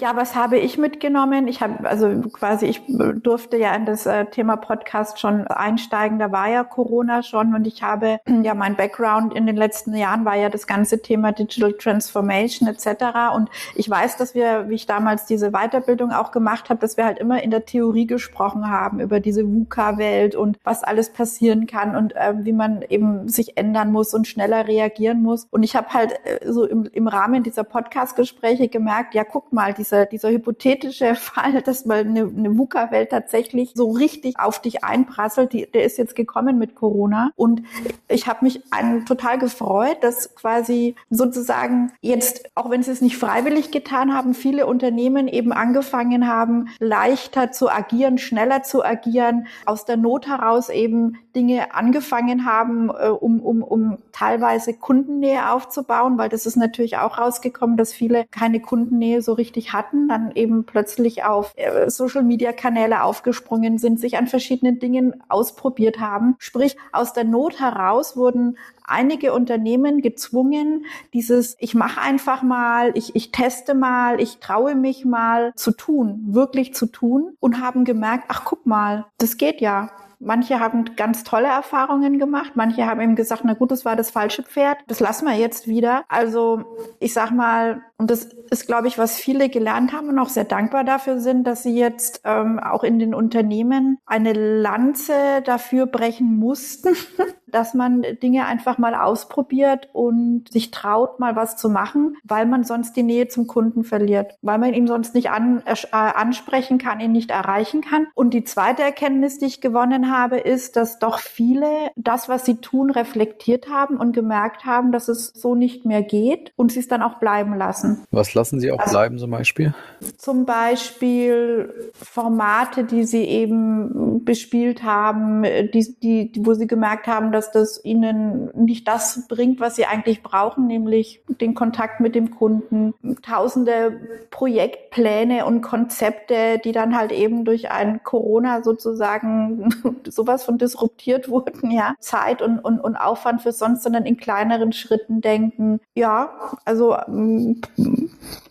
Ja, 0.00 0.16
was 0.16 0.34
habe 0.34 0.58
ich 0.58 0.78
mitgenommen? 0.78 1.46
Ich 1.46 1.60
habe 1.60 1.88
also 1.88 2.08
quasi, 2.32 2.66
ich 2.66 2.82
durfte 2.88 3.58
ja 3.58 3.74
in 3.74 3.84
das 3.84 4.06
äh, 4.06 4.24
Thema 4.24 4.56
Podcast 4.56 5.20
schon 5.20 5.46
einsteigen. 5.46 6.18
Da 6.18 6.32
war 6.32 6.48
ja 6.48 6.64
Corona 6.64 7.22
schon 7.22 7.54
und 7.54 7.66
ich 7.66 7.82
habe 7.82 8.18
ja 8.26 8.54
mein 8.54 8.76
Background 8.76 9.34
in 9.34 9.46
den 9.46 9.56
letzten 9.56 9.94
Jahren 9.94 10.24
war 10.24 10.36
ja 10.36 10.48
das 10.48 10.66
ganze 10.66 11.02
Thema 11.02 11.32
Digital 11.32 11.74
Transformation 11.74 12.66
etc. 12.66 13.34
Und 13.34 13.50
ich 13.74 13.88
weiß, 13.88 14.16
dass 14.16 14.34
wir, 14.34 14.70
wie 14.70 14.74
ich 14.74 14.86
damals 14.86 15.26
diese 15.26 15.50
Weiterbildung 15.50 16.12
auch 16.12 16.32
gemacht 16.32 16.70
habe, 16.70 16.80
dass 16.80 16.96
wir 16.96 17.04
halt 17.04 17.18
immer 17.18 17.42
in 17.42 17.50
der 17.50 17.66
Theorie 17.66 18.06
gesprochen 18.06 18.70
haben 18.70 19.00
über 19.00 19.20
diese 19.20 19.44
VUCA-Welt 19.44 20.34
und 20.34 20.58
was 20.64 20.82
alles 20.82 21.10
passieren 21.10 21.66
kann 21.66 21.94
und 21.94 22.16
äh, 22.16 22.32
wie 22.38 22.54
man 22.54 22.82
eben 22.88 23.28
sich 23.28 23.58
ändern 23.58 23.92
muss 23.92 24.14
und 24.14 24.26
schneller 24.26 24.66
reagieren 24.66 25.22
muss. 25.22 25.46
Und 25.50 25.62
ich 25.62 25.76
habe 25.76 25.90
halt 25.90 26.14
äh, 26.24 26.50
so 26.50 26.64
im, 26.64 26.88
im 26.90 27.06
Rahmen 27.06 27.42
dieser 27.42 27.64
Podcast-Gespräche 27.64 28.68
gemerkt, 28.68 29.14
ja, 29.14 29.24
guck 29.24 29.52
mal, 29.52 29.73
dieser, 29.74 30.06
dieser 30.06 30.30
hypothetische 30.30 31.14
Fall, 31.14 31.62
dass 31.62 31.84
mal 31.84 32.00
eine, 32.00 32.22
eine 32.22 32.56
VUCA-Welt 32.56 33.10
tatsächlich 33.10 33.72
so 33.74 33.90
richtig 33.90 34.38
auf 34.38 34.60
dich 34.60 34.84
einprasselt, 34.84 35.52
die, 35.52 35.70
der 35.70 35.84
ist 35.84 35.98
jetzt 35.98 36.16
gekommen 36.16 36.58
mit 36.58 36.74
Corona. 36.74 37.30
Und 37.36 37.62
ich 38.08 38.26
habe 38.26 38.44
mich 38.44 38.62
ein, 38.70 39.04
total 39.06 39.38
gefreut, 39.38 39.98
dass 40.02 40.34
quasi 40.34 40.94
sozusagen 41.10 41.92
jetzt, 42.00 42.50
auch 42.54 42.70
wenn 42.70 42.82
sie 42.82 42.90
es 42.90 43.00
nicht 43.00 43.16
freiwillig 43.16 43.70
getan 43.70 44.14
haben, 44.14 44.34
viele 44.34 44.66
Unternehmen 44.66 45.28
eben 45.28 45.52
angefangen 45.52 46.28
haben, 46.28 46.68
leichter 46.78 47.52
zu 47.52 47.70
agieren, 47.70 48.18
schneller 48.18 48.62
zu 48.62 48.84
agieren, 48.84 49.46
aus 49.66 49.84
der 49.84 49.96
Not 49.96 50.26
heraus 50.26 50.68
eben 50.68 51.18
Dinge 51.34 51.74
angefangen 51.74 52.44
haben, 52.44 52.90
äh, 52.90 53.08
um, 53.08 53.40
um, 53.40 53.62
um 53.62 53.98
teilweise 54.12 54.74
Kundennähe 54.74 55.50
aufzubauen, 55.50 56.18
weil 56.18 56.28
das 56.28 56.46
ist 56.46 56.56
natürlich 56.56 56.98
auch 56.98 57.18
rausgekommen, 57.18 57.76
dass 57.76 57.92
viele 57.92 58.24
keine 58.30 58.60
Kundennähe 58.60 59.22
so 59.22 59.32
richtig 59.32 59.63
hatten, 59.72 60.08
dann 60.08 60.32
eben 60.32 60.64
plötzlich 60.64 61.24
auf 61.24 61.52
äh, 61.56 61.90
Social-Media-Kanäle 61.90 63.02
aufgesprungen 63.02 63.78
sind, 63.78 63.98
sich 63.98 64.16
an 64.16 64.26
verschiedenen 64.26 64.78
Dingen 64.78 65.22
ausprobiert 65.28 66.00
haben. 66.00 66.36
Sprich, 66.38 66.76
aus 66.92 67.12
der 67.12 67.24
Not 67.24 67.60
heraus 67.60 68.16
wurden 68.16 68.56
einige 68.86 69.32
Unternehmen 69.32 70.02
gezwungen, 70.02 70.84
dieses 71.12 71.56
ich 71.58 71.74
mache 71.74 72.00
einfach 72.00 72.42
mal, 72.42 72.92
ich, 72.94 73.16
ich 73.16 73.32
teste 73.32 73.74
mal, 73.74 74.20
ich 74.20 74.38
traue 74.38 74.74
mich 74.74 75.04
mal 75.04 75.52
zu 75.56 75.72
tun, 75.72 76.22
wirklich 76.28 76.74
zu 76.74 76.86
tun 76.86 77.36
und 77.40 77.60
haben 77.60 77.84
gemerkt, 77.84 78.24
ach 78.28 78.44
guck 78.44 78.66
mal, 78.66 79.06
das 79.18 79.36
geht 79.36 79.60
ja. 79.60 79.90
Manche 80.20 80.58
haben 80.58 80.96
ganz 80.96 81.22
tolle 81.22 81.48
Erfahrungen 81.48 82.18
gemacht, 82.18 82.52
manche 82.54 82.86
haben 82.86 83.00
eben 83.00 83.16
gesagt, 83.16 83.42
na 83.44 83.52
gut, 83.52 83.70
das 83.70 83.84
war 83.84 83.94
das 83.94 84.10
falsche 84.10 84.42
Pferd, 84.42 84.78
das 84.86 85.00
lassen 85.00 85.26
wir 85.26 85.34
jetzt 85.34 85.68
wieder. 85.68 86.04
Also 86.08 86.64
ich 86.98 87.12
sag 87.12 87.30
mal, 87.30 87.82
und 87.96 88.10
das 88.10 88.28
ist, 88.50 88.66
glaube 88.66 88.88
ich, 88.88 88.98
was 88.98 89.16
viele 89.16 89.48
gelernt 89.48 89.92
haben 89.92 90.08
und 90.08 90.18
auch 90.18 90.28
sehr 90.28 90.44
dankbar 90.44 90.82
dafür 90.84 91.20
sind, 91.20 91.44
dass 91.46 91.62
sie 91.62 91.78
jetzt 91.78 92.22
ähm, 92.24 92.58
auch 92.58 92.82
in 92.82 92.98
den 92.98 93.14
Unternehmen 93.14 93.98
eine 94.04 94.32
Lanze 94.32 95.12
dafür 95.44 95.86
brechen 95.86 96.36
mussten, 96.36 96.96
dass 97.46 97.72
man 97.72 98.02
Dinge 98.20 98.46
einfach 98.46 98.78
mal 98.78 98.96
ausprobiert 98.96 99.88
und 99.92 100.52
sich 100.52 100.72
traut, 100.72 101.20
mal 101.20 101.36
was 101.36 101.56
zu 101.56 101.70
machen, 101.70 102.16
weil 102.24 102.46
man 102.46 102.64
sonst 102.64 102.96
die 102.96 103.04
Nähe 103.04 103.28
zum 103.28 103.46
Kunden 103.46 103.84
verliert, 103.84 104.36
weil 104.42 104.58
man 104.58 104.74
ihn 104.74 104.88
sonst 104.88 105.14
nicht 105.14 105.30
an, 105.30 105.62
äh, 105.64 105.74
ansprechen 105.92 106.78
kann, 106.78 106.98
ihn 106.98 107.12
nicht 107.12 107.30
erreichen 107.30 107.80
kann. 107.80 108.08
Und 108.14 108.34
die 108.34 108.42
zweite 108.42 108.82
Erkenntnis, 108.82 109.38
die 109.38 109.46
ich 109.46 109.60
gewonnen 109.60 110.10
habe, 110.10 110.38
ist, 110.38 110.74
dass 110.76 110.98
doch 110.98 111.20
viele 111.20 111.68
das, 111.94 112.28
was 112.28 112.44
sie 112.44 112.56
tun, 112.56 112.90
reflektiert 112.90 113.68
haben 113.68 113.98
und 113.98 114.12
gemerkt 114.12 114.64
haben, 114.64 114.90
dass 114.90 115.06
es 115.06 115.28
so 115.28 115.54
nicht 115.54 115.84
mehr 115.84 116.02
geht 116.02 116.52
und 116.56 116.72
sie 116.72 116.80
es 116.80 116.88
dann 116.88 117.02
auch 117.02 117.20
bleiben 117.20 117.54
lassen. 117.56 117.83
Was 118.10 118.34
lassen 118.34 118.58
Sie 118.58 118.72
auch 118.72 118.80
also, 118.80 118.92
bleiben 118.92 119.18
zum 119.18 119.30
Beispiel? 119.30 119.74
Zum 120.18 120.44
Beispiel 120.44 121.92
Formate, 121.94 122.84
die 122.84 123.04
Sie 123.04 123.24
eben 123.24 124.24
bespielt 124.24 124.82
haben, 124.82 125.44
die, 125.44 125.96
die, 126.02 126.32
wo 126.40 126.54
Sie 126.54 126.66
gemerkt 126.66 127.06
haben, 127.06 127.30
dass 127.30 127.44
dass 127.44 127.50
das 127.52 127.84
ihnen 127.84 128.50
nicht 128.54 128.88
das 128.88 129.26
bringt, 129.28 129.60
was 129.60 129.76
sie 129.76 129.86
eigentlich 129.86 130.22
brauchen, 130.22 130.66
nämlich 130.66 131.22
den 131.28 131.54
Kontakt 131.54 132.00
mit 132.00 132.14
dem 132.14 132.30
Kunden. 132.30 132.94
Tausende 133.22 134.00
Projektpläne 134.30 135.44
und 135.44 135.60
Konzepte, 135.60 136.60
die 136.64 136.72
dann 136.72 136.96
halt 136.96 137.12
eben 137.12 137.44
durch 137.44 137.70
ein 137.70 138.02
Corona 138.02 138.62
sozusagen 138.62 139.68
sowas 140.08 140.44
von 140.44 140.58
disruptiert 140.58 141.28
wurden, 141.28 141.70
ja. 141.70 141.94
Zeit 142.00 142.40
und, 142.42 142.58
und, 142.58 142.80
und 142.80 142.96
Aufwand 142.96 143.42
für 143.42 143.52
sonst, 143.52 143.82
sondern 143.82 144.06
in 144.06 144.16
kleineren 144.16 144.72
Schritten 144.72 145.20
denken. 145.20 145.80
Ja, 145.94 146.30
also 146.64 146.96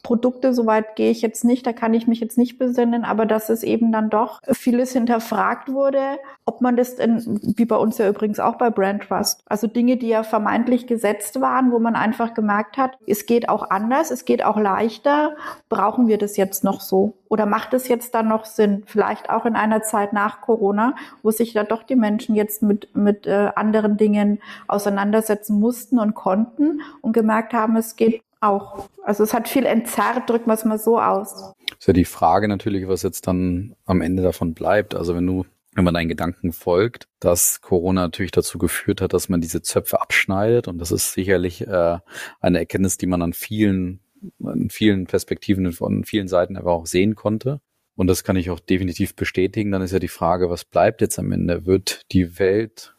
Produkte, 0.03 0.53
soweit 0.53 0.97
gehe 0.97 1.11
ich 1.11 1.21
jetzt 1.21 1.45
nicht, 1.45 1.65
da 1.65 1.71
kann 1.71 1.93
ich 1.93 2.07
mich 2.07 2.19
jetzt 2.19 2.37
nicht 2.37 2.57
besinnen, 2.57 3.05
aber 3.05 3.25
dass 3.25 3.49
es 3.49 3.63
eben 3.63 3.91
dann 3.91 4.09
doch 4.09 4.41
vieles 4.51 4.91
hinterfragt 4.91 5.71
wurde, 5.71 6.19
ob 6.45 6.59
man 6.59 6.75
das 6.75 6.95
in, 6.95 7.39
wie 7.57 7.65
bei 7.65 7.77
uns 7.77 7.97
ja 7.97 8.09
übrigens 8.09 8.39
auch 8.41 8.55
bei 8.55 8.69
Brand 8.69 9.03
Trust, 9.03 9.43
also 9.45 9.65
Dinge, 9.65 9.95
die 9.95 10.09
ja 10.09 10.23
vermeintlich 10.23 10.87
gesetzt 10.87 11.39
waren, 11.39 11.71
wo 11.71 11.79
man 11.79 11.95
einfach 11.95 12.33
gemerkt 12.33 12.77
hat, 12.77 12.97
es 13.07 13.25
geht 13.25 13.47
auch 13.47 13.69
anders, 13.69 14.11
es 14.11 14.25
geht 14.25 14.43
auch 14.43 14.57
leichter, 14.57 15.35
brauchen 15.69 16.07
wir 16.07 16.17
das 16.17 16.35
jetzt 16.35 16.65
noch 16.65 16.81
so? 16.81 17.13
Oder 17.29 17.45
macht 17.45 17.73
es 17.73 17.87
jetzt 17.87 18.13
dann 18.13 18.27
noch 18.27 18.45
Sinn? 18.45 18.83
Vielleicht 18.85 19.29
auch 19.29 19.45
in 19.45 19.55
einer 19.55 19.81
Zeit 19.81 20.13
nach 20.13 20.41
Corona, 20.41 20.95
wo 21.23 21.31
sich 21.31 21.53
da 21.53 21.63
doch 21.63 21.81
die 21.81 21.95
Menschen 21.95 22.35
jetzt 22.35 22.61
mit, 22.61 22.95
mit 22.95 23.25
äh, 23.25 23.49
anderen 23.55 23.97
Dingen 23.97 24.39
auseinandersetzen 24.67 25.59
mussten 25.59 25.97
und 25.97 26.13
konnten 26.13 26.81
und 27.01 27.13
gemerkt 27.13 27.53
haben, 27.53 27.75
es 27.77 27.95
geht 27.95 28.21
auch. 28.43 28.89
Also 29.03 29.23
es 29.23 29.33
hat 29.33 29.47
viel 29.47 29.65
entzerrt, 29.65 30.29
drücken 30.29 30.47
wir 30.47 30.53
es 30.53 30.65
mal 30.65 30.77
so 30.77 30.99
aus. 30.99 31.53
Ist 31.77 31.87
ja 31.87 31.93
die 31.93 32.05
Frage 32.05 32.47
natürlich, 32.47 32.87
was 32.87 33.03
jetzt 33.03 33.27
dann 33.27 33.75
am 33.85 34.01
Ende 34.01 34.23
davon 34.23 34.53
bleibt. 34.53 34.95
Also 34.95 35.15
wenn 35.15 35.25
du, 35.25 35.45
wenn 35.73 35.83
man 35.83 35.93
deinen 35.93 36.09
Gedanken 36.09 36.53
folgt, 36.53 37.07
dass 37.19 37.61
Corona 37.61 38.01
natürlich 38.01 38.31
dazu 38.31 38.57
geführt 38.57 39.01
hat, 39.01 39.13
dass 39.13 39.29
man 39.29 39.41
diese 39.41 39.61
Zöpfe 39.61 40.01
abschneidet 40.01 40.67
und 40.67 40.79
das 40.79 40.91
ist 40.91 41.13
sicherlich 41.13 41.67
äh, 41.67 41.97
eine 42.39 42.59
Erkenntnis, 42.59 42.97
die 42.97 43.07
man 43.07 43.21
an 43.21 43.33
vielen, 43.33 43.99
an 44.43 44.69
vielen 44.69 45.07
Perspektiven 45.07 45.71
von 45.71 46.03
vielen 46.03 46.27
Seiten 46.27 46.57
aber 46.57 46.73
auch 46.73 46.85
sehen 46.85 47.15
konnte. 47.15 47.59
Und 47.95 48.07
das 48.07 48.23
kann 48.23 48.35
ich 48.35 48.49
auch 48.49 48.59
definitiv 48.59 49.15
bestätigen. 49.15 49.71
Dann 49.71 49.81
ist 49.81 49.91
ja 49.91 49.99
die 49.99 50.07
Frage, 50.07 50.49
was 50.49 50.65
bleibt 50.65 51.01
jetzt 51.01 51.19
am 51.19 51.31
Ende? 51.31 51.65
Wird 51.65 52.01
die 52.11 52.39
Welt, 52.39 52.95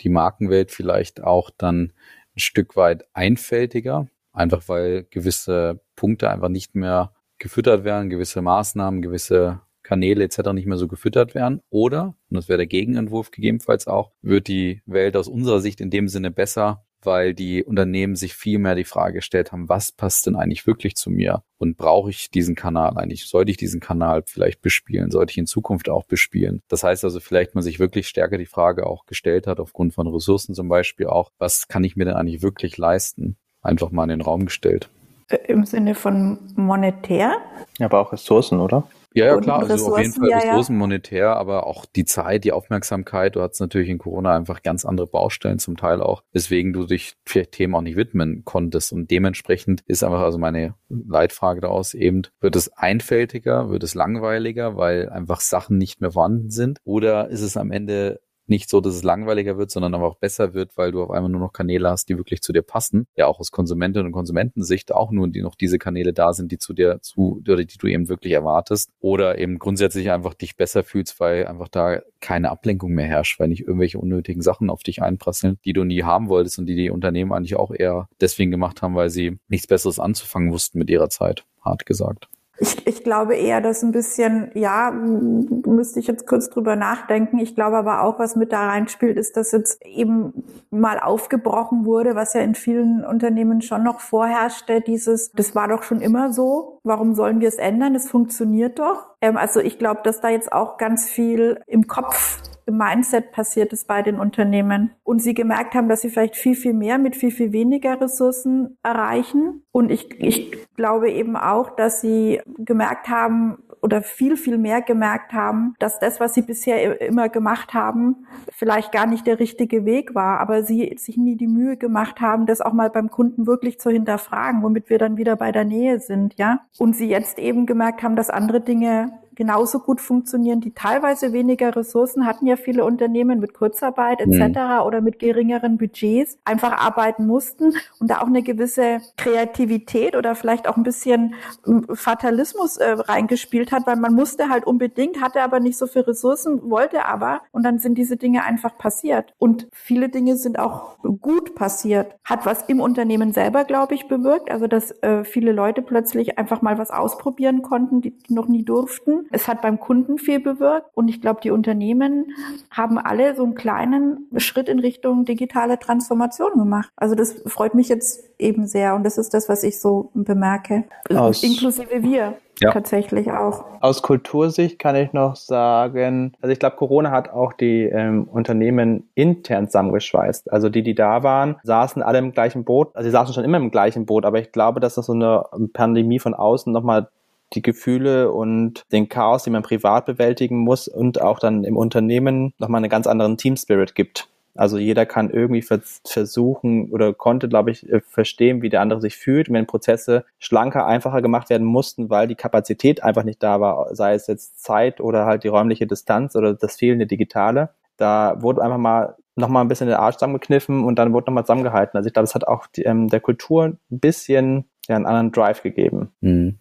die 0.00 0.08
Markenwelt 0.08 0.70
vielleicht 0.70 1.22
auch 1.22 1.50
dann 1.50 1.92
ein 2.34 2.40
Stück 2.40 2.76
weit 2.76 3.04
einfältiger? 3.12 4.08
Einfach 4.32 4.62
weil 4.68 5.04
gewisse 5.10 5.80
Punkte 5.96 6.30
einfach 6.30 6.48
nicht 6.48 6.74
mehr 6.74 7.12
gefüttert 7.38 7.84
werden, 7.84 8.10
gewisse 8.10 8.42
Maßnahmen, 8.42 9.02
gewisse 9.02 9.60
Kanäle 9.82 10.24
etc. 10.24 10.52
nicht 10.52 10.66
mehr 10.66 10.76
so 10.76 10.88
gefüttert 10.88 11.34
werden. 11.34 11.62
Oder, 11.70 12.14
und 12.28 12.36
das 12.36 12.48
wäre 12.48 12.58
der 12.58 12.66
Gegenentwurf 12.66 13.30
gegebenenfalls 13.30 13.86
auch, 13.86 14.12
wird 14.20 14.48
die 14.48 14.82
Welt 14.86 15.16
aus 15.16 15.28
unserer 15.28 15.60
Sicht 15.60 15.80
in 15.80 15.90
dem 15.90 16.08
Sinne 16.08 16.30
besser, 16.30 16.84
weil 17.02 17.32
die 17.32 17.64
Unternehmen 17.64 18.16
sich 18.16 18.34
viel 18.34 18.58
mehr 18.58 18.74
die 18.74 18.84
Frage 18.84 19.14
gestellt 19.14 19.52
haben, 19.52 19.68
was 19.68 19.92
passt 19.92 20.26
denn 20.26 20.36
eigentlich 20.36 20.66
wirklich 20.66 20.96
zu 20.96 21.10
mir? 21.10 21.42
Und 21.56 21.76
brauche 21.76 22.10
ich 22.10 22.30
diesen 22.30 22.54
Kanal 22.54 22.96
eigentlich? 22.96 23.26
Sollte 23.26 23.50
ich 23.50 23.56
diesen 23.56 23.80
Kanal 23.80 24.24
vielleicht 24.26 24.60
bespielen? 24.60 25.10
Sollte 25.10 25.30
ich 25.30 25.38
in 25.38 25.46
Zukunft 25.46 25.88
auch 25.88 26.04
bespielen? 26.04 26.60
Das 26.68 26.82
heißt 26.82 27.04
also, 27.04 27.20
vielleicht 27.20 27.54
man 27.54 27.62
sich 27.62 27.78
wirklich 27.78 28.08
stärker 28.08 28.36
die 28.36 28.46
Frage 28.46 28.86
auch 28.86 29.06
gestellt 29.06 29.46
hat, 29.46 29.60
aufgrund 29.60 29.94
von 29.94 30.06
Ressourcen 30.08 30.54
zum 30.54 30.68
Beispiel 30.68 31.06
auch, 31.06 31.30
was 31.38 31.68
kann 31.68 31.84
ich 31.84 31.96
mir 31.96 32.04
denn 32.04 32.14
eigentlich 32.14 32.42
wirklich 32.42 32.76
leisten? 32.76 33.38
Einfach 33.62 33.90
mal 33.90 34.04
in 34.04 34.10
den 34.10 34.20
Raum 34.20 34.46
gestellt. 34.46 34.88
Äh, 35.28 35.38
Im 35.48 35.64
Sinne 35.64 35.94
von 35.94 36.38
monetär? 36.56 37.36
Aber 37.80 38.00
auch 38.00 38.12
Ressourcen, 38.12 38.60
oder? 38.60 38.88
Ja, 39.14 39.26
ja, 39.26 39.40
klar, 39.40 39.68
also 39.68 39.94
auf 39.94 39.98
jeden 39.98 40.12
Fall 40.12 40.28
ja, 40.28 40.38
Ressourcen 40.38 40.74
ja. 40.74 40.78
monetär, 40.78 41.36
aber 41.36 41.66
auch 41.66 41.86
die 41.86 42.04
Zeit, 42.04 42.44
die 42.44 42.52
Aufmerksamkeit. 42.52 43.36
Du 43.36 43.42
hattest 43.42 43.60
natürlich 43.60 43.88
in 43.88 43.98
Corona 43.98 44.36
einfach 44.36 44.62
ganz 44.62 44.84
andere 44.84 45.06
Baustellen 45.06 45.58
zum 45.58 45.76
Teil 45.76 46.02
auch, 46.02 46.22
weswegen 46.32 46.72
du 46.72 46.84
dich 46.84 47.14
vielleicht 47.26 47.52
Themen 47.52 47.74
auch 47.74 47.80
nicht 47.80 47.96
widmen 47.96 48.42
konntest. 48.44 48.92
Und 48.92 49.10
dementsprechend 49.10 49.80
ist 49.86 50.04
einfach 50.04 50.20
also 50.20 50.38
meine 50.38 50.74
Leitfrage 50.88 51.60
daraus 51.60 51.94
eben, 51.94 52.22
wird 52.40 52.54
es 52.54 52.68
einfältiger, 52.76 53.70
wird 53.70 53.82
es 53.82 53.94
langweiliger, 53.94 54.76
weil 54.76 55.08
einfach 55.08 55.40
Sachen 55.40 55.78
nicht 55.78 56.00
mehr 56.00 56.12
vorhanden 56.12 56.50
sind? 56.50 56.78
Oder 56.84 57.28
ist 57.28 57.42
es 57.42 57.56
am 57.56 57.70
Ende 57.70 58.20
nicht 58.48 58.70
so, 58.70 58.80
dass 58.80 58.94
es 58.94 59.02
langweiliger 59.02 59.58
wird, 59.58 59.70
sondern 59.70 59.94
aber 59.94 60.06
auch 60.06 60.16
besser 60.16 60.54
wird, 60.54 60.76
weil 60.76 60.92
du 60.92 61.02
auf 61.02 61.10
einmal 61.10 61.30
nur 61.30 61.40
noch 61.40 61.52
Kanäle 61.52 61.90
hast, 61.90 62.08
die 62.08 62.16
wirklich 62.16 62.42
zu 62.42 62.52
dir 62.52 62.62
passen. 62.62 63.06
Ja, 63.16 63.26
auch 63.26 63.40
aus 63.40 63.50
Konsumentinnen 63.50 64.06
und 64.06 64.12
Konsumentensicht 64.12 64.92
auch 64.92 65.10
nur 65.10 65.28
die 65.28 65.42
noch 65.42 65.54
diese 65.54 65.78
Kanäle 65.78 66.12
da 66.12 66.32
sind, 66.32 66.52
die 66.52 66.58
zu 66.58 66.72
dir 66.72 66.98
zu, 67.02 67.42
oder 67.46 67.64
die 67.64 67.78
du 67.78 67.86
eben 67.86 68.08
wirklich 68.08 68.32
erwartest. 68.32 68.90
Oder 69.00 69.38
eben 69.38 69.58
grundsätzlich 69.58 70.10
einfach 70.10 70.34
dich 70.34 70.56
besser 70.56 70.82
fühlst, 70.82 71.20
weil 71.20 71.46
einfach 71.46 71.68
da 71.68 72.00
keine 72.20 72.50
Ablenkung 72.50 72.92
mehr 72.92 73.06
herrscht, 73.06 73.38
weil 73.38 73.48
nicht 73.48 73.62
irgendwelche 73.62 73.98
unnötigen 73.98 74.42
Sachen 74.42 74.70
auf 74.70 74.82
dich 74.82 75.02
einprasseln, 75.02 75.58
die 75.64 75.72
du 75.72 75.84
nie 75.84 76.02
haben 76.02 76.28
wolltest 76.28 76.58
und 76.58 76.66
die 76.66 76.76
die 76.76 76.90
Unternehmen 76.90 77.32
eigentlich 77.32 77.56
auch 77.56 77.72
eher 77.72 78.08
deswegen 78.20 78.50
gemacht 78.50 78.82
haben, 78.82 78.94
weil 78.94 79.10
sie 79.10 79.38
nichts 79.48 79.66
Besseres 79.66 79.98
anzufangen 79.98 80.52
wussten 80.52 80.78
mit 80.78 80.90
ihrer 80.90 81.08
Zeit, 81.08 81.44
hart 81.64 81.86
gesagt. 81.86 82.28
Ich, 82.60 82.86
ich 82.86 83.04
glaube 83.04 83.36
eher, 83.36 83.60
dass 83.60 83.82
ein 83.82 83.92
bisschen, 83.92 84.50
ja, 84.54 84.90
müsste 84.90 86.00
ich 86.00 86.08
jetzt 86.08 86.26
kurz 86.26 86.50
drüber 86.50 86.74
nachdenken. 86.74 87.38
Ich 87.38 87.54
glaube 87.54 87.76
aber 87.76 88.02
auch, 88.02 88.18
was 88.18 88.34
mit 88.34 88.52
da 88.52 88.66
reinspielt, 88.66 89.16
ist, 89.16 89.36
dass 89.36 89.52
jetzt 89.52 89.84
eben 89.86 90.44
mal 90.70 90.98
aufgebrochen 90.98 91.84
wurde, 91.84 92.16
was 92.16 92.34
ja 92.34 92.40
in 92.40 92.56
vielen 92.56 93.04
Unternehmen 93.04 93.62
schon 93.62 93.84
noch 93.84 94.00
vorherrschte, 94.00 94.80
dieses, 94.80 95.30
das 95.32 95.54
war 95.54 95.68
doch 95.68 95.84
schon 95.84 96.00
immer 96.00 96.32
so. 96.32 96.77
Warum 96.88 97.14
sollen 97.14 97.40
wir 97.40 97.48
es 97.48 97.56
ändern? 97.56 97.94
Es 97.94 98.10
funktioniert 98.10 98.78
doch. 98.78 99.14
Ähm, 99.20 99.36
also 99.36 99.60
ich 99.60 99.78
glaube, 99.78 100.00
dass 100.04 100.22
da 100.22 100.30
jetzt 100.30 100.50
auch 100.52 100.78
ganz 100.78 101.08
viel 101.08 101.60
im 101.66 101.86
Kopf 101.86 102.40
im 102.64 102.78
Mindset 102.78 103.32
passiert 103.32 103.72
ist 103.72 103.86
bei 103.86 104.02
den 104.02 104.18
Unternehmen 104.20 104.90
und 105.02 105.20
sie 105.20 105.34
gemerkt 105.34 105.74
haben, 105.74 105.88
dass 105.88 106.02
sie 106.02 106.10
vielleicht 106.10 106.36
viel, 106.36 106.54
viel 106.54 106.74
mehr 106.74 106.98
mit 106.98 107.16
viel, 107.16 107.30
viel 107.30 107.52
weniger 107.52 108.00
Ressourcen 108.00 108.78
erreichen. 108.82 109.64
Und 109.70 109.90
ich, 109.90 110.20
ich 110.20 110.66
glaube 110.76 111.10
eben 111.10 111.36
auch, 111.36 111.76
dass 111.76 112.00
sie 112.00 112.40
gemerkt 112.58 113.08
haben, 113.08 113.58
oder 113.82 114.02
viel, 114.02 114.36
viel 114.36 114.58
mehr 114.58 114.82
gemerkt 114.82 115.32
haben, 115.32 115.74
dass 115.78 115.98
das, 115.98 116.20
was 116.20 116.34
sie 116.34 116.42
bisher 116.42 117.00
immer 117.00 117.28
gemacht 117.28 117.74
haben, 117.74 118.26
vielleicht 118.52 118.92
gar 118.92 119.06
nicht 119.06 119.26
der 119.26 119.38
richtige 119.38 119.84
Weg 119.84 120.14
war, 120.14 120.40
aber 120.40 120.62
sie 120.62 120.94
sich 120.98 121.16
nie 121.16 121.36
die 121.36 121.46
Mühe 121.46 121.76
gemacht 121.76 122.20
haben, 122.20 122.46
das 122.46 122.60
auch 122.60 122.72
mal 122.72 122.90
beim 122.90 123.10
Kunden 123.10 123.46
wirklich 123.46 123.78
zu 123.78 123.90
hinterfragen, 123.90 124.62
womit 124.62 124.90
wir 124.90 124.98
dann 124.98 125.16
wieder 125.16 125.36
bei 125.36 125.52
der 125.52 125.64
Nähe 125.64 126.00
sind, 126.00 126.34
ja. 126.38 126.60
Und 126.78 126.96
sie 126.96 127.08
jetzt 127.08 127.38
eben 127.38 127.66
gemerkt 127.66 128.02
haben, 128.02 128.16
dass 128.16 128.30
andere 128.30 128.60
Dinge 128.60 129.12
genauso 129.38 129.78
gut 129.78 130.00
funktionieren, 130.00 130.60
die 130.60 130.72
teilweise 130.72 131.32
weniger 131.32 131.76
Ressourcen 131.76 132.26
hatten 132.26 132.44
ja 132.44 132.56
viele 132.56 132.84
Unternehmen 132.84 133.38
mit 133.38 133.54
Kurzarbeit 133.54 134.20
etc. 134.20 134.58
Mhm. 134.58 134.80
oder 134.84 135.00
mit 135.00 135.20
geringeren 135.20 135.78
Budgets 135.78 136.38
einfach 136.44 136.72
arbeiten 136.72 137.24
mussten 137.24 137.72
und 138.00 138.10
da 138.10 138.18
auch 138.18 138.26
eine 138.26 138.42
gewisse 138.42 139.00
Kreativität 139.16 140.16
oder 140.16 140.34
vielleicht 140.34 140.66
auch 140.66 140.76
ein 140.76 140.82
bisschen 140.82 141.34
ähm, 141.68 141.86
Fatalismus 141.94 142.78
äh, 142.78 142.90
reingespielt 142.90 143.70
hat, 143.70 143.86
weil 143.86 143.94
man 143.94 144.12
musste 144.12 144.48
halt 144.48 144.66
unbedingt, 144.66 145.20
hatte 145.20 145.40
aber 145.40 145.60
nicht 145.60 145.78
so 145.78 145.86
viel 145.86 146.02
Ressourcen, 146.02 146.68
wollte 146.68 147.04
aber 147.04 147.42
und 147.52 147.62
dann 147.62 147.78
sind 147.78 147.96
diese 147.96 148.16
Dinge 148.16 148.42
einfach 148.42 148.76
passiert 148.76 149.34
und 149.38 149.68
viele 149.70 150.08
Dinge 150.08 150.36
sind 150.36 150.58
auch 150.58 150.98
gut 151.20 151.54
passiert, 151.54 152.16
hat 152.24 152.44
was 152.44 152.62
im 152.62 152.80
Unternehmen 152.80 153.30
selber, 153.30 153.62
glaube 153.62 153.94
ich, 153.94 154.08
bewirkt, 154.08 154.50
also 154.50 154.66
dass 154.66 154.90
äh, 155.02 155.22
viele 155.22 155.52
Leute 155.52 155.80
plötzlich 155.80 156.38
einfach 156.40 156.60
mal 156.60 156.76
was 156.76 156.90
ausprobieren 156.90 157.62
konnten, 157.62 158.00
die, 158.00 158.18
die 158.18 158.34
noch 158.34 158.48
nie 158.48 158.64
durften 158.64 159.27
es 159.30 159.48
hat 159.48 159.62
beim 159.62 159.80
Kunden 159.80 160.18
viel 160.18 160.40
bewirkt 160.40 160.90
und 160.94 161.08
ich 161.08 161.20
glaube, 161.20 161.40
die 161.42 161.50
Unternehmen 161.50 162.32
haben 162.70 162.98
alle 162.98 163.34
so 163.34 163.44
einen 163.44 163.54
kleinen 163.54 164.28
Schritt 164.36 164.68
in 164.68 164.78
Richtung 164.78 165.24
digitale 165.24 165.78
Transformation 165.78 166.52
gemacht. 166.56 166.90
Also 166.96 167.14
das 167.14 167.42
freut 167.46 167.74
mich 167.74 167.88
jetzt 167.88 168.24
eben 168.38 168.66
sehr 168.66 168.94
und 168.94 169.04
das 169.04 169.18
ist 169.18 169.34
das, 169.34 169.48
was 169.48 169.62
ich 169.62 169.80
so 169.80 170.10
bemerke, 170.14 170.84
Aus 171.14 171.42
inklusive 171.42 172.02
wir. 172.02 172.34
Ja. 172.60 172.72
Tatsächlich 172.72 173.30
auch. 173.30 173.64
Aus 173.80 174.02
Kultursicht 174.02 174.80
kann 174.80 174.96
ich 174.96 175.12
noch 175.12 175.36
sagen, 175.36 176.32
also 176.40 176.52
ich 176.52 176.58
glaube, 176.58 176.74
Corona 176.74 177.12
hat 177.12 177.30
auch 177.30 177.52
die 177.52 177.84
ähm, 177.84 178.24
Unternehmen 178.24 179.08
intern 179.14 179.68
zusammengeschweißt. 179.68 180.52
Also 180.52 180.68
die, 180.68 180.82
die 180.82 180.96
da 180.96 181.22
waren, 181.22 181.56
saßen 181.62 182.02
alle 182.02 182.18
im 182.18 182.32
gleichen 182.32 182.64
Boot. 182.64 182.96
Also 182.96 183.06
sie 183.06 183.12
saßen 183.12 183.32
schon 183.32 183.44
immer 183.44 183.58
im 183.58 183.70
gleichen 183.70 184.06
Boot, 184.06 184.24
aber 184.24 184.40
ich 184.40 184.50
glaube, 184.50 184.80
dass 184.80 184.96
das 184.96 185.06
so 185.06 185.12
eine 185.12 185.44
Pandemie 185.72 186.18
von 186.18 186.34
außen 186.34 186.72
nochmal 186.72 187.08
die 187.54 187.62
Gefühle 187.62 188.32
und 188.32 188.82
den 188.92 189.08
Chaos, 189.08 189.44
den 189.44 189.52
man 189.52 189.62
privat 189.62 190.06
bewältigen 190.06 190.58
muss 190.58 190.88
und 190.88 191.20
auch 191.20 191.38
dann 191.38 191.64
im 191.64 191.76
Unternehmen 191.76 192.52
nochmal 192.58 192.80
einen 192.80 192.90
ganz 192.90 193.06
anderen 193.06 193.36
Team 193.36 193.56
Spirit 193.56 193.94
gibt. 193.94 194.28
Also 194.58 194.76
jeder 194.76 195.06
kann 195.06 195.30
irgendwie 195.30 195.62
versuchen 195.62 196.90
oder 196.90 197.14
konnte, 197.14 197.48
glaube 197.48 197.70
ich, 197.70 197.88
äh, 197.88 198.00
verstehen, 198.00 198.60
wie 198.60 198.68
der 198.68 198.80
andere 198.80 199.00
sich 199.00 199.16
fühlt, 199.16 199.52
wenn 199.52 199.66
Prozesse 199.66 200.24
schlanker, 200.40 200.84
einfacher 200.84 201.22
gemacht 201.22 201.48
werden 201.48 201.64
mussten, 201.64 202.10
weil 202.10 202.26
die 202.26 202.34
Kapazität 202.34 203.04
einfach 203.04 203.22
nicht 203.22 203.40
da 203.40 203.60
war, 203.60 203.94
sei 203.94 204.14
es 204.14 204.26
jetzt 204.26 204.60
Zeit 204.60 205.00
oder 205.00 205.26
halt 205.26 205.44
die 205.44 205.48
räumliche 205.48 205.86
Distanz 205.86 206.34
oder 206.34 206.54
das 206.54 206.74
fehlende 206.74 207.06
Digitale. 207.06 207.70
Da 207.98 208.42
wurde 208.42 208.60
einfach 208.62 208.78
mal 208.78 209.14
nochmal 209.36 209.64
ein 209.64 209.68
bisschen 209.68 209.86
den 209.86 209.96
Arsch 209.96 210.16
zusammengekniffen 210.16 210.82
und 210.82 210.98
dann 210.98 211.12
wurde 211.12 211.26
nochmal 211.26 211.44
zusammengehalten. 211.44 211.96
Also 211.96 212.08
ich 212.08 212.12
glaube, 212.12 212.24
es 212.24 212.34
hat 212.34 212.48
auch 212.48 212.66
die, 212.66 212.82
ähm, 212.82 213.06
der 213.06 213.20
Kultur 213.20 213.66
ein 213.66 213.78
bisschen 213.90 214.64
ja, 214.88 214.96
einen 214.96 215.06
anderen 215.06 215.30
Drive 215.30 215.62
gegeben. 215.62 216.10
Mhm. 216.20 216.58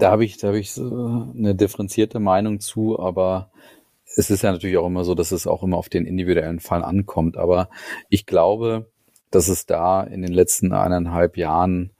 Da 0.00 0.10
habe 0.10 0.24
ich, 0.24 0.38
da 0.38 0.48
habe 0.48 0.58
ich 0.58 0.72
so 0.72 1.30
eine 1.36 1.54
differenzierte 1.54 2.20
Meinung 2.20 2.58
zu, 2.60 2.98
aber 2.98 3.50
es 4.16 4.30
ist 4.30 4.42
ja 4.42 4.50
natürlich 4.50 4.78
auch 4.78 4.86
immer 4.86 5.04
so, 5.04 5.14
dass 5.14 5.30
es 5.30 5.46
auch 5.46 5.62
immer 5.62 5.76
auf 5.76 5.90
den 5.90 6.06
individuellen 6.06 6.58
Fall 6.58 6.82
ankommt. 6.82 7.36
Aber 7.36 7.68
ich 8.08 8.24
glaube, 8.24 8.90
dass 9.30 9.48
es 9.48 9.66
da 9.66 10.02
in 10.02 10.22
den 10.22 10.32
letzten 10.32 10.72
eineinhalb 10.72 11.36
Jahren 11.36 11.92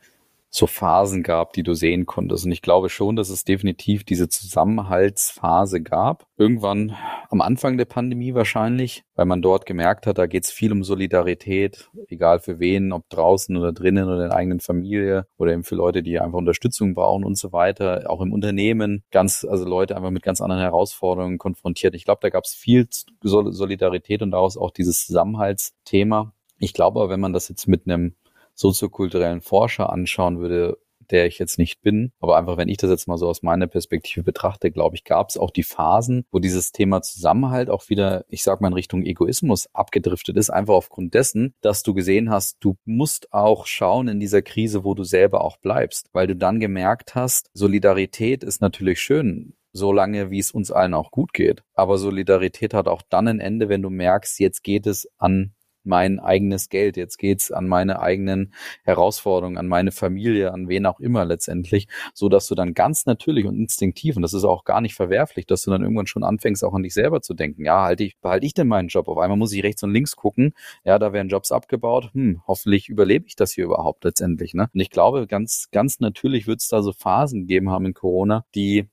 so 0.51 0.67
Phasen 0.67 1.23
gab, 1.23 1.53
die 1.53 1.63
du 1.63 1.75
sehen 1.75 2.07
konntest. 2.07 2.45
Und 2.45 2.51
ich 2.51 2.61
glaube 2.61 2.89
schon, 2.89 3.15
dass 3.15 3.31
es 3.31 3.45
definitiv 3.45 4.05
diese 4.05 4.29
Zusammenhaltsphase 4.29 5.81
gab. 5.81 6.27
Irgendwann 6.37 6.97
am 7.29 7.41
Anfang 7.41 7.79
der 7.79 7.85
Pandemie 7.85 8.35
wahrscheinlich, 8.35 9.05
weil 9.15 9.27
man 9.27 9.43
dort 9.43 9.65
gemerkt 9.65 10.07
hat, 10.07 10.19
da 10.19 10.27
geht 10.27 10.45
es 10.45 10.51
viel 10.51 10.73
um 10.73 10.83
Solidarität, 10.83 11.89
egal 12.09 12.41
für 12.41 12.59
wen, 12.59 12.93
ob 12.93 13.09
draußen 13.11 13.57
oder 13.57 13.73
drinnen 13.73 14.07
oder 14.07 14.25
in 14.25 14.31
der 14.31 14.37
eigenen 14.37 14.61
Familie 14.61 15.27
oder 15.39 15.53
eben 15.53 15.63
für 15.63 15.77
Leute, 15.77 16.03
die 16.03 16.19
einfach 16.19 16.39
Unterstützung 16.39 16.95
brauchen 16.95 17.25
und 17.25 17.39
so 17.39 17.53
weiter. 17.53 18.11
Auch 18.11 18.21
im 18.21 18.33
Unternehmen 18.33 19.05
ganz, 19.13 19.47
also 19.49 19.65
Leute 19.65 19.97
einfach 19.97 20.11
mit 20.11 20.25
ganz 20.25 20.41
anderen 20.41 20.63
Herausforderungen 20.63 21.39
konfrontiert. 21.39 21.94
Ich 21.94 22.05
glaube, 22.05 22.21
da 22.23 22.29
gab 22.29 22.44
es 22.44 22.55
viel 22.55 22.88
Solidarität 23.23 24.21
und 24.23 24.33
daraus 24.33 24.57
auch 24.57 24.73
dieses 24.73 25.07
Zusammenhaltsthema. 25.07 26.33
Ich 26.59 26.75
glaube 26.75 27.01
aber, 27.01 27.11
wenn 27.11 27.21
man 27.21 27.33
das 27.33 27.48
jetzt 27.48 27.69
mit 27.69 27.87
einem 27.87 28.15
soziokulturellen 28.61 29.40
Forscher 29.40 29.90
anschauen 29.90 30.38
würde, 30.38 30.79
der 31.11 31.27
ich 31.27 31.38
jetzt 31.38 31.58
nicht 31.58 31.83
bin. 31.83 32.13
Aber 32.21 32.37
einfach, 32.37 32.56
wenn 32.56 32.69
ich 32.69 32.77
das 32.77 32.90
jetzt 32.90 33.08
mal 33.08 33.19
so 33.19 33.29
aus 33.29 33.42
meiner 33.42 33.67
Perspektive 33.67 34.23
betrachte, 34.23 34.71
glaube 34.71 34.96
ich, 34.96 35.04
gab 35.04 35.29
es 35.31 35.38
auch 35.38 35.50
die 35.50 35.63
Phasen, 35.63 36.25
wo 36.31 36.38
dieses 36.38 36.71
Thema 36.71 37.02
Zusammenhalt 37.02 37.71
auch 37.71 37.88
wieder, 37.88 38.25
ich 38.29 38.42
sag 38.42 38.61
mal, 38.61 38.69
in 38.69 38.75
Richtung 38.75 39.02
Egoismus 39.02 39.69
abgedriftet 39.75 40.37
ist, 40.37 40.50
einfach 40.50 40.75
aufgrund 40.75 41.15
dessen, 41.15 41.54
dass 41.63 41.83
du 41.83 41.94
gesehen 41.94 42.31
hast, 42.31 42.58
du 42.61 42.77
musst 42.85 43.33
auch 43.33 43.67
schauen 43.67 44.08
in 44.08 44.21
dieser 44.21 44.42
Krise, 44.42 44.85
wo 44.85 44.94
du 44.94 45.04
selber 45.04 45.42
auch 45.42 45.56
bleibst, 45.56 46.08
weil 46.13 46.27
du 46.27 46.37
dann 46.37 46.61
gemerkt 46.61 47.15
hast, 47.15 47.50
Solidarität 47.54 48.44
ist 48.44 48.61
natürlich 48.61 49.00
schön, 49.00 49.54
solange 49.73 50.31
wie 50.31 50.38
es 50.38 50.50
uns 50.50 50.71
allen 50.71 50.94
auch 50.94 51.11
gut 51.11 51.33
geht. 51.33 51.63
Aber 51.75 51.98
Solidarität 51.98 52.75
hat 52.75 52.88
auch 52.88 53.02
dann 53.08 53.27
ein 53.27 53.40
Ende, 53.40 53.69
wenn 53.69 53.83
du 53.83 53.90
merkst, 53.90 54.38
jetzt 54.38 54.63
geht 54.63 54.87
es 54.87 55.08
an 55.19 55.54
mein 55.85 56.20
eigenes 56.20 56.68
Geld, 56.68 56.96
jetzt 56.96 57.18
geht's 57.18 57.50
an 57.50 57.68
meine 57.68 58.00
eigenen 58.00 58.52
Herausforderungen, 58.85 59.58
an 59.58 59.68
meine 59.68 59.92
Familie, 59.92 60.52
an 60.52 60.68
wen 60.68 60.87
auch 60.87 61.00
immer 61.00 61.24
letztendlich, 61.24 61.88
so 62.14 62.28
dass 62.28 62.46
du 62.46 62.54
dann 62.54 62.74
ganz 62.74 63.06
natürlich 63.06 63.46
und 63.46 63.56
instinktiv, 63.56 64.16
und 64.16 64.22
das 64.22 64.35
ist 64.35 64.44
auch 64.44 64.64
gar 64.64 64.81
nicht 64.81 64.94
verwerflich, 64.94 65.46
dass 65.46 65.62
du 65.62 65.70
dann 65.70 65.83
irgendwann 65.83 66.06
schon 66.06 66.24
anfängst, 66.24 66.64
auch 66.64 66.74
an 66.74 66.83
dich 66.83 66.94
selber 66.94 67.22
zu 67.22 67.35
denken. 67.35 67.64
Ja, 67.64 67.83
halte 67.83 68.04
ich, 68.04 68.18
behalte 68.18 68.46
ich 68.46 68.54
denn 68.54 68.68
meinen 68.68 68.88
Job? 68.88 69.08
Auf 69.08 69.18
einmal 69.18 69.38
muss 69.38 69.52
ich 69.52 69.62
rechts 69.62 69.83
und 69.83 69.92
links 69.92 70.16
gucken. 70.16 70.54
Ja, 70.85 70.98
da 70.98 71.12
werden 71.12 71.28
Jobs 71.28 71.52
abgebaut. 71.52 72.10
Hm, 72.14 72.42
hoffentlich 72.46 72.88
überlebe 72.88 73.26
ich 73.26 73.37
das 73.37 73.52
hier 73.52 73.64
überhaupt 73.64 74.04
letztendlich. 74.04 74.54
Ne? 74.54 74.68
Und 74.72 74.81
ich 74.81 74.90
glaube, 74.90 75.26
ganz, 75.26 75.68
ganz 75.72 76.00
natürlich 76.00 76.46
wird 76.46 76.60
es 76.60 76.68
da 76.68 76.83
so 76.83 76.92
Phasen 76.92 77.46
geben 77.46 77.70
haben 77.70 77.87
in 77.87 77.94
Corona, 77.94 78.44
die 78.54 78.88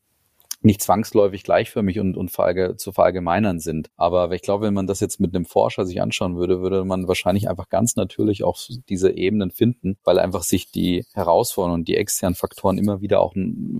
nicht 0.67 0.81
zwangsläufig 0.81 1.43
gleichförmig 1.43 1.99
und, 1.99 2.15
und 2.15 2.29
verallge, 2.29 2.75
zu 2.77 2.91
verallgemeinern 2.91 3.59
sind. 3.59 3.89
Aber 3.97 4.31
ich 4.31 4.43
glaube, 4.43 4.67
wenn 4.67 4.73
man 4.75 4.85
das 4.85 4.99
jetzt 4.99 5.19
mit 5.19 5.35
einem 5.35 5.45
Forscher 5.45 5.85
sich 5.85 6.01
anschauen 6.01 6.37
würde, 6.37 6.61
würde 6.61 6.85
man 6.85 7.07
wahrscheinlich 7.07 7.49
einfach 7.49 7.69
ganz 7.69 7.95
natürlich 7.95 8.43
auch 8.43 8.59
diese 8.87 9.11
Ebenen 9.17 9.49
finden, 9.49 9.97
weil 10.03 10.19
einfach 10.19 10.43
sich 10.43 10.69
die 10.69 11.05
Herausforderungen 11.13 11.81
und 11.81 11.87
die 11.87 11.97
externen 11.97 12.35
Faktoren 12.35 12.77
immer 12.77 13.01
wieder 13.01 13.21
auch 13.21 13.33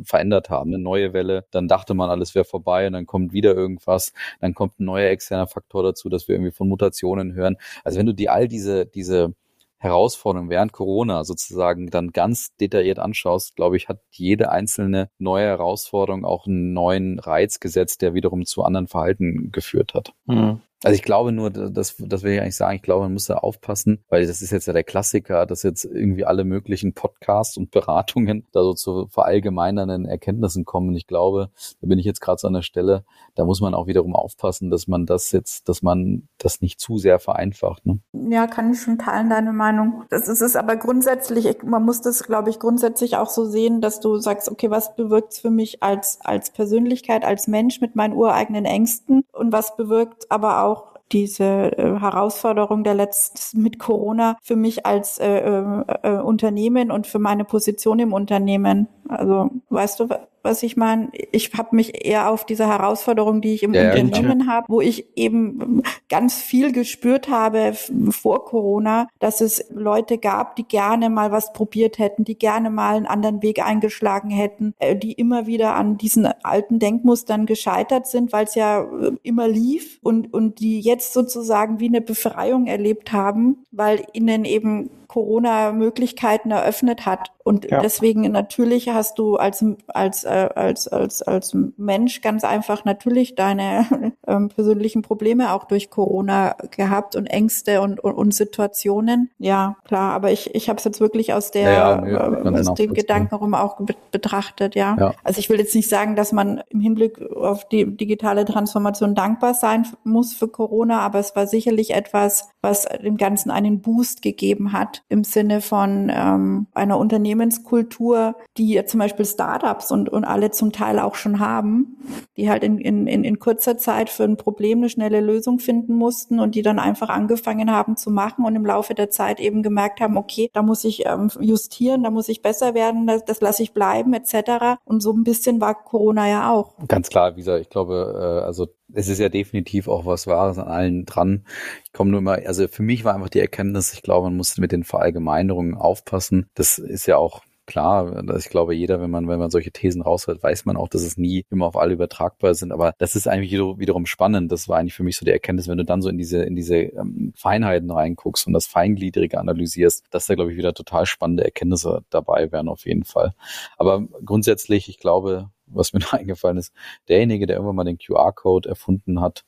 verändert 0.04 0.50
haben. 0.50 0.74
Eine 0.74 0.82
neue 0.82 1.14
Welle, 1.14 1.46
dann 1.52 1.68
dachte 1.68 1.94
man, 1.94 2.10
alles 2.10 2.34
wäre 2.34 2.46
vorbei 2.46 2.88
und 2.88 2.94
dann 2.94 3.06
kommt 3.06 3.34
wieder 3.34 3.54
irgendwas, 3.54 4.14
dann 4.42 4.56
kommt 4.56 4.80
ein 4.80 4.86
neuer 4.86 5.10
externer 5.10 5.48
Faktor 5.48 5.84
dazu, 5.84 6.10
dass 6.10 6.28
wir 6.28 6.36
irgendwie 6.36 6.52
von 6.52 6.68
Mutationen 6.68 7.34
hören. 7.34 7.58
Also 7.84 8.00
wenn 8.00 8.08
du 8.08 8.14
die 8.14 8.30
all 8.30 8.48
diese, 8.48 8.86
diese 8.86 9.36
Herausforderungen 9.80 10.50
während 10.50 10.72
Corona 10.72 11.24
sozusagen 11.24 11.88
dann 11.88 12.12
ganz 12.12 12.56
detailliert 12.56 13.00
anschaust, 13.00 13.56
glaube 13.56 13.78
ich, 13.78 13.90
hat 13.90 14.00
jede 14.12 14.52
einzelne 14.52 15.10
neue 15.20 15.46
Herausforderung 15.46 16.26
auch 16.26 16.48
einen 16.48 16.74
neuen 16.74 17.20
Reiz 17.20 17.60
gesetzt, 17.60 18.02
der 18.02 18.14
wiederum 18.14 18.46
zu 18.46 18.64
anderen 18.64 18.88
Verhalten 18.88 19.52
geführt 19.52 19.94
hat. 19.94 20.14
Mhm. 20.26 20.62
Also 20.84 20.94
ich 20.96 21.02
glaube 21.02 21.32
nur, 21.32 21.50
das, 21.50 21.96
das 21.98 22.22
will 22.22 22.34
ich 22.34 22.42
eigentlich 22.42 22.56
sagen, 22.56 22.76
ich 22.76 22.84
glaube, 22.84 23.06
man 23.06 23.14
muss 23.14 23.26
da 23.26 23.36
aufpassen, 23.36 24.04
weil 24.10 24.28
das 24.28 24.44
ist 24.44 24.52
jetzt 24.52 24.68
ja 24.68 24.74
der 24.74 24.84
Klassiker, 24.84 25.48
dass 25.48 25.64
jetzt 25.64 25.86
irgendwie 25.86 26.24
alle 26.24 26.44
möglichen 26.44 26.94
Podcasts 26.94 27.58
und 27.58 27.72
Beratungen 27.72 28.46
da 28.52 28.62
so 28.62 28.74
zu 28.76 29.08
verallgemeinernden 29.08 30.06
Erkenntnissen 30.06 30.66
kommen. 30.66 30.90
Und 30.90 30.96
ich 30.96 31.08
glaube, 31.08 31.50
da 31.82 31.88
bin 31.88 31.98
ich 31.98 32.06
jetzt 32.06 32.22
gerade 32.22 32.40
so 32.40 32.48
an 32.48 32.54
der 32.54 32.62
Stelle, 32.62 33.06
da 33.38 33.46
muss 33.46 33.62
man 33.62 33.74
auch 33.74 33.88
wiederum 33.88 34.16
aufpassen, 34.16 34.70
dass 34.70 34.88
man 34.88 35.06
das 35.06 35.32
jetzt, 35.32 35.70
dass 35.70 35.82
man 35.82 36.28
das 36.40 36.62
nicht 36.62 36.80
zu 36.80 36.98
sehr 36.98 37.20
vereinfacht. 37.20 37.86
Ne? 37.86 38.00
Ja, 38.14 38.48
kann 38.48 38.72
ich 38.72 38.82
schon 38.82 38.98
teilen, 38.98 39.30
deine 39.30 39.54
Meinung. 39.54 40.04
Das 40.10 40.28
ist 40.28 40.42
es 40.42 40.56
aber 40.56 40.76
grundsätzlich, 40.76 41.64
man 41.64 41.86
muss 41.86 42.02
das, 42.02 42.24
glaube 42.24 42.50
ich, 42.50 42.60
grundsätzlich 42.60 43.18
auch 43.18 43.30
so 43.30 43.46
sehen, 43.46 43.80
dass 43.80 44.00
du 44.00 44.18
sagst, 44.18 44.50
okay, 44.50 44.72
was 44.72 44.96
bewirkt 44.96 45.34
es 45.34 45.40
für 45.40 45.52
mich 45.52 45.84
als, 45.84 46.20
als 46.24 46.50
Persönlichkeit, 46.50 47.24
als 47.24 47.48
Mensch 47.48 47.80
mit 47.80 47.96
meinen 47.96 48.14
ureigenen 48.14 48.66
Ängsten 48.66 49.24
und 49.32 49.52
was 49.52 49.76
bewirkt 49.76 50.32
aber 50.32 50.64
auch 50.64 50.98
diese 51.12 51.44
äh, 51.78 52.00
Herausforderung 52.00 52.84
der 52.84 52.94
letzten 52.94 53.62
mit 53.62 53.80
Corona 53.80 54.38
für 54.42 54.56
mich 54.56 54.86
als 54.86 55.20
äh, 55.20 55.40
äh, 55.40 55.84
äh, 56.04 56.20
Unternehmen 56.20 56.92
und 56.92 57.08
für 57.08 57.20
meine 57.20 57.46
Position 57.46 58.00
im 58.00 58.14
Unternehmen. 58.14 58.88
Also 59.08 59.50
weißt 59.70 60.02
du, 60.02 60.10
was 60.48 60.64
ich 60.64 60.78
meine? 60.78 61.10
Ich 61.32 61.52
habe 61.54 61.76
mich 61.76 62.06
eher 62.06 62.30
auf 62.32 62.46
diese 62.46 62.68
Herausforderung, 62.68 63.42
die 63.42 63.54
ich 63.54 63.64
im 63.64 63.74
ja, 63.74 63.92
Unternehmen 63.92 64.42
ja. 64.42 64.48
habe, 64.48 64.66
wo 64.70 64.82
ich 64.82 65.06
eben 65.16 65.84
ganz 66.10 66.42
viel 66.42 66.72
gespürt 66.72 67.30
habe 67.30 67.74
vor 68.10 68.46
Corona, 68.46 69.08
dass 69.20 69.42
es 69.42 69.66
Leute 69.70 70.18
gab, 70.18 70.56
die 70.56 70.64
gerne 70.64 71.10
mal 71.10 71.32
was 71.32 71.52
probiert 71.52 72.00
hätten, 72.00 72.24
die 72.24 72.38
gerne 72.38 72.70
mal 72.70 72.96
einen 72.96 73.06
anderen 73.06 73.44
Weg 73.44 73.64
eingeschlagen 73.64 74.30
hätten, 74.30 74.74
äh, 74.80 74.96
die 74.96 75.12
immer 75.12 75.48
wieder 75.48 75.76
an 75.76 75.98
diesen 75.98 76.26
alten 76.26 76.80
Denkmustern 76.80 77.46
gescheitert 77.46 78.08
sind, 78.08 78.32
weil 78.32 78.46
es 78.46 78.56
ja 78.56 78.84
äh, 78.84 79.12
immer 79.24 79.48
lief 79.48 80.00
und, 80.02 80.34
und 80.34 80.60
die 80.60 80.80
jetzt 80.80 81.14
sozusagen 81.14 81.80
wie 81.80 81.88
eine 81.88 82.02
Befreiung 82.02 82.68
erlebt 82.68 83.12
haben, 83.12 83.66
weil 83.72 84.06
ihnen 84.14 84.46
eben 84.46 84.90
Corona 85.18 85.72
Möglichkeiten 85.72 86.52
eröffnet 86.52 87.08
hat. 87.08 87.32
Und 87.44 87.72
ja. 87.72 87.80
deswegen 87.82 88.30
natürlich 88.30 88.90
hast 88.90 89.18
du 89.18 89.38
als, 89.38 89.66
als, 89.88 90.26
äh, 90.26 90.50
als, 90.54 90.88
als, 90.90 91.24
als 91.24 91.58
Mensch 91.78 92.22
ganz 92.22 92.44
einfach 92.44 92.86
natürlich 92.86 93.34
deine 93.34 94.14
ähm, 94.28 94.50
persönlichen 94.50 95.02
Probleme 95.02 95.54
auch 95.54 95.64
durch 95.64 95.90
Corona 95.90 96.56
gehabt 96.70 97.16
und 97.16 97.26
Ängste 97.26 97.82
und, 97.82 98.00
und, 98.00 98.14
und 98.14 98.34
Situationen. 98.34 99.32
Ja, 99.40 99.78
klar, 99.86 100.14
aber 100.14 100.32
ich, 100.32 100.54
ich 100.54 100.70
habe 100.70 100.78
es 100.78 100.84
jetzt 100.84 101.00
wirklich 101.00 101.34
aus 101.34 101.50
der 101.50 101.72
ja, 101.72 102.06
ja, 102.06 102.34
äh, 102.34 102.60
aus 102.60 102.74
dem 102.76 102.94
Gedankenraum 102.94 103.56
auch 103.56 103.78
be 103.78 103.96
betrachtet, 104.12 104.76
ja. 104.76 104.96
ja. 105.00 105.14
Also 105.24 105.40
ich 105.40 105.50
will 105.50 105.58
jetzt 105.58 105.74
nicht 105.74 105.90
sagen, 105.90 106.16
dass 106.16 106.32
man 106.32 106.62
im 106.70 106.80
Hinblick 106.80 107.22
auf 107.32 107.68
die 107.68 107.98
digitale 107.98 108.46
Transformation 108.46 109.16
dankbar 109.16 109.54
sein 109.54 109.88
muss 110.04 110.34
für 110.34 110.48
Corona, 110.48 111.00
aber 111.00 111.20
es 111.20 111.36
war 111.36 111.48
sicherlich 111.48 111.94
etwas, 111.94 112.50
was 112.62 112.86
dem 113.04 113.18
Ganzen 113.18 113.52
einen 113.52 113.82
Boost 113.82 114.22
gegeben 114.22 114.74
hat 114.74 115.04
im 115.10 115.24
Sinne 115.24 115.62
von 115.62 116.12
ähm, 116.14 116.68
einer 116.74 116.98
Unternehmenskultur, 116.98 118.36
die 118.58 118.74
ja 118.74 118.86
zum 118.86 119.00
Beispiel 119.00 119.26
Startups 119.26 119.92
und, 119.92 120.10
und 120.10 120.26
alle 120.26 120.52
zum 120.52 120.72
Teil 120.72 121.00
auch 121.00 121.16
schon 121.16 121.40
haben, 121.40 121.98
die 122.36 122.50
halt 122.50 122.64
in, 122.64 122.78
in, 122.80 123.08
in 123.08 123.40
kurzer 123.40 123.78
Zeit 123.78 124.10
für 124.10 124.26
ein 124.26 124.36
Problem 124.36 124.80
eine 124.80 124.90
schnelle 124.90 125.22
Lösung 125.22 125.60
finden 125.60 125.96
mussten 125.96 126.40
und 126.40 126.56
die 126.56 126.62
dann 126.62 126.78
einfach 126.78 127.10
angefangen 127.10 127.72
haben 127.72 127.96
zu 127.96 128.12
machen 128.12 128.44
und 128.46 128.56
im 128.56 128.66
Laufe 128.66 128.94
der 128.94 129.10
Zeit 129.10 129.40
eben 129.40 129.64
gemerkt 129.64 130.02
haben, 130.02 130.18
okay, 130.18 130.50
da 130.54 130.62
muss 130.62 130.84
ich 130.84 131.06
ähm, 131.06 131.30
justieren, 131.40 132.04
da 132.04 132.10
muss 132.10 132.28
ich 132.28 132.42
besser 132.42 132.74
werden, 132.74 133.08
das, 133.08 133.24
das 133.24 133.40
lasse 133.40 133.64
ich 133.64 133.74
bleiben 133.74 134.14
etc. 134.14 134.80
Und 134.84 135.02
so 135.02 135.14
ein 135.14 135.24
bisschen 135.24 135.62
war 135.62 135.76
Corona 135.76 136.28
ja 136.28 136.52
auch. 136.52 136.74
Ganz 136.88 137.10
klar, 137.10 137.36
wie 137.36 137.42
gesagt, 137.42 137.62
ich 137.62 137.70
glaube, 137.70 138.42
äh, 138.42 138.46
also 138.46 138.68
es 138.98 139.08
ist 139.10 139.20
ja 139.20 139.30
definitiv 139.30 139.88
auch 139.88 140.06
was 140.06 140.26
Wahres 140.26 140.58
an 140.58 140.68
allen 140.68 141.06
dran. 141.06 141.46
Ich 141.86 141.94
komme 141.94 142.10
nur 142.10 142.20
immer, 142.20 142.40
also 142.46 142.68
für 142.68 142.82
mich 142.82 143.06
war 143.06 143.14
einfach 143.14 143.30
die 143.30 143.40
Erkenntnis, 143.40 143.94
ich 143.94 144.02
glaube, 144.02 144.28
man 144.28 144.38
muss 144.38 144.58
mit 144.58 144.72
den 144.72 144.84
Verallgemeinerungen 144.84 145.76
aufpassen. 145.76 146.48
Das 146.56 146.80
ist 146.80 147.06
ja 147.06 147.18
auch 147.18 147.44
klar, 147.68 148.24
ich 148.38 148.50
glaube, 148.50 148.74
jeder, 148.74 149.00
wenn 149.00 149.12
man, 149.12 149.28
wenn 149.28 149.38
man 149.38 149.52
solche 149.52 149.72
Thesen 149.72 150.02
raushört, 150.02 150.42
weiß 150.42 150.66
man 150.66 150.78
auch, 150.78 150.88
dass 150.88 151.04
es 151.04 151.18
nie 151.18 151.46
immer 151.52 151.68
auf 151.68 151.76
alle 151.76 151.94
übertragbar 151.94 152.56
sind. 152.56 152.72
Aber 152.72 152.94
das 152.98 153.16
ist 153.16 153.28
eigentlich 153.28 153.52
wiederum 153.52 154.08
spannend. 154.08 154.52
Das 154.52 154.68
war 154.68 154.80
eigentlich 154.80 154.96
für 154.96 155.04
mich 155.04 155.18
so 155.18 155.26
die 155.26 155.32
Erkenntnis, 155.32 155.68
wenn 155.68 155.78
du 155.78 155.86
dann 155.86 156.02
so 156.02 156.10
in 156.10 156.18
diese, 156.18 156.42
in 156.44 156.56
diese 156.56 156.78
ähm, 156.78 157.34
Feinheiten 157.36 157.92
reinguckst 157.92 158.48
und 158.48 158.54
das 158.54 158.66
Feingliedrige 158.66 159.38
analysierst, 159.40 160.06
dass 160.10 160.26
da, 160.26 160.36
glaube 160.36 160.52
ich, 160.52 160.58
wieder 160.58 160.74
total 160.74 161.06
spannende 161.06 161.44
Erkenntnisse 161.44 162.04
dabei 162.10 162.52
wären, 162.52 162.70
auf 162.70 162.86
jeden 162.86 163.04
Fall. 163.04 163.34
Aber 163.78 164.08
grundsätzlich, 164.24 164.90
ich 164.90 164.98
glaube, 164.98 165.52
was 165.68 165.94
mir 165.94 166.00
noch 166.02 166.14
eingefallen 166.14 166.58
ist, 166.58 166.74
derjenige, 167.08 167.46
der 167.48 167.58
irgendwann 167.58 167.76
mal 167.76 167.84
den 167.84 167.98
QR-Code 167.98 168.70
erfunden 168.70 169.22
hat, 169.22 169.46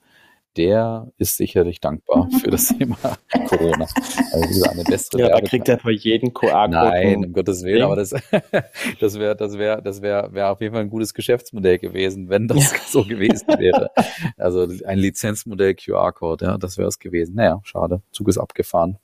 der 0.58 1.12
ist 1.18 1.38
sicherlich 1.38 1.80
dankbar 1.80 2.28
für 2.42 2.50
das 2.50 2.68
Thema 2.68 2.98
Corona. 3.48 3.88
Also 4.34 4.70
eine 4.70 4.84
bessere 4.84 5.22
Ja, 5.22 5.30
da 5.30 5.42
kriegt 5.42 5.70
er 5.70 5.78
bei 5.78 5.92
jedem 5.92 6.34
QR-Code. 6.34 6.70
Nein, 6.72 7.26
um 7.26 7.34
Gottes 7.34 7.64
Willen, 7.64 7.84
aber 7.84 7.96
das, 7.96 8.10
das 9.00 9.20
wäre, 9.20 9.36
das 9.36 9.58
wäre, 9.58 9.82
das 9.82 10.02
wäre, 10.02 10.34
wäre 10.34 10.50
auf 10.50 10.60
jeden 10.62 10.74
Fall 10.74 10.84
ein 10.84 10.90
gutes 10.90 11.14
Geschäftsmodell 11.14 11.78
gewesen, 11.78 12.30
wenn 12.30 12.48
das 12.48 12.72
ja. 12.72 12.78
so 12.88 13.04
gewesen 13.04 13.48
wäre. 13.58 13.92
Also 14.38 14.68
ein 14.86 14.98
Lizenzmodell 14.98 15.76
QR-Code, 15.76 16.46
ja, 16.46 16.58
das 16.58 16.78
wäre 16.78 16.88
es 16.88 17.00
gewesen. 17.00 17.36
Naja, 17.36 17.62
schade. 17.64 18.02
Zug 18.12 18.28
ist 18.28 18.38
abgefahren. 18.38 18.98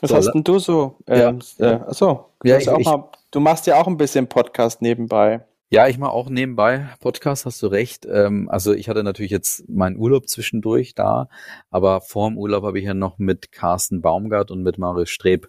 Was 0.00 0.10
so, 0.10 0.16
hast 0.16 0.32
denn 0.32 0.44
du 0.44 0.58
so? 0.58 0.96
Ähm, 1.06 1.40
ja, 1.58 1.70
äh, 1.70 1.74
achso, 1.74 2.30
ja, 2.42 2.56
ich, 2.56 2.66
ich, 2.66 2.88
du 3.30 3.40
machst 3.40 3.66
ja 3.66 3.80
auch 3.80 3.86
ein 3.86 3.96
bisschen 3.96 4.26
Podcast 4.26 4.82
nebenbei. 4.82 5.42
Ja, 5.72 5.86
ich 5.86 5.98
mache 5.98 6.10
auch 6.10 6.28
nebenbei 6.28 6.88
Podcast, 6.98 7.46
hast 7.46 7.62
du 7.62 7.68
recht. 7.68 8.04
Ähm, 8.04 8.48
also 8.50 8.72
ich 8.72 8.88
hatte 8.88 9.04
natürlich 9.04 9.30
jetzt 9.30 9.68
meinen 9.68 9.96
Urlaub 9.96 10.28
zwischendurch 10.28 10.96
da, 10.96 11.28
aber 11.70 12.00
vor 12.00 12.28
dem 12.28 12.36
Urlaub 12.36 12.64
habe 12.64 12.80
ich 12.80 12.86
ja 12.86 12.94
noch 12.94 13.18
mit 13.18 13.52
Carsten 13.52 14.00
Baumgart 14.00 14.50
und 14.50 14.64
mit 14.64 14.78
Marius 14.78 15.10
Streb 15.10 15.48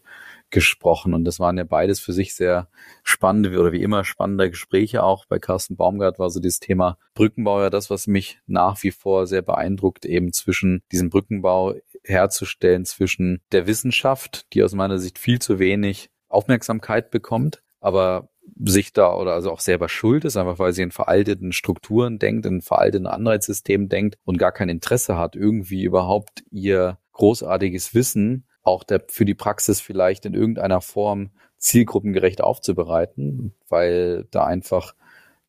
gesprochen. 0.51 1.15
Und 1.15 1.26
das 1.26 1.39
waren 1.39 1.57
ja 1.57 1.63
beides 1.63 1.99
für 1.99 2.13
sich 2.13 2.36
sehr 2.36 2.67
spannende 3.01 3.59
oder 3.59 3.72
wie 3.72 3.82
immer 3.82 4.03
spannende 4.03 4.51
Gespräche 4.51 5.01
auch. 5.01 5.26
Bei 5.26 5.39
Carsten 5.39 5.76
Baumgart 5.76 6.19
war 6.19 6.30
so 6.30 6.39
dieses 6.39 6.59
Thema 6.59 6.99
Brückenbau 7.15 7.59
ja 7.59 7.72
das, 7.72 7.89
was 7.89 8.05
mich 8.05 8.41
nach 8.45 8.84
wie 8.84 8.91
vor 8.91 9.26
sehr 9.26 9.41
beeindruckt, 9.41 10.05
eben 10.05 10.34
zwischen 10.34 10.84
diesem 10.91 11.09
Brückenbau 11.09 11.74
herzustellen, 12.03 12.86
zwischen 12.86 13.41
der 13.51 13.65
Wissenschaft, 13.65 14.53
die 14.53 14.61
aus 14.61 14.76
meiner 14.76 14.99
Sicht 14.99 15.17
viel 15.17 15.39
zu 15.39 15.57
wenig 15.57 16.11
Aufmerksamkeit 16.30 17.09
bekommt, 17.09 17.63
aber 17.80 18.30
sich 18.63 18.93
da 18.93 19.15
oder 19.15 19.33
also 19.33 19.51
auch 19.51 19.59
selber 19.59 19.89
schuld 19.89 20.25
ist, 20.25 20.37
einfach 20.37 20.59
weil 20.59 20.73
sie 20.73 20.83
in 20.83 20.91
veralteten 20.91 21.51
Strukturen 21.51 22.19
denkt, 22.19 22.45
in 22.45 22.61
veralteten 22.61 23.07
Anreizsystemen 23.07 23.89
denkt 23.89 24.17
und 24.23 24.37
gar 24.37 24.51
kein 24.51 24.69
Interesse 24.69 25.17
hat, 25.17 25.35
irgendwie 25.35 25.83
überhaupt 25.83 26.43
ihr 26.51 26.97
großartiges 27.13 27.93
Wissen 27.93 28.45
auch 28.63 28.83
der, 28.83 29.03
für 29.07 29.25
die 29.25 29.33
Praxis 29.33 29.81
vielleicht 29.81 30.25
in 30.25 30.33
irgendeiner 30.33 30.81
Form 30.81 31.31
zielgruppengerecht 31.57 32.41
aufzubereiten, 32.41 33.53
weil 33.69 34.27
da 34.31 34.45
einfach 34.45 34.95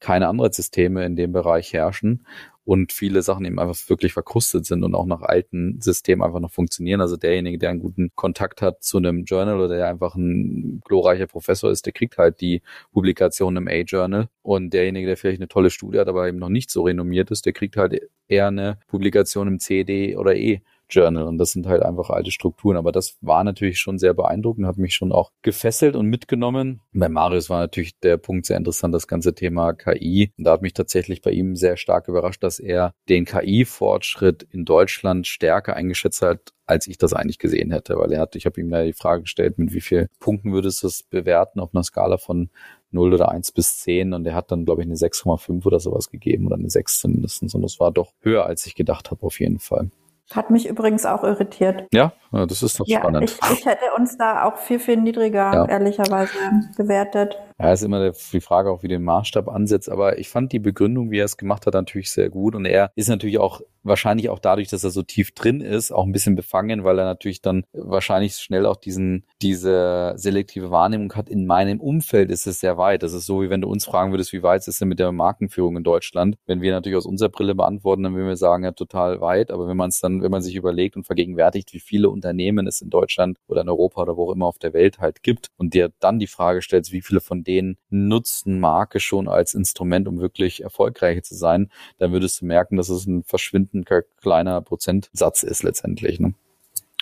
keine 0.01 0.29
Anreizsysteme 0.29 1.05
in 1.05 1.17
dem 1.17 1.33
Bereich 1.33 1.73
herrschen 1.73 2.27
und 2.65 2.93
viele 2.93 3.23
Sachen 3.23 3.45
eben 3.45 3.59
einfach 3.59 3.77
wirklich 3.89 4.13
verkrustet 4.13 4.67
sind 4.67 4.85
und 4.85 4.95
auch 4.95 5.07
nach 5.07 5.23
alten 5.23 5.81
Systemen 5.81 6.25
einfach 6.25 6.41
noch 6.41 6.53
funktionieren. 6.53 7.01
Also 7.01 7.17
derjenige, 7.17 7.59
der 7.59 7.71
einen 7.71 7.81
guten 7.81 8.13
Kontakt 8.15 8.63
hat 8.63 8.83
zu 8.85 8.99
einem 8.99 9.25
Journal 9.25 9.59
oder 9.59 9.77
der 9.77 9.89
einfach 9.89 10.15
ein 10.15 10.81
glorreicher 10.85 11.27
Professor 11.27 11.71
ist, 11.71 11.87
der 11.87 11.93
kriegt 11.93 12.19
halt 12.19 12.41
die 12.41 12.63
Publikation 12.93 13.57
im 13.57 13.67
A-Journal. 13.67 14.29
Und 14.43 14.73
derjenige, 14.73 15.07
der 15.09 15.17
vielleicht 15.17 15.41
eine 15.41 15.49
tolle 15.49 15.71
Studie 15.71 15.99
hat, 15.99 16.09
aber 16.09 16.29
eben 16.29 16.39
noch 16.39 16.49
nicht 16.49 16.71
so 16.71 16.83
renommiert 16.83 17.31
ist, 17.31 17.47
der 17.47 17.53
kriegt 17.53 17.77
halt 17.77 18.01
eher 18.29 18.49
eine 18.49 18.79
Publikation 18.87 19.49
im 19.49 19.59
CD 19.59 20.17
oder 20.17 20.37
E. 20.37 20.61
Journal. 20.93 21.25
Und 21.25 21.39
das 21.39 21.53
sind 21.53 21.67
halt 21.67 21.83
einfach 21.83 22.11
alte 22.11 22.31
Strukturen. 22.31 22.77
Aber 22.77 22.93
das 22.93 23.17
war 23.21 23.45
natürlich 23.45 23.79
schon 23.79 23.99
sehr 23.99 24.15
beeindruckend, 24.15 24.67
hat 24.67 24.79
mich 24.79 24.95
schon 24.95 25.13
auch 25.13 25.31
gefesselt 25.43 25.97
und 25.97 26.07
mitgenommen. 26.07 26.81
Bei 26.93 27.09
Marius 27.09 27.51
war 27.51 27.61
natürlich 27.61 27.99
der 28.01 28.17
Punkt 28.17 28.47
sehr 28.47 28.57
interessant, 28.57 28.95
das 28.95 29.07
ganze 29.07 29.35
Thema 29.35 29.73
KI. 29.73 30.33
Und 30.37 30.45
da 30.45 30.53
hat 30.53 30.63
mich 30.63 30.75
tatsächlich 30.75 31.23
bei 31.23 31.31
ihm 31.31 31.57
sehr 31.57 31.77
stark 31.77 32.09
überrascht, 32.09 32.43
dass 32.43 32.59
er 32.59 32.93
den 33.09 33.25
KI-Fortschritt 33.25 34.43
in 34.51 34.65
Deutschland 34.65 35.27
stärker 35.27 35.75
eingeschätzt 35.75 36.23
hat, 36.23 36.53
als 36.67 36.87
ich 36.87 36.99
das 36.99 37.13
eigentlich 37.13 37.39
gesehen 37.39 37.71
hätte, 37.71 37.99
weil 37.99 38.13
er 38.13 38.21
hat, 38.21 38.37
ich 38.37 38.47
habe 38.47 38.61
ihm 38.61 38.71
da 38.71 38.83
die 38.85 38.93
Frage 38.93 39.23
gestellt, 39.23 39.59
mit 39.59 39.73
wie 39.73 39.81
vielen 39.81 40.09
Punkten 40.21 40.53
würdest 40.53 40.83
du 40.83 40.87
es 40.87 41.03
bewerten 41.03 41.61
auf 41.61 41.75
einer 41.75 41.83
Skala 41.85 42.19
von 42.19 42.51
0 42.91 43.15
oder 43.15 43.31
1 43.31 43.53
bis 43.53 43.79
10 43.79 44.13
und 44.13 44.27
er 44.27 44.35
hat 44.35 44.51
dann, 44.53 44.65
glaube 44.65 44.83
ich, 44.83 44.87
eine 44.87 44.97
6,5 44.97 45.65
oder 45.67 45.81
sowas 45.81 46.11
gegeben 46.11 46.47
oder 46.47 46.57
eine 46.57 46.71
6 46.71 47.01
zumindest 47.01 47.43
und 47.55 47.63
das 47.63 47.81
war 47.81 47.91
doch 47.91 48.13
höher, 48.21 48.47
als 48.47 48.67
ich 48.67 48.75
gedacht 48.75 49.11
habe 49.11 49.25
auf 49.25 49.41
jeden 49.41 49.59
Fall. 49.59 49.91
Hat 50.31 50.51
mich 50.51 50.69
übrigens 50.69 51.05
auch 51.05 51.25
irritiert. 51.25 51.87
Ja, 51.93 52.13
das 52.31 52.63
ist 52.63 52.81
doch 52.81 52.87
ja, 52.87 53.01
spannend. 53.01 53.25
Ich, 53.25 53.39
ich 53.53 53.67
hätte 53.67 53.85
uns 53.97 54.17
da 54.17 54.45
auch 54.45 54.57
viel, 54.57 54.79
viel 54.79 54.97
niedriger, 54.97 55.53
ja. 55.53 55.65
ehrlicherweise, 55.67 56.33
bewertet. 56.77 57.37
Ja, 57.63 57.73
ist 57.73 57.85
immer 57.85 58.11
die 58.11 58.41
Frage 58.41 58.73
auch, 58.73 58.83
wie 58.83 58.89
den 58.89 59.05
Maßstab 59.05 59.49
ansetzt. 59.49 59.89
Aber 59.89 60.19
ich 60.19 60.29
fand 60.29 60.51
die 60.51 60.59
Begründung, 60.59 61.13
wie 61.13 61.21
er 61.21 61.27
es 61.27 61.37
gemacht 61.37 61.65
hat, 61.65 61.75
natürlich 61.75 62.11
sehr 62.11 62.29
gut. 62.29 62.57
Und 62.57 62.65
er 62.65 62.91
ist 62.97 63.09
natürlich 63.09 63.39
auch 63.39 63.61
wahrscheinlich 63.85 64.31
auch 64.31 64.41
dadurch, 64.41 64.69
dass 64.69 64.83
er 64.83 64.91
so 64.91 65.03
tief 65.03 65.33
drin 65.33 65.61
ist, 65.61 65.93
auch 65.93 66.05
ein 66.05 66.13
bisschen 66.13 66.35
befangen, 66.35 66.83
weil 66.83 66.99
er 66.99 67.05
natürlich 67.05 67.41
dann 67.41 67.65
wahrscheinlich 67.73 68.35
schnell 68.35 68.67
auch 68.67 68.77
diesen, 68.77 69.25
diese 69.43 70.15
selektive 70.17 70.71
Wahrnehmung 70.73 71.13
hat. 71.15 71.29
In 71.29 71.47
meinem 71.47 71.81
Umfeld 71.81 72.31
ist 72.31 72.49
es 72.49 72.59
sehr 72.59 72.79
weit. 72.79 73.05
Das 73.05 73.13
ist 73.13 73.27
so, 73.27 73.43
wie 73.43 73.51
wenn 73.51 73.61
du 73.61 73.69
uns 73.69 73.85
fragen 73.85 74.13
würdest, 74.13 74.33
wie 74.33 74.43
weit 74.43 74.63
ist 74.63 74.69
es 74.69 74.79
denn 74.79 74.89
mit 74.89 74.99
der 74.99 75.13
Markenführung 75.13 75.77
in 75.77 75.85
Deutschland? 75.85 76.37
Wenn 76.47 76.63
wir 76.63 76.73
natürlich 76.73 76.97
aus 76.97 77.07
unserer 77.07 77.29
Brille 77.29 77.55
beantworten, 77.55 78.03
dann 78.03 78.15
würden 78.15 78.29
wir 78.29 78.37
sagen, 78.37 78.65
ja, 78.65 78.73
total 78.73 79.21
weit. 79.21 79.53
Aber 79.53 79.69
wenn 79.69 79.77
man 79.77 79.91
es 79.91 80.01
dann, 80.01 80.23
wenn 80.23 80.31
man 80.31 80.43
sich 80.43 80.57
überlegt 80.57 80.97
und 80.97 81.05
vergegenwärtigt, 81.05 81.73
wie 81.73 81.81
viele 81.81 82.11
Unternehmen 82.11 82.67
es 82.67 82.81
in 82.81 82.91
Deutschland 82.91 83.39
oder 83.47 83.63
in 83.63 83.69
Europa 83.69 84.03
oder 84.03 84.17
wo 84.17 84.29
auch 84.29 84.33
immer 84.33 84.47
auf 84.47 84.59
der 84.59 84.73
Welt 84.73 84.99
halt 84.99 85.23
gibt 85.23 85.49
und 85.57 85.75
dir 85.75 85.93
dann 86.01 86.19
die 86.19 86.27
Frage 86.27 86.63
stellst, 86.63 86.93
wie 86.93 87.03
viele 87.03 87.21
von 87.21 87.45
denen 87.45 87.52
nutzen 87.91 88.61
Marke 88.61 89.01
schon 89.01 89.29
als 89.29 89.55
Instrument, 89.55 90.09
um 90.09 90.21
wirklich 90.21 90.63
erfolgreich 90.63 91.23
zu 91.25 91.35
sein, 91.35 91.71
dann 91.99 92.13
würdest 92.13 92.41
du 92.41 92.47
merken, 92.47 92.77
dass 92.77 92.89
es 92.89 93.07
ein 93.07 93.25
verschwindend 93.25 93.89
kleiner 94.21 94.61
Prozentsatz 94.63 95.43
ist 95.43 95.63
letztendlich. 95.63 96.21
Ne? 96.21 96.35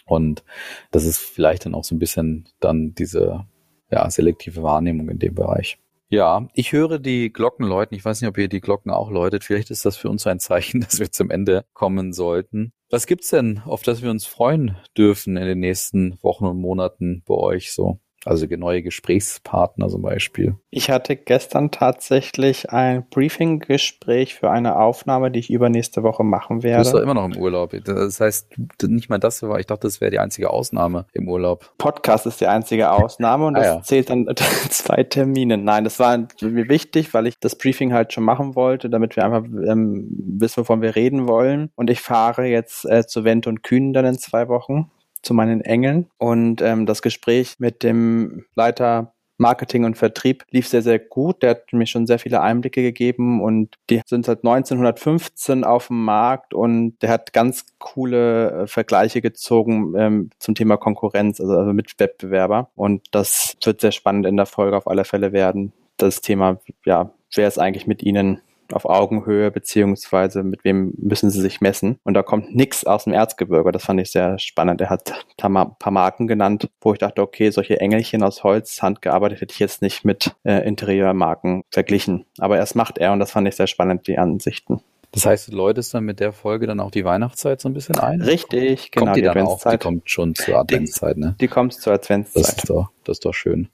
Und 0.06 0.42
das 0.90 1.04
ist 1.04 1.18
vielleicht 1.18 1.66
dann 1.66 1.74
auch 1.74 1.84
so 1.84 1.94
ein 1.94 2.00
bisschen 2.00 2.48
dann 2.58 2.94
diese 2.94 3.46
ja, 3.90 4.10
selektive 4.10 4.62
Wahrnehmung 4.62 5.08
in 5.08 5.18
dem 5.18 5.34
Bereich. 5.34 5.78
Ja, 6.12 6.48
ich 6.54 6.72
höre 6.72 6.98
die 6.98 7.32
Glocken 7.32 7.64
läuten. 7.64 7.94
Ich 7.94 8.04
weiß 8.04 8.20
nicht, 8.20 8.28
ob 8.28 8.36
ihr 8.36 8.48
die 8.48 8.60
Glocken 8.60 8.90
auch 8.90 9.12
läutet. 9.12 9.44
Vielleicht 9.44 9.70
ist 9.70 9.84
das 9.86 9.96
für 9.96 10.10
uns 10.10 10.26
ein 10.26 10.40
Zeichen, 10.40 10.80
dass 10.90 10.98
wir 10.98 11.12
zum 11.12 11.30
Ende 11.30 11.64
kommen 11.72 12.12
sollten. 12.12 12.72
Was 12.90 13.06
gibt's 13.06 13.30
denn, 13.30 13.62
auf 13.64 13.84
das 13.84 14.02
wir 14.02 14.10
uns 14.10 14.26
freuen 14.26 14.76
dürfen 14.98 15.36
in 15.36 15.46
den 15.46 15.60
nächsten 15.60 16.18
Wochen 16.22 16.46
und 16.46 16.60
Monaten 16.60 17.22
bei 17.24 17.34
euch 17.34 17.72
so? 17.72 18.00
Also 18.26 18.46
neue 18.46 18.82
Gesprächspartner 18.82 19.88
zum 19.88 20.02
Beispiel. 20.02 20.56
Ich 20.70 20.90
hatte 20.90 21.16
gestern 21.16 21.70
tatsächlich 21.70 22.70
ein 22.70 23.06
Briefing-Gespräch 23.08 24.34
für 24.34 24.50
eine 24.50 24.76
Aufnahme, 24.76 25.30
die 25.30 25.40
ich 25.40 25.50
übernächste 25.50 26.02
Woche 26.02 26.22
machen 26.22 26.62
werde. 26.62 26.84
Du 26.84 26.90
bist 26.90 26.94
doch 26.94 27.00
immer 27.00 27.14
noch 27.14 27.24
im 27.24 27.36
Urlaub. 27.36 27.74
Das 27.84 28.20
heißt, 28.20 28.48
nicht 28.82 29.08
mal 29.08 29.18
das 29.18 29.42
war, 29.42 29.58
ich 29.58 29.66
dachte, 29.66 29.86
das 29.86 30.00
wäre 30.00 30.10
die 30.10 30.18
einzige 30.18 30.50
Ausnahme 30.50 31.06
im 31.12 31.28
Urlaub. 31.28 31.72
Podcast 31.78 32.26
ist 32.26 32.40
die 32.40 32.46
einzige 32.46 32.90
Ausnahme 32.90 33.46
und 33.46 33.56
ah, 33.56 33.60
das 33.60 33.66
ja. 33.66 33.82
zählt 33.82 34.10
dann 34.10 34.26
zwei 34.68 35.02
Termine. 35.04 35.56
Nein, 35.56 35.84
das 35.84 35.98
war 35.98 36.18
mir 36.18 36.68
wichtig, 36.68 37.14
weil 37.14 37.26
ich 37.26 37.38
das 37.38 37.56
Briefing 37.56 37.94
halt 37.94 38.12
schon 38.12 38.24
machen 38.24 38.54
wollte, 38.54 38.90
damit 38.90 39.16
wir 39.16 39.24
einfach 39.24 39.44
ähm, 39.44 40.08
wissen, 40.10 40.60
wovon 40.60 40.82
wir 40.82 40.94
reden 40.94 41.26
wollen. 41.26 41.70
Und 41.74 41.88
ich 41.88 42.00
fahre 42.00 42.46
jetzt 42.46 42.84
äh, 42.84 43.06
zu 43.06 43.24
Wendt 43.24 43.46
und 43.46 43.62
Kühn 43.62 43.92
dann 43.92 44.04
in 44.04 44.18
zwei 44.18 44.48
Wochen 44.48 44.90
zu 45.22 45.34
meinen 45.34 45.60
Engeln. 45.60 46.08
Und 46.18 46.62
ähm, 46.62 46.86
das 46.86 47.02
Gespräch 47.02 47.56
mit 47.58 47.82
dem 47.82 48.44
Leiter 48.54 49.12
Marketing 49.40 49.84
und 49.84 49.96
Vertrieb 49.96 50.44
lief 50.50 50.68
sehr, 50.68 50.82
sehr 50.82 50.98
gut. 50.98 51.42
Der 51.42 51.50
hat 51.50 51.72
mir 51.72 51.86
schon 51.86 52.06
sehr 52.06 52.18
viele 52.18 52.42
Einblicke 52.42 52.82
gegeben 52.82 53.42
und 53.42 53.74
die 53.88 54.02
sind 54.04 54.26
seit 54.26 54.44
1915 54.44 55.64
auf 55.64 55.86
dem 55.86 56.04
Markt 56.04 56.52
und 56.52 56.98
der 57.00 57.08
hat 57.08 57.32
ganz 57.32 57.64
coole 57.78 58.50
äh, 58.50 58.66
Vergleiche 58.66 59.22
gezogen 59.22 59.94
ähm, 59.96 60.30
zum 60.38 60.54
Thema 60.54 60.76
Konkurrenz, 60.76 61.40
also, 61.40 61.56
also 61.56 61.72
mit 61.72 61.98
Wettbewerber. 61.98 62.68
Und 62.76 63.06
das 63.12 63.56
wird 63.64 63.80
sehr 63.80 63.92
spannend 63.92 64.26
in 64.26 64.36
der 64.36 64.46
Folge 64.46 64.76
auf 64.76 64.86
alle 64.86 65.04
Fälle 65.04 65.32
werden. 65.32 65.72
Das 65.96 66.20
Thema, 66.20 66.60
ja, 66.84 67.10
wer 67.34 67.48
ist 67.48 67.58
eigentlich 67.58 67.86
mit 67.86 68.02
Ihnen 68.02 68.42
auf 68.74 68.84
Augenhöhe, 68.84 69.50
beziehungsweise 69.50 70.42
mit 70.42 70.64
wem 70.64 70.94
müssen 70.96 71.30
sie 71.30 71.40
sich 71.40 71.60
messen. 71.60 71.98
Und 72.04 72.14
da 72.14 72.22
kommt 72.22 72.54
nichts 72.54 72.84
aus 72.84 73.04
dem 73.04 73.12
Erzgebirge. 73.12 73.72
Das 73.72 73.84
fand 73.84 74.00
ich 74.00 74.10
sehr 74.10 74.38
spannend. 74.38 74.80
Er 74.80 74.90
hat 74.90 75.12
ein 75.42 75.76
paar 75.78 75.92
Marken 75.92 76.26
genannt, 76.26 76.68
wo 76.80 76.92
ich 76.92 76.98
dachte, 76.98 77.22
okay, 77.22 77.50
solche 77.50 77.80
Engelchen 77.80 78.22
aus 78.22 78.44
Holz, 78.44 78.82
handgearbeitet, 78.82 79.40
hätte 79.40 79.52
ich 79.52 79.58
jetzt 79.58 79.82
nicht 79.82 80.04
mit 80.04 80.34
äh, 80.44 80.66
Interieurmarken 80.66 81.64
verglichen. 81.70 82.26
Aber 82.38 82.56
erst 82.56 82.76
macht 82.76 82.98
er 82.98 83.12
und 83.12 83.20
das 83.20 83.32
fand 83.32 83.48
ich 83.48 83.56
sehr 83.56 83.66
spannend, 83.66 84.06
die 84.06 84.18
Ansichten. 84.18 84.80
Das 85.12 85.26
heißt, 85.26 85.48
du 85.48 85.56
läutest 85.56 85.92
dann 85.92 86.04
mit 86.04 86.20
der 86.20 86.32
Folge 86.32 86.66
dann 86.66 86.78
auch 86.78 86.92
die 86.92 87.04
Weihnachtszeit 87.04 87.60
so 87.60 87.68
ein 87.68 87.74
bisschen 87.74 87.98
ein? 87.98 88.22
Richtig, 88.22 88.92
genau. 88.92 89.06
Kommt 89.06 89.16
die, 89.16 89.22
die 89.22 89.26
dann 89.26 89.46
auch, 89.46 89.60
die 89.60 89.78
kommt 89.78 90.08
schon 90.08 90.34
zur 90.34 90.56
Adventszeit, 90.56 91.16
ne? 91.16 91.34
Die 91.40 91.48
kommt 91.48 91.74
zur 91.74 91.94
Adventszeit. 91.94 92.44
Das 92.44 92.56
ist 92.58 92.70
doch, 92.70 92.90
das 93.04 93.16
ist 93.16 93.24
doch 93.24 93.34
schön. 93.34 93.68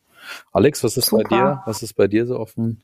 Alex, 0.53 0.83
was 0.83 0.97
ist 0.97 1.07
Super. 1.07 1.25
bei 1.29 1.37
dir? 1.37 1.63
Was 1.67 1.83
ist 1.83 1.93
bei 1.93 2.09
dir 2.09 2.27
so 2.27 2.39
offen? 2.39 2.83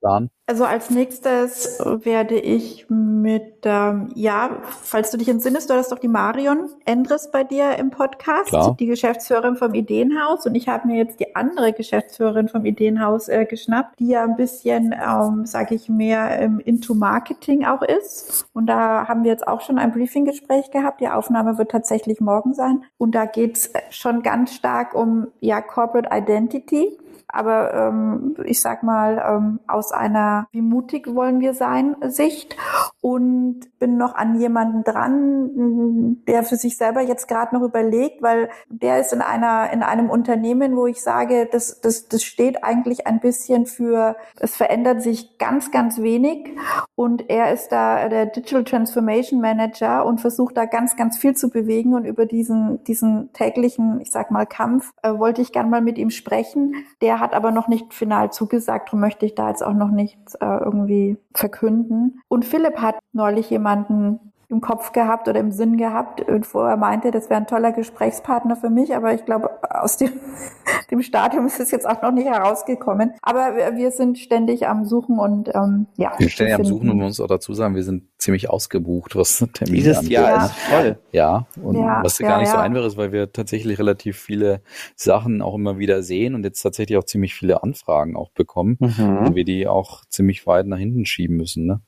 Plan? 0.00 0.30
Also 0.48 0.64
als 0.64 0.88
nächstes 0.88 1.78
werde 1.78 2.36
ich 2.36 2.86
mit, 2.88 3.58
ähm, 3.64 4.08
ja, 4.14 4.48
falls 4.80 5.10
du 5.10 5.18
dich 5.18 5.28
entsinnest, 5.28 5.68
du 5.68 5.74
hattest 5.74 5.92
doch 5.92 5.98
die 5.98 6.08
Marion 6.08 6.70
Endres 6.86 7.30
bei 7.30 7.44
dir 7.44 7.76
im 7.76 7.90
Podcast, 7.90 8.48
Klar. 8.48 8.74
die 8.80 8.86
Geschäftsführerin 8.86 9.56
vom 9.56 9.74
Ideenhaus. 9.74 10.46
Und 10.46 10.54
ich 10.54 10.66
habe 10.66 10.88
mir 10.88 10.96
jetzt 10.96 11.20
die 11.20 11.36
andere 11.36 11.74
Geschäftsführerin 11.74 12.48
vom 12.48 12.64
Ideenhaus 12.64 13.28
äh, 13.28 13.44
geschnappt, 13.44 13.98
die 13.98 14.08
ja 14.08 14.24
ein 14.24 14.36
bisschen, 14.36 14.94
ähm, 14.94 15.44
sage 15.44 15.74
ich, 15.74 15.90
mehr 15.90 16.40
ähm, 16.40 16.60
into 16.60 16.94
Marketing 16.94 17.66
auch 17.66 17.82
ist. 17.82 18.46
Und 18.54 18.68
da 18.68 19.06
haben 19.06 19.24
wir 19.24 19.30
jetzt 19.30 19.46
auch 19.46 19.60
schon 19.60 19.78
ein 19.78 19.92
Briefinggespräch 19.92 20.70
gehabt. 20.70 21.02
Die 21.02 21.10
Aufnahme 21.10 21.58
wird 21.58 21.72
tatsächlich 21.72 22.22
morgen 22.22 22.54
sein. 22.54 22.84
Und 22.96 23.14
da 23.14 23.26
geht's 23.26 23.70
schon 23.90 24.22
ganz 24.22 24.54
stark 24.54 24.94
um 24.94 25.26
ja 25.40 25.60
Corporate 25.60 26.08
Identity 26.10 26.96
aber 27.28 27.74
ähm, 27.74 28.34
ich 28.44 28.60
sag 28.60 28.82
mal 28.82 29.22
ähm, 29.24 29.60
aus 29.66 29.92
einer 29.92 30.37
wie 30.52 30.62
mutig 30.62 31.14
wollen 31.14 31.40
wir 31.40 31.54
sein 31.54 31.96
Sicht. 32.02 32.56
Und 33.00 33.60
bin 33.78 33.96
noch 33.96 34.14
an 34.14 34.40
jemanden 34.40 34.84
dran, 34.84 36.18
der 36.26 36.42
für 36.42 36.56
sich 36.56 36.76
selber 36.76 37.00
jetzt 37.00 37.28
gerade 37.28 37.54
noch 37.54 37.62
überlegt, 37.62 38.22
weil 38.22 38.48
der 38.68 39.00
ist 39.00 39.12
in 39.12 39.20
einer 39.20 39.72
in 39.72 39.82
einem 39.82 40.10
Unternehmen, 40.10 40.76
wo 40.76 40.86
ich 40.86 41.02
sage, 41.02 41.48
das 41.50 41.80
das 41.80 42.08
das 42.08 42.22
steht 42.22 42.64
eigentlich 42.64 43.06
ein 43.06 43.20
bisschen 43.20 43.66
für 43.66 44.16
es 44.40 44.56
verändert 44.56 45.02
sich 45.02 45.38
ganz 45.38 45.70
ganz 45.70 45.98
wenig. 45.98 46.50
Und 46.94 47.30
er 47.30 47.52
ist 47.52 47.70
da 47.70 48.08
der 48.08 48.26
Digital 48.26 48.64
Transformation 48.64 49.40
Manager 49.40 50.04
und 50.04 50.20
versucht 50.20 50.56
da 50.56 50.64
ganz 50.64 50.96
ganz 50.96 51.16
viel 51.16 51.34
zu 51.34 51.50
bewegen. 51.50 51.94
Und 51.94 52.04
über 52.04 52.26
diesen 52.26 52.82
diesen 52.84 53.32
täglichen, 53.32 54.00
ich 54.00 54.10
sag 54.10 54.30
mal 54.30 54.46
Kampf 54.46 54.92
äh, 55.02 55.12
wollte 55.18 55.42
ich 55.42 55.52
gern 55.52 55.70
mal 55.70 55.82
mit 55.82 55.98
ihm 55.98 56.10
sprechen. 56.10 56.74
Der 57.00 57.20
hat 57.20 57.34
aber 57.34 57.50
noch 57.50 57.68
nicht 57.68 57.94
final 57.94 58.32
zugesagt, 58.32 58.88
darum 58.88 59.00
möchte 59.00 59.26
ich 59.26 59.34
da 59.34 59.48
jetzt 59.48 59.62
auch 59.62 59.74
noch 59.74 59.90
äh, 60.36 60.46
irgendwie 60.64 61.16
verkünden. 61.34 62.20
Und 62.28 62.44
Philipp 62.44 62.78
hat 62.78 62.96
neulich 63.12 63.50
jemanden 63.50 64.27
im 64.50 64.62
Kopf 64.62 64.92
gehabt 64.92 65.28
oder 65.28 65.38
im 65.40 65.50
Sinn 65.50 65.76
gehabt, 65.76 66.24
wo 66.52 66.60
er 66.60 66.78
meinte, 66.78 67.10
das 67.10 67.28
wäre 67.28 67.40
ein 67.40 67.46
toller 67.46 67.70
Gesprächspartner 67.72 68.56
für 68.56 68.70
mich. 68.70 68.96
Aber 68.96 69.12
ich 69.12 69.26
glaube, 69.26 69.50
aus 69.68 69.98
dem, 69.98 70.10
dem 70.90 71.02
Stadium 71.02 71.44
ist 71.46 71.60
es 71.60 71.70
jetzt 71.70 71.86
auch 71.86 72.00
noch 72.00 72.12
nicht 72.12 72.26
herausgekommen. 72.26 73.12
Aber 73.20 73.56
wir 73.76 73.90
sind 73.90 74.18
ständig 74.18 74.66
am 74.66 74.86
Suchen 74.86 75.18
und 75.18 75.54
ähm, 75.54 75.86
ja. 75.96 76.12
Wir 76.16 76.24
sind 76.24 76.30
ständig 76.30 76.54
am 76.54 76.64
Suchen 76.64 76.90
und 76.90 76.98
wir 76.98 77.06
uns 77.06 77.20
auch 77.20 77.26
dazu 77.26 77.52
sagen, 77.52 77.74
wir 77.74 77.82
sind 77.82 78.04
ziemlich 78.16 78.48
ausgebucht, 78.48 79.16
was 79.16 79.38
Termine 79.52 79.76
Dieses 79.76 79.98
angeht. 79.98 80.12
Jahr 80.12 80.46
ist 80.46 80.54
voll. 80.54 80.98
Ja, 81.12 81.46
und 81.62 81.76
ja, 81.76 82.00
was 82.02 82.18
ja, 82.18 82.28
gar 82.28 82.38
nicht 82.38 82.48
ja. 82.48 82.54
so 82.54 82.58
einfach 82.58 82.84
ist, 82.86 82.96
weil 82.96 83.12
wir 83.12 83.30
tatsächlich 83.30 83.78
relativ 83.78 84.18
viele 84.18 84.62
Sachen 84.96 85.42
auch 85.42 85.54
immer 85.56 85.78
wieder 85.78 86.02
sehen 86.02 86.34
und 86.34 86.44
jetzt 86.44 86.62
tatsächlich 86.62 86.96
auch 86.96 87.04
ziemlich 87.04 87.34
viele 87.34 87.62
Anfragen 87.62 88.16
auch 88.16 88.30
bekommen 88.30 88.78
mhm. 88.80 89.18
und 89.26 89.34
wir 89.34 89.44
die 89.44 89.68
auch 89.68 90.06
ziemlich 90.06 90.46
weit 90.46 90.66
nach 90.66 90.78
hinten 90.78 91.04
schieben 91.04 91.36
müssen. 91.36 91.66
Ne? 91.66 91.82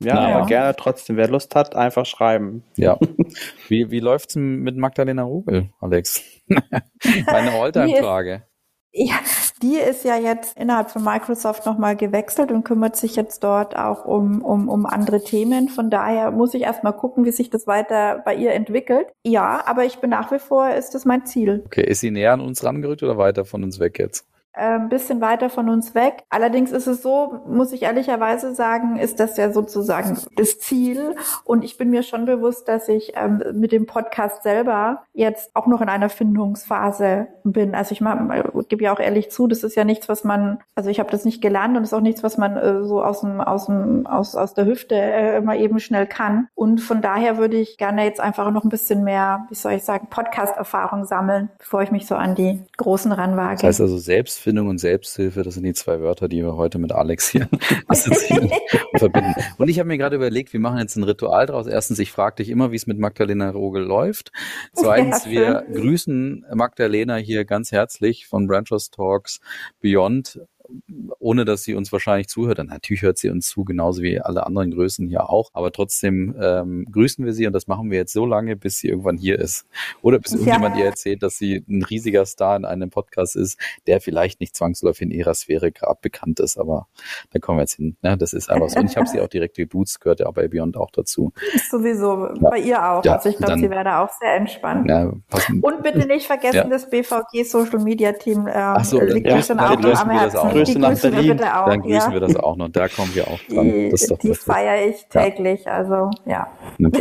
Ja, 0.00 0.14
naja. 0.14 0.36
aber 0.36 0.46
gerne 0.46 0.76
trotzdem. 0.76 1.16
Wer 1.16 1.28
Lust 1.28 1.54
hat, 1.54 1.76
einfach 1.76 2.06
schreiben. 2.06 2.64
Ja. 2.76 2.98
Wie, 3.68 3.90
wie 3.90 4.00
läuft's 4.00 4.36
mit 4.36 4.76
Magdalena 4.76 5.22
Rugel, 5.22 5.70
Alex? 5.80 6.22
Meine 7.26 7.52
Alltime-Frage. 7.52 8.42
Ja, 8.96 9.16
die 9.60 9.76
ist 9.76 10.04
ja 10.04 10.16
jetzt 10.16 10.56
innerhalb 10.56 10.88
von 10.90 11.02
Microsoft 11.02 11.66
nochmal 11.66 11.96
gewechselt 11.96 12.52
und 12.52 12.62
kümmert 12.62 12.94
sich 12.94 13.16
jetzt 13.16 13.42
dort 13.42 13.76
auch 13.76 14.04
um, 14.04 14.40
um, 14.40 14.68
um 14.68 14.86
andere 14.86 15.24
Themen. 15.24 15.68
Von 15.68 15.90
daher 15.90 16.30
muss 16.30 16.54
ich 16.54 16.62
erstmal 16.62 16.92
gucken, 16.92 17.24
wie 17.24 17.32
sich 17.32 17.50
das 17.50 17.66
weiter 17.66 18.22
bei 18.24 18.36
ihr 18.36 18.52
entwickelt. 18.52 19.08
Ja, 19.24 19.64
aber 19.66 19.84
ich 19.84 19.98
bin 19.98 20.10
nach 20.10 20.30
wie 20.30 20.38
vor, 20.38 20.70
ist 20.70 20.94
das 20.94 21.04
mein 21.04 21.26
Ziel. 21.26 21.64
Okay, 21.66 21.84
ist 21.84 22.00
sie 22.00 22.12
näher 22.12 22.34
an 22.34 22.40
uns 22.40 22.62
rangerückt 22.62 23.02
oder 23.02 23.18
weiter 23.18 23.44
von 23.44 23.64
uns 23.64 23.80
weg 23.80 23.98
jetzt? 23.98 24.28
Äh, 24.56 24.74
ein 24.74 24.88
bisschen 24.88 25.20
weiter 25.20 25.50
von 25.50 25.68
uns 25.68 25.94
weg. 25.96 26.22
Allerdings 26.30 26.70
ist 26.70 26.86
es 26.86 27.02
so, 27.02 27.40
muss 27.48 27.72
ich 27.72 27.82
ehrlicherweise 27.82 28.54
sagen, 28.54 28.96
ist 28.96 29.18
das 29.18 29.36
ja 29.36 29.50
sozusagen 29.52 30.16
das 30.36 30.60
Ziel. 30.60 31.16
Und 31.44 31.64
ich 31.64 31.76
bin 31.76 31.90
mir 31.90 32.04
schon 32.04 32.24
bewusst, 32.24 32.68
dass 32.68 32.88
ich 32.88 33.14
ähm, 33.16 33.42
mit 33.54 33.72
dem 33.72 33.86
Podcast 33.86 34.44
selber 34.44 35.02
jetzt 35.12 35.50
auch 35.54 35.66
noch 35.66 35.80
in 35.80 35.88
einer 35.88 36.08
Findungsphase 36.08 37.26
bin. 37.42 37.74
Also 37.74 37.92
ich 37.92 38.68
gebe 38.68 38.84
ja 38.84 38.94
auch 38.94 39.00
ehrlich 39.00 39.30
zu, 39.32 39.48
das 39.48 39.64
ist 39.64 39.74
ja 39.74 39.84
nichts, 39.84 40.08
was 40.08 40.22
man, 40.22 40.58
also 40.76 40.88
ich 40.88 41.00
habe 41.00 41.10
das 41.10 41.24
nicht 41.24 41.42
gelernt 41.42 41.76
und 41.76 41.82
ist 41.82 41.92
auch 41.92 42.00
nichts, 42.00 42.22
was 42.22 42.38
man 42.38 42.56
äh, 42.56 42.84
so 42.84 43.02
aus 43.02 43.22
dem, 43.22 43.40
aus 43.40 43.66
dem, 43.66 44.06
aus, 44.06 44.36
aus 44.36 44.54
der 44.54 44.66
Hüfte 44.66 44.94
äh, 44.94 45.40
mal 45.40 45.60
eben 45.60 45.80
schnell 45.80 46.06
kann. 46.06 46.46
Und 46.54 46.80
von 46.80 47.02
daher 47.02 47.38
würde 47.38 47.56
ich 47.56 47.76
gerne 47.76 48.04
jetzt 48.04 48.20
einfach 48.20 48.52
noch 48.52 48.62
ein 48.62 48.70
bisschen 48.70 49.02
mehr, 49.02 49.46
wie 49.48 49.56
soll 49.56 49.72
ich 49.72 49.82
sagen, 49.82 50.06
Podcast-Erfahrung 50.10 51.06
sammeln, 51.06 51.50
bevor 51.58 51.82
ich 51.82 51.90
mich 51.90 52.06
so 52.06 52.14
an 52.14 52.36
die 52.36 52.62
Großen 52.76 53.10
ranwage. 53.10 53.56
Das 53.56 53.64
heißt 53.64 53.80
also 53.80 53.98
selbst 53.98 54.43
Selbstfindung 54.44 54.68
und 54.68 54.78
Selbsthilfe, 54.78 55.42
das 55.42 55.54
sind 55.54 55.62
die 55.62 55.72
zwei 55.72 56.00
Wörter, 56.00 56.28
die 56.28 56.42
wir 56.42 56.54
heute 56.54 56.78
mit 56.78 56.92
Alex 56.92 57.30
hier 57.30 57.48
assoziieren 57.88 58.50
und 58.92 58.98
verbinden. 58.98 59.34
Und 59.56 59.68
ich 59.68 59.78
habe 59.78 59.86
mir 59.86 59.96
gerade 59.96 60.16
überlegt, 60.16 60.52
wir 60.52 60.60
machen 60.60 60.78
jetzt 60.78 60.96
ein 60.96 61.02
Ritual 61.02 61.46
draus. 61.46 61.66
Erstens, 61.66 61.98
ich 61.98 62.12
frage 62.12 62.36
dich 62.36 62.50
immer, 62.50 62.70
wie 62.70 62.76
es 62.76 62.86
mit 62.86 62.98
Magdalena 62.98 63.48
Rogel 63.50 63.84
läuft. 63.84 64.32
Zweitens, 64.74 65.26
wir 65.26 65.64
grüßen 65.72 66.44
Magdalena 66.52 67.16
hier 67.16 67.46
ganz 67.46 67.72
herzlich 67.72 68.26
von 68.26 68.46
Branchers 68.46 68.90
Talks 68.90 69.40
Beyond 69.80 70.40
ohne 71.18 71.44
dass 71.44 71.62
sie 71.62 71.74
uns 71.74 71.92
wahrscheinlich 71.92 72.28
zuhört. 72.28 72.58
Und 72.58 72.70
natürlich 72.70 73.02
hört 73.02 73.18
sie 73.18 73.30
uns 73.30 73.46
zu, 73.46 73.64
genauso 73.64 74.02
wie 74.02 74.20
alle 74.20 74.46
anderen 74.46 74.70
Größen 74.70 75.08
hier 75.08 75.28
auch. 75.28 75.50
Aber 75.52 75.72
trotzdem 75.72 76.34
ähm, 76.40 76.86
grüßen 76.90 77.24
wir 77.24 77.32
sie 77.32 77.46
und 77.46 77.52
das 77.52 77.66
machen 77.66 77.90
wir 77.90 77.98
jetzt 77.98 78.12
so 78.12 78.26
lange, 78.26 78.56
bis 78.56 78.78
sie 78.78 78.88
irgendwann 78.88 79.16
hier 79.16 79.38
ist. 79.38 79.66
Oder 80.02 80.18
bis 80.18 80.32
ja. 80.32 80.38
irgendjemand 80.38 80.76
ihr 80.76 80.86
erzählt, 80.86 81.22
dass 81.22 81.36
sie 81.36 81.64
ein 81.68 81.82
riesiger 81.82 82.24
Star 82.26 82.56
in 82.56 82.64
einem 82.64 82.90
Podcast 82.90 83.36
ist, 83.36 83.58
der 83.86 84.00
vielleicht 84.00 84.40
nicht 84.40 84.56
zwangsläufig 84.56 85.02
in 85.02 85.10
ihrer 85.10 85.34
Sphäre 85.34 85.72
gerade 85.72 85.98
bekannt 86.00 86.40
ist. 86.40 86.58
Aber 86.58 86.88
da 87.32 87.38
kommen 87.38 87.58
wir 87.58 87.62
jetzt 87.62 87.74
hin. 87.74 87.96
Ne? 88.02 88.16
Das 88.16 88.32
ist 88.32 88.50
einfach 88.50 88.68
so. 88.68 88.80
Und 88.80 88.90
ich 88.90 88.96
habe 88.96 89.06
sie 89.06 89.20
auch 89.20 89.28
direkt 89.28 89.56
geduzt, 89.56 90.00
gehört 90.00 90.20
ja 90.20 90.30
bei 90.30 90.48
Beyond 90.48 90.76
auch 90.76 90.90
dazu. 90.90 91.32
Sowieso, 91.70 92.28
ja. 92.28 92.50
bei 92.50 92.58
ihr 92.58 92.90
auch. 92.90 93.04
Ja, 93.04 93.16
also 93.16 93.28
ich 93.28 93.36
glaube, 93.36 93.58
sie 93.58 93.70
wäre 93.70 93.84
da 93.84 94.04
auch 94.04 94.10
sehr 94.20 94.34
entspannt. 94.34 94.88
Ja, 94.88 95.12
und 95.62 95.82
bitte 95.82 96.06
nicht 96.06 96.26
vergessen, 96.26 96.70
das 96.70 96.88
BVG 96.88 97.44
Social 97.44 97.80
Media 97.80 98.12
Team 98.12 98.48
ähm, 98.52 98.84
so, 98.84 99.00
liegt 99.00 99.26
ja, 99.26 99.42
schon 99.42 99.58
auch 99.58 99.78
noch 99.78 100.00
am 100.00 100.10
Herzen. 100.10 100.53
Grüße 100.54 100.78
nach 100.78 101.00
Berlin. 101.00 101.42
Auch, 101.42 101.66
Dann 101.66 101.80
grüßen 101.80 102.10
ja. 102.10 102.12
wir 102.12 102.20
das 102.20 102.36
auch 102.36 102.56
noch. 102.56 102.68
Da 102.68 102.88
kommen 102.88 103.14
wir 103.14 103.28
auch 103.28 103.40
dran. 103.48 103.66
Die, 103.66 103.88
das 103.90 104.06
die 104.22 104.34
feiere 104.34 104.88
ich 104.88 105.06
täglich, 105.08 105.64
ja. 105.64 105.72
also 105.72 106.10
ja. 106.26 106.48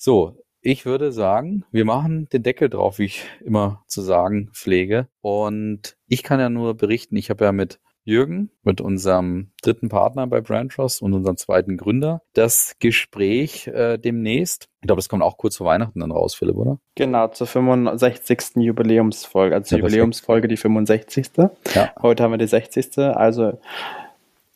So, 0.00 0.36
ich 0.60 0.86
würde 0.86 1.10
sagen, 1.10 1.64
wir 1.72 1.84
machen 1.84 2.28
den 2.32 2.44
Deckel 2.44 2.68
drauf, 2.68 2.98
wie 2.98 3.06
ich 3.06 3.24
immer 3.44 3.82
zu 3.88 4.00
sagen 4.00 4.50
pflege. 4.52 5.08
Und 5.20 5.96
ich 6.06 6.22
kann 6.22 6.38
ja 6.38 6.48
nur 6.48 6.76
berichten, 6.76 7.16
ich 7.16 7.30
habe 7.30 7.44
ja 7.44 7.52
mit 7.52 7.80
Jürgen, 8.08 8.50
mit 8.62 8.80
unserem 8.80 9.50
dritten 9.60 9.90
Partner 9.90 10.26
bei 10.26 10.40
Brand 10.40 10.72
Trust 10.72 11.02
und 11.02 11.12
unserem 11.12 11.36
zweiten 11.36 11.76
Gründer, 11.76 12.22
das 12.32 12.76
Gespräch 12.78 13.66
äh, 13.66 13.98
demnächst. 13.98 14.68
Ich 14.80 14.86
glaube, 14.86 14.98
das 14.98 15.10
kommt 15.10 15.22
auch 15.22 15.36
kurz 15.36 15.58
vor 15.58 15.66
Weihnachten 15.66 16.00
dann 16.00 16.10
raus, 16.10 16.34
Philipp, 16.34 16.56
oder? 16.56 16.78
Genau, 16.94 17.28
zur 17.28 17.46
65. 17.46 18.56
Jubiläumsfolge, 18.56 19.54
also 19.54 19.76
ja, 19.76 19.82
Jubiläumsfolge, 19.82 20.48
die 20.48 20.56
65. 20.56 21.28
Ja. 21.74 21.92
Heute 22.00 22.22
haben 22.22 22.30
wir 22.30 22.38
die 22.38 22.46
60. 22.46 22.96
Also 22.98 23.60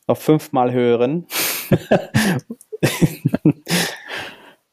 noch 0.07 0.17
fünfmal 0.17 0.73
hören. 0.73 1.27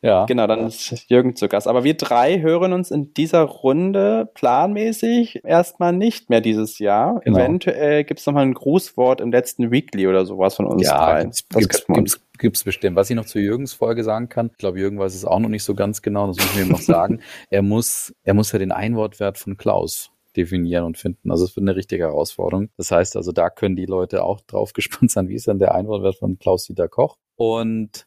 Ja. 0.02 0.24
Genau, 0.24 0.46
dann 0.46 0.66
ist 0.66 1.04
Jürgen 1.08 1.36
zu 1.36 1.48
Gast. 1.48 1.68
Aber 1.68 1.84
wir 1.84 1.94
drei 1.94 2.40
hören 2.40 2.72
uns 2.72 2.90
in 2.90 3.12
dieser 3.12 3.42
Runde 3.42 4.30
planmäßig 4.34 5.44
erstmal 5.44 5.92
nicht 5.92 6.30
mehr 6.30 6.40
dieses 6.40 6.78
Jahr. 6.78 7.20
Genau. 7.20 7.38
Eventuell 7.38 8.04
gibt 8.04 8.20
es 8.20 8.26
nochmal 8.26 8.44
ein 8.44 8.54
Grußwort 8.54 9.20
im 9.20 9.30
letzten 9.30 9.70
Weekly 9.70 10.06
oder 10.06 10.24
sowas 10.24 10.54
von 10.54 10.66
uns 10.66 10.84
ja, 10.86 10.96
dreien. 10.96 11.24
Gibt's, 11.24 11.46
das 11.48 11.60
gibt's, 11.60 11.86
gibt's, 11.86 12.20
gibt's 12.38 12.64
bestimmt. 12.64 12.96
Was 12.96 13.10
ich 13.10 13.16
noch 13.16 13.26
zu 13.26 13.38
Jürgens 13.38 13.74
Folge 13.74 14.02
sagen 14.02 14.28
kann, 14.28 14.48
ich 14.52 14.58
glaube, 14.58 14.78
Jürgen 14.78 14.98
weiß 14.98 15.14
es 15.14 15.24
auch 15.24 15.38
noch 15.38 15.50
nicht 15.50 15.64
so 15.64 15.74
ganz 15.74 16.00
genau, 16.00 16.26
das 16.28 16.36
müssen 16.36 16.56
wir 16.56 16.64
ihm 16.64 16.72
noch 16.72 16.80
sagen. 16.80 17.20
Er 17.50 17.62
muss, 17.62 18.14
er 18.22 18.34
muss 18.34 18.52
ja 18.52 18.58
den 18.58 18.72
Einwortwert 18.72 19.36
von 19.36 19.58
Klaus 19.58 20.10
definieren 20.36 20.84
und 20.84 20.96
finden. 20.96 21.30
Also 21.30 21.44
es 21.44 21.56
wird 21.56 21.64
eine 21.64 21.76
richtige 21.76 22.04
Herausforderung. 22.04 22.70
Das 22.76 22.90
heißt 22.90 23.16
also, 23.16 23.32
da 23.32 23.50
können 23.50 23.76
die 23.76 23.86
Leute 23.86 24.24
auch 24.24 24.40
drauf 24.40 24.72
gespannt 24.74 25.10
sein, 25.10 25.28
wie 25.28 25.34
ist 25.34 25.46
denn 25.46 25.58
der 25.58 25.74
Einwortwert 25.74 26.16
von 26.16 26.38
Klaus-Dieter 26.38 26.88
Koch. 26.88 27.16
Und 27.36 28.06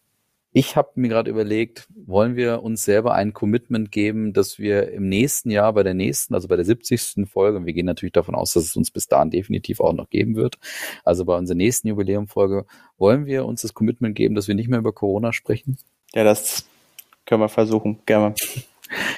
ich 0.53 0.75
habe 0.75 0.91
mir 0.95 1.09
gerade 1.09 1.31
überlegt, 1.31 1.87
wollen 1.95 2.35
wir 2.35 2.61
uns 2.61 2.85
selber 2.85 3.13
ein 3.13 3.33
Commitment 3.33 3.91
geben, 3.91 4.33
dass 4.33 4.59
wir 4.59 4.91
im 4.91 5.09
nächsten 5.09 5.49
Jahr 5.49 5.73
bei 5.73 5.81
der 5.81 5.95
nächsten, 5.95 6.35
also 6.35 6.47
bei 6.47 6.55
der 6.55 6.65
70. 6.65 7.27
Folge, 7.27 7.57
und 7.57 7.65
wir 7.65 7.73
gehen 7.73 7.87
natürlich 7.87 8.13
davon 8.13 8.35
aus, 8.35 8.53
dass 8.53 8.63
es 8.63 8.75
uns 8.75 8.91
bis 8.91 9.07
dahin 9.07 9.31
definitiv 9.31 9.79
auch 9.79 9.93
noch 9.93 10.09
geben 10.09 10.35
wird, 10.35 10.59
also 11.03 11.25
bei 11.25 11.35
unserer 11.35 11.57
nächsten 11.57 11.87
Jubiläumfolge, 11.87 12.65
wollen 12.97 13.25
wir 13.25 13.45
uns 13.45 13.63
das 13.63 13.73
Commitment 13.73 14.15
geben, 14.15 14.35
dass 14.35 14.47
wir 14.47 14.55
nicht 14.55 14.69
mehr 14.69 14.79
über 14.79 14.93
Corona 14.93 15.33
sprechen? 15.33 15.77
Ja, 16.13 16.23
das 16.23 16.67
können 17.25 17.41
wir 17.41 17.49
versuchen, 17.49 17.99
gerne. 18.05 18.35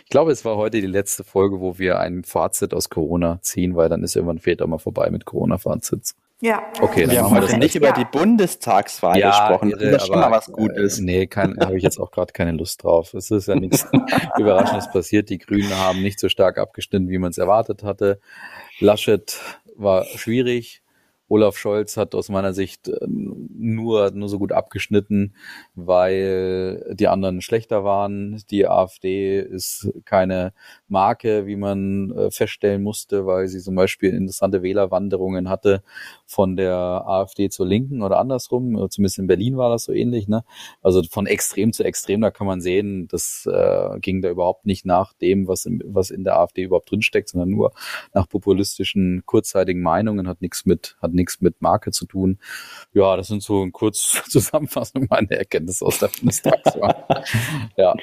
Ich 0.06 0.10
glaube, 0.10 0.32
es 0.32 0.46
war 0.46 0.56
heute 0.56 0.80
die 0.80 0.88
letzte 0.88 1.26
Folge, 1.26 1.60
wo 1.60 1.78
wir 1.78 2.00
ein 2.00 2.24
Fazit 2.24 2.74
aus 2.74 2.90
Corona 2.90 3.40
ziehen, 3.42 3.76
weil 3.76 3.90
dann 3.90 4.04
ist 4.04 4.16
irgendwann 4.16 4.40
fehlt 4.40 4.62
auch 4.62 4.68
mal 4.68 4.78
vorbei 4.78 5.10
mit 5.10 5.26
Corona-Fazits. 5.26 6.16
Ja. 6.42 6.64
Okay, 6.82 7.04
dann 7.04 7.12
wir 7.12 7.24
haben 7.24 7.34
wir 7.34 7.42
das 7.42 7.56
nicht 7.56 7.76
über 7.76 7.92
die 7.94 8.06
Bundestagswahl 8.06 9.18
ja, 9.18 9.30
gesprochen. 9.30 9.72
Irre, 9.72 9.92
das 9.92 10.04
ist 10.04 10.08
schon 10.08 10.20
mal 10.20 10.32
was 10.32 10.48
Gutes. 10.48 11.00
Äh, 11.00 11.04
nee, 11.04 11.30
habe 11.34 11.78
ich 11.78 11.84
jetzt 11.84 11.98
auch 12.00 12.12
gerade 12.12 12.34
keine 12.34 12.52
Lust 12.52 12.84
drauf. 12.84 13.14
Es 13.14 13.32
ist 13.32 13.48
ja 13.48 13.56
nichts 13.56 13.88
Überraschendes 14.38 14.90
passiert. 14.92 15.30
Die 15.30 15.38
Grünen 15.38 15.76
haben 15.76 16.02
nicht 16.02 16.20
so 16.20 16.28
stark 16.28 16.58
abgestimmt, 16.58 17.10
wie 17.10 17.18
man 17.18 17.32
es 17.32 17.38
erwartet 17.38 17.84
hatte. 17.84 18.20
Laschet 18.80 19.40
war 19.76 20.04
schwierig. 20.04 20.82
Olaf 21.28 21.58
Scholz 21.58 21.98
hat 21.98 22.14
aus 22.14 22.30
meiner 22.30 22.54
Sicht 22.54 22.88
äh, 22.88 22.98
nur, 23.08 24.12
nur 24.12 24.30
so 24.30 24.38
gut 24.38 24.52
abgeschnitten, 24.52 25.34
weil 25.74 26.94
die 26.94 27.08
anderen 27.08 27.42
schlechter 27.42 27.84
waren. 27.84 28.44
Die 28.52 28.68
AfD 28.68 29.40
ist 29.40 29.92
keine 30.06 30.54
Marke, 30.88 31.48
wie 31.48 31.56
man 31.56 32.12
äh, 32.12 32.32
feststellen 32.32 32.84
musste, 32.84 33.26
weil 33.26 33.48
sie 33.48 33.60
zum 33.60 33.76
Beispiel 33.76 34.12
interessante 34.12 34.62
Wählerwanderungen 34.62 35.50
hatte 35.50 35.84
von 36.26 36.56
der 36.56 36.76
AfD 36.76 37.50
zur 37.50 37.66
Linken 37.66 38.02
oder 38.02 38.20
andersrum. 38.20 38.90
Zumindest 38.90 39.20
in 39.20 39.28
Berlin 39.28 39.58
war 39.58 39.70
das 39.70 39.86
so 39.86 39.94
ähnlich. 39.94 40.28
Ne? 40.28 40.44
Also 40.82 41.02
von 41.10 41.26
extrem 41.26 41.74
zu 41.74 41.84
extrem, 41.84 42.22
da 42.22 42.32
kann 42.32 42.48
man 42.48 42.62
sehen, 42.62 43.08
das 43.08 43.48
äh, 43.52 44.00
ging 44.00 44.22
da 44.22 44.30
überhaupt 44.30 44.66
nicht 44.66 44.86
nach 44.86 45.14
dem, 45.14 45.48
was, 45.48 45.66
im, 45.66 45.82
was 45.86 46.12
in 46.12 46.24
der 46.24 46.38
AfD 46.40 46.64
überhaupt 46.64 46.92
drinsteckt, 46.92 47.30
sondern 47.30 47.50
nur 47.50 47.72
nach 48.14 48.30
populistischen, 48.30 49.24
kurzzeitigen 49.26 49.82
Meinungen, 49.82 50.28
hat 50.28 50.42
nichts 50.42 50.66
mit, 50.66 50.98
hat 51.02 51.14
nichts 51.16 51.41
mit 51.41 51.61
Marke 51.61 51.91
zu 51.91 52.05
tun. 52.05 52.39
Ja, 52.93 53.16
das 53.18 53.28
sind 53.28 53.41
so 53.41 53.61
eine 53.61 53.72
kurz 53.72 54.22
Zusammenfassung 54.30 55.07
meiner 55.09 55.32
Erkenntnisse 55.32 55.86
aus 55.86 55.99
der 55.99 56.07
Bundestagswahl. 56.07 57.05
ja, 57.78 57.95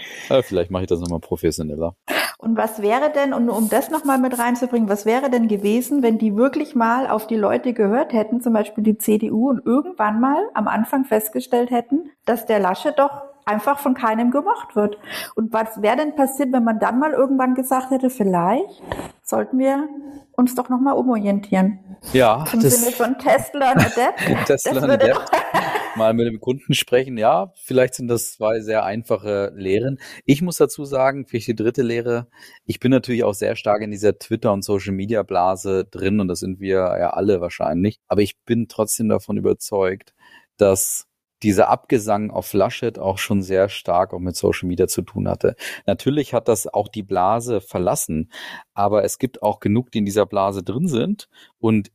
vielleicht 0.42 0.70
mache 0.70 0.84
ich 0.84 0.88
das 0.88 1.00
nochmal 1.00 1.20
professioneller. 1.20 1.94
Und 2.38 2.56
was 2.56 2.82
wäre 2.82 3.12
denn, 3.12 3.32
und 3.32 3.48
um 3.48 3.68
das 3.68 3.90
nochmal 3.90 4.18
mit 4.18 4.36
reinzubringen, 4.36 4.88
was 4.88 5.06
wäre 5.06 5.30
denn 5.30 5.46
gewesen, 5.46 6.02
wenn 6.02 6.18
die 6.18 6.34
wirklich 6.36 6.74
mal 6.74 7.06
auf 7.06 7.28
die 7.28 7.36
Leute 7.36 7.72
gehört 7.72 8.12
hätten, 8.12 8.40
zum 8.40 8.52
Beispiel 8.52 8.82
die 8.82 8.98
CDU, 8.98 9.48
und 9.48 9.64
irgendwann 9.64 10.20
mal 10.20 10.48
am 10.54 10.66
Anfang 10.66 11.04
festgestellt 11.04 11.70
hätten, 11.70 12.10
dass 12.24 12.46
der 12.46 12.58
Lasche 12.58 12.92
doch 12.96 13.31
einfach 13.44 13.78
von 13.78 13.94
keinem 13.94 14.30
gemocht 14.30 14.76
wird. 14.76 14.98
Und 15.34 15.52
was 15.52 15.82
wäre 15.82 15.96
denn 15.96 16.14
passiert, 16.14 16.52
wenn 16.52 16.64
man 16.64 16.78
dann 16.78 16.98
mal 16.98 17.12
irgendwann 17.12 17.54
gesagt 17.54 17.90
hätte, 17.90 18.10
vielleicht 18.10 18.82
sollten 19.22 19.58
wir 19.58 19.88
uns 20.32 20.54
doch 20.54 20.68
nochmal 20.68 20.94
umorientieren? 20.94 21.78
Ja. 22.12 22.44
Im 22.52 22.60
Sinne 22.60 22.92
von 22.92 23.18
Tesla 23.18 23.72
und 23.72 23.78
Adept. 23.78 24.46
Tesla 24.46 24.82
und 24.82 24.90
Adept. 24.90 25.30
mal 25.96 26.14
mit 26.14 26.26
dem 26.26 26.40
Kunden 26.40 26.74
sprechen. 26.74 27.16
Ja, 27.18 27.52
vielleicht 27.56 27.94
sind 27.94 28.08
das 28.08 28.32
zwei 28.32 28.60
sehr 28.60 28.84
einfache 28.84 29.52
Lehren. 29.54 29.98
Ich 30.24 30.42
muss 30.42 30.56
dazu 30.56 30.84
sagen, 30.84 31.26
vielleicht 31.26 31.48
die 31.48 31.56
dritte 31.56 31.82
Lehre, 31.82 32.28
ich 32.64 32.80
bin 32.80 32.90
natürlich 32.90 33.24
auch 33.24 33.34
sehr 33.34 33.56
stark 33.56 33.82
in 33.82 33.90
dieser 33.90 34.18
Twitter- 34.18 34.52
und 34.52 34.64
Social-Media-Blase 34.64 35.84
drin 35.90 36.20
und 36.20 36.28
das 36.28 36.40
sind 36.40 36.60
wir 36.60 36.76
ja 36.76 37.10
alle 37.10 37.40
wahrscheinlich. 37.40 37.98
Aber 38.08 38.22
ich 38.22 38.38
bin 38.44 38.68
trotzdem 38.68 39.08
davon 39.08 39.36
überzeugt, 39.36 40.14
dass 40.56 41.06
dieser 41.42 41.68
Abgesang 41.68 42.30
auf 42.30 42.52
Laschet 42.52 42.98
auch 42.98 43.18
schon 43.18 43.42
sehr 43.42 43.68
stark 43.68 44.14
auch 44.14 44.18
mit 44.18 44.36
Social 44.36 44.68
Media 44.68 44.86
zu 44.86 45.02
tun 45.02 45.28
hatte. 45.28 45.56
Natürlich 45.86 46.34
hat 46.34 46.48
das 46.48 46.66
auch 46.66 46.88
die 46.88 47.02
Blase 47.02 47.60
verlassen, 47.60 48.30
aber 48.74 49.04
es 49.04 49.18
gibt 49.18 49.42
auch 49.42 49.60
genug, 49.60 49.90
die 49.90 49.98
in 49.98 50.04
dieser 50.04 50.26
Blase 50.26 50.62
drin 50.62 50.88
sind 50.88 51.28
und 51.58 51.90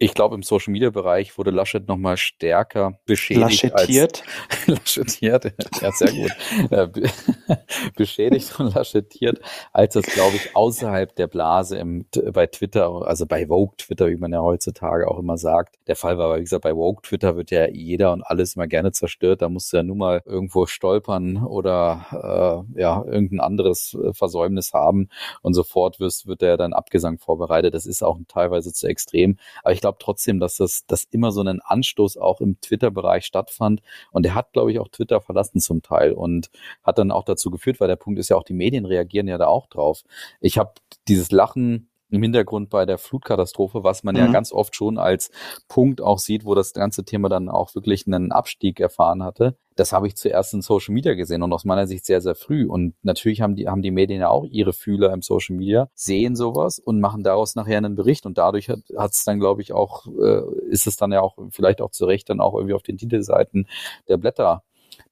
ich 0.00 0.14
glaube, 0.14 0.36
im 0.36 0.42
Social 0.44 0.72
Media 0.72 0.90
Bereich 0.90 1.36
wurde 1.38 1.50
Laschet 1.50 1.86
nochmal 1.88 2.16
stärker 2.16 3.00
beschädigt. 3.04 3.64
Laschetiert. 3.64 4.22
Als, 4.48 4.66
laschetiert, 4.66 5.52
ja, 5.80 5.92
sehr 5.92 6.12
gut. 6.12 6.30
Äh, 6.70 6.88
beschädigt 7.96 8.58
und 8.58 8.74
laschetiert, 8.74 9.40
als 9.72 9.94
das, 9.94 10.04
glaube 10.04 10.36
ich, 10.36 10.54
außerhalb 10.54 11.14
der 11.16 11.26
Blase 11.26 11.78
im, 11.78 12.06
bei 12.32 12.46
Twitter, 12.46 13.06
also 13.06 13.26
bei 13.26 13.46
Vogue 13.46 13.74
Twitter, 13.76 14.08
wie 14.08 14.16
man 14.16 14.32
ja 14.32 14.40
heutzutage 14.40 15.08
auch 15.08 15.18
immer 15.18 15.38
sagt. 15.38 15.76
Der 15.86 15.96
Fall 15.96 16.18
war, 16.18 16.36
wie 16.36 16.40
gesagt, 16.40 16.62
bei 16.62 16.72
Vogue 16.72 17.02
Twitter 17.02 17.36
wird 17.36 17.50
ja 17.50 17.68
jeder 17.68 18.12
und 18.12 18.22
alles 18.22 18.56
immer 18.56 18.66
gerne 18.66 18.92
zerstört. 18.92 19.42
Da 19.42 19.48
musst 19.48 19.72
du 19.72 19.78
ja 19.78 19.82
nur 19.82 19.96
mal 19.96 20.22
irgendwo 20.24 20.66
stolpern 20.66 21.44
oder 21.44 22.64
äh, 22.74 22.80
ja, 22.80 23.04
irgendein 23.04 23.40
anderes 23.40 23.94
äh, 23.94 24.12
Versäumnis 24.12 24.72
haben 24.74 25.08
und 25.42 25.54
sofort 25.54 26.00
wirst, 26.00 26.26
wird 26.26 26.42
der 26.42 26.56
dann 26.56 26.72
Abgesang 26.72 27.18
vorbereitet. 27.18 27.74
Das 27.74 27.86
ist 27.86 28.02
auch 28.02 28.18
teilweise 28.28 28.72
zu 28.72 28.86
extrem. 28.86 29.38
Aber 29.62 29.72
ich 29.72 29.80
glaube, 29.80 29.87
glaube 29.88 29.98
trotzdem, 29.98 30.40
dass 30.40 30.56
das 30.56 30.86
dass 30.86 31.04
immer 31.10 31.32
so 31.32 31.40
einen 31.40 31.60
Anstoß 31.60 32.16
auch 32.16 32.40
im 32.40 32.60
Twitter-Bereich 32.60 33.24
stattfand. 33.24 33.82
Und 34.12 34.26
er 34.26 34.34
hat, 34.34 34.52
glaube 34.52 34.70
ich, 34.72 34.78
auch 34.78 34.88
Twitter 34.88 35.20
verlassen 35.20 35.60
zum 35.60 35.82
Teil 35.82 36.12
und 36.12 36.50
hat 36.82 36.98
dann 36.98 37.10
auch 37.10 37.24
dazu 37.24 37.50
geführt, 37.50 37.80
weil 37.80 37.88
der 37.88 37.96
Punkt 37.96 38.18
ist 38.18 38.28
ja 38.28 38.36
auch, 38.36 38.44
die 38.44 38.54
Medien 38.54 38.84
reagieren 38.84 39.28
ja 39.28 39.38
da 39.38 39.46
auch 39.46 39.66
drauf. 39.66 40.02
Ich 40.40 40.58
habe 40.58 40.72
dieses 41.08 41.30
Lachen 41.30 41.88
im 42.10 42.22
Hintergrund 42.22 42.70
bei 42.70 42.86
der 42.86 42.98
Flutkatastrophe, 42.98 43.84
was 43.84 44.02
man 44.02 44.14
mhm. 44.14 44.20
ja 44.20 44.26
ganz 44.28 44.52
oft 44.52 44.74
schon 44.74 44.98
als 44.98 45.30
Punkt 45.68 46.00
auch 46.00 46.18
sieht, 46.18 46.44
wo 46.44 46.54
das 46.54 46.72
ganze 46.72 47.04
Thema 47.04 47.28
dann 47.28 47.48
auch 47.48 47.74
wirklich 47.74 48.06
einen 48.06 48.32
Abstieg 48.32 48.80
erfahren 48.80 49.22
hatte. 49.22 49.56
Das 49.76 49.92
habe 49.92 50.08
ich 50.08 50.16
zuerst 50.16 50.54
in 50.54 50.62
Social 50.62 50.92
Media 50.92 51.14
gesehen 51.14 51.42
und 51.42 51.52
aus 51.52 51.64
meiner 51.64 51.86
Sicht 51.86 52.04
sehr, 52.04 52.20
sehr 52.20 52.34
früh. 52.34 52.66
Und 52.66 52.94
natürlich 53.02 53.42
haben 53.42 53.54
die, 53.54 53.68
haben 53.68 53.82
die 53.82 53.92
Medien 53.92 54.20
ja 54.20 54.28
auch 54.28 54.44
ihre 54.44 54.72
Fühler 54.72 55.12
im 55.12 55.22
Social 55.22 55.54
Media, 55.54 55.88
sehen 55.94 56.34
sowas 56.34 56.78
und 56.80 57.00
machen 57.00 57.22
daraus 57.22 57.54
nachher 57.54 57.78
einen 57.78 57.94
Bericht. 57.94 58.26
Und 58.26 58.38
dadurch 58.38 58.68
hat 58.68 59.12
es 59.12 59.24
dann, 59.24 59.38
glaube 59.38 59.62
ich, 59.62 59.72
auch, 59.72 60.06
äh, 60.06 60.42
ist 60.68 60.86
es 60.86 60.96
dann 60.96 61.12
ja 61.12 61.20
auch 61.20 61.36
vielleicht 61.50 61.80
auch 61.80 61.90
zu 61.90 62.06
Recht 62.06 62.28
dann 62.28 62.40
auch 62.40 62.54
irgendwie 62.54 62.74
auf 62.74 62.82
den 62.82 62.98
Titelseiten 62.98 63.68
der 64.08 64.16
Blätter 64.16 64.64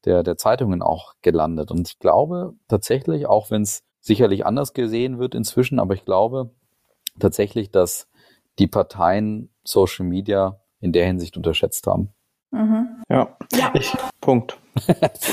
der, 0.04 0.22
der 0.22 0.36
Zeitungen 0.36 0.82
auch 0.82 1.14
gelandet. 1.22 1.70
Und 1.70 1.88
ich 1.88 1.98
glaube 1.98 2.54
tatsächlich, 2.68 3.26
auch 3.26 3.50
wenn 3.50 3.62
es 3.62 3.82
sicherlich 4.00 4.46
anders 4.46 4.72
gesehen 4.72 5.18
wird 5.18 5.34
inzwischen, 5.34 5.78
aber 5.78 5.94
ich 5.94 6.04
glaube, 6.04 6.50
tatsächlich, 7.18 7.70
dass 7.70 8.08
die 8.58 8.66
Parteien 8.66 9.50
Social 9.64 10.06
Media 10.06 10.60
in 10.80 10.92
der 10.92 11.06
Hinsicht 11.06 11.36
unterschätzt 11.36 11.86
haben. 11.86 12.12
Mhm. 12.50 13.02
Ja. 13.08 13.36
ja. 13.52 13.72
Ich, 13.74 13.92
Punkt. 14.20 14.58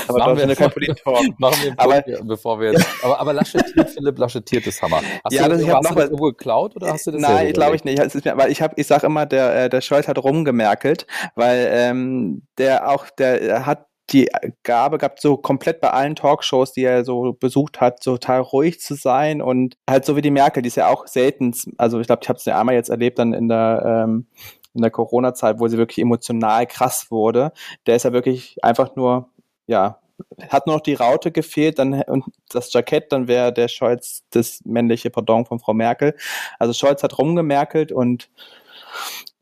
aber 0.08 0.18
machen 0.18 0.36
wir 0.36 0.56
kein 0.56 0.70
Polit-Talk. 0.70 1.20
machen 1.38 1.56
wir 1.62 1.74
aber, 1.76 2.02
bevor 2.24 2.60
wir 2.60 2.72
jetzt, 2.72 2.86
aber, 3.02 3.20
aber 3.20 3.32
laschetiert, 3.32 3.90
Philipp, 3.90 4.18
laschetiert 4.18 4.66
ist 4.66 4.82
Hammer. 4.82 5.02
Hast 5.22 5.32
ja, 5.32 5.44
du, 5.44 5.50
das, 5.50 5.60
ich 5.60 5.68
noch 5.68 5.96
was 5.96 6.10
geklaut 6.10 6.76
oder 6.76 6.92
hast 6.92 7.06
du 7.06 7.12
das 7.12 7.20
Nein, 7.20 7.52
glaube 7.52 7.76
ich 7.76 7.84
nicht. 7.84 7.98
Es 7.98 8.14
ist 8.14 8.24
mir, 8.24 8.36
weil 8.36 8.50
ich 8.50 8.62
habe, 8.62 8.74
ich 8.76 8.86
sage 8.86 9.06
immer, 9.06 9.26
der, 9.26 9.64
äh, 9.64 9.68
der 9.68 9.80
Scholz 9.80 10.08
hat 10.08 10.18
rumgemerkelt, 10.18 11.06
weil 11.34 11.68
ähm, 11.70 12.46
der 12.58 12.90
auch, 12.90 13.10
der 13.10 13.66
hat 13.66 13.86
die 14.10 14.28
Gabe 14.62 14.98
gehabt, 14.98 15.20
so 15.20 15.36
komplett 15.36 15.80
bei 15.80 15.90
allen 15.90 16.14
Talkshows, 16.14 16.72
die 16.72 16.84
er 16.84 17.04
so 17.04 17.32
besucht 17.32 17.80
hat, 17.80 18.02
so 18.02 18.12
total 18.12 18.40
ruhig 18.40 18.80
zu 18.80 18.94
sein 18.94 19.40
und 19.40 19.76
halt 19.88 20.04
so 20.04 20.16
wie 20.16 20.22
die 20.22 20.30
Merkel, 20.30 20.62
die 20.62 20.68
ist 20.68 20.76
ja 20.76 20.88
auch 20.88 21.06
selten, 21.06 21.54
also 21.78 22.00
ich 22.00 22.06
glaube, 22.06 22.20
ich 22.22 22.28
habe 22.28 22.38
es 22.38 22.44
ja 22.44 22.60
einmal 22.60 22.74
jetzt 22.74 22.90
erlebt 22.90 23.18
dann 23.18 23.32
in 23.32 23.48
der 23.48 24.04
ähm, 24.04 24.26
in 24.74 24.82
der 24.82 24.90
Corona-Zeit, 24.90 25.60
wo 25.60 25.68
sie 25.68 25.78
wirklich 25.78 25.98
emotional 25.98 26.66
krass 26.66 27.10
wurde. 27.10 27.52
Der 27.86 27.96
ist 27.96 28.04
ja 28.04 28.12
wirklich 28.12 28.62
einfach 28.64 28.96
nur, 28.96 29.28
ja, 29.66 30.00
hat 30.48 30.66
nur 30.66 30.76
noch 30.76 30.82
die 30.82 30.94
Raute 30.94 31.32
gefehlt, 31.32 31.78
dann 31.78 32.02
und 32.02 32.24
das 32.50 32.72
Jackett, 32.72 33.12
dann 33.12 33.28
wäre 33.28 33.52
der 33.52 33.68
Scholz 33.68 34.24
das 34.30 34.60
männliche 34.64 35.10
Pardon 35.10 35.46
von 35.46 35.58
Frau 35.58 35.74
Merkel. 35.74 36.16
Also 36.58 36.72
Scholz 36.72 37.02
hat 37.02 37.18
rumgemerkelt 37.18 37.92
und 37.92 38.30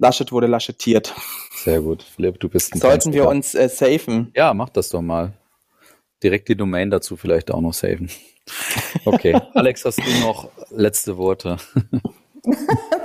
Laschet 0.02 0.32
wurde 0.32 0.48
laschetiert. 0.48 1.14
Sehr 1.54 1.80
gut. 1.80 2.02
Philipp, 2.02 2.40
du 2.40 2.48
bist 2.48 2.74
ein 2.74 2.80
Sollten 2.80 3.12
wir 3.12 3.28
uns 3.28 3.54
äh, 3.54 3.68
safen? 3.68 4.32
Ja, 4.34 4.52
mach 4.52 4.68
das 4.68 4.88
doch 4.88 5.00
mal. 5.00 5.32
Direkt 6.24 6.48
die 6.48 6.56
Domain 6.56 6.90
dazu 6.90 7.16
vielleicht 7.16 7.52
auch 7.52 7.60
noch 7.60 7.72
safen. 7.72 8.10
Okay. 9.04 9.40
Alex, 9.54 9.84
hast 9.84 9.98
du 9.98 10.20
noch 10.20 10.48
letzte 10.70 11.16
Worte? 11.16 11.56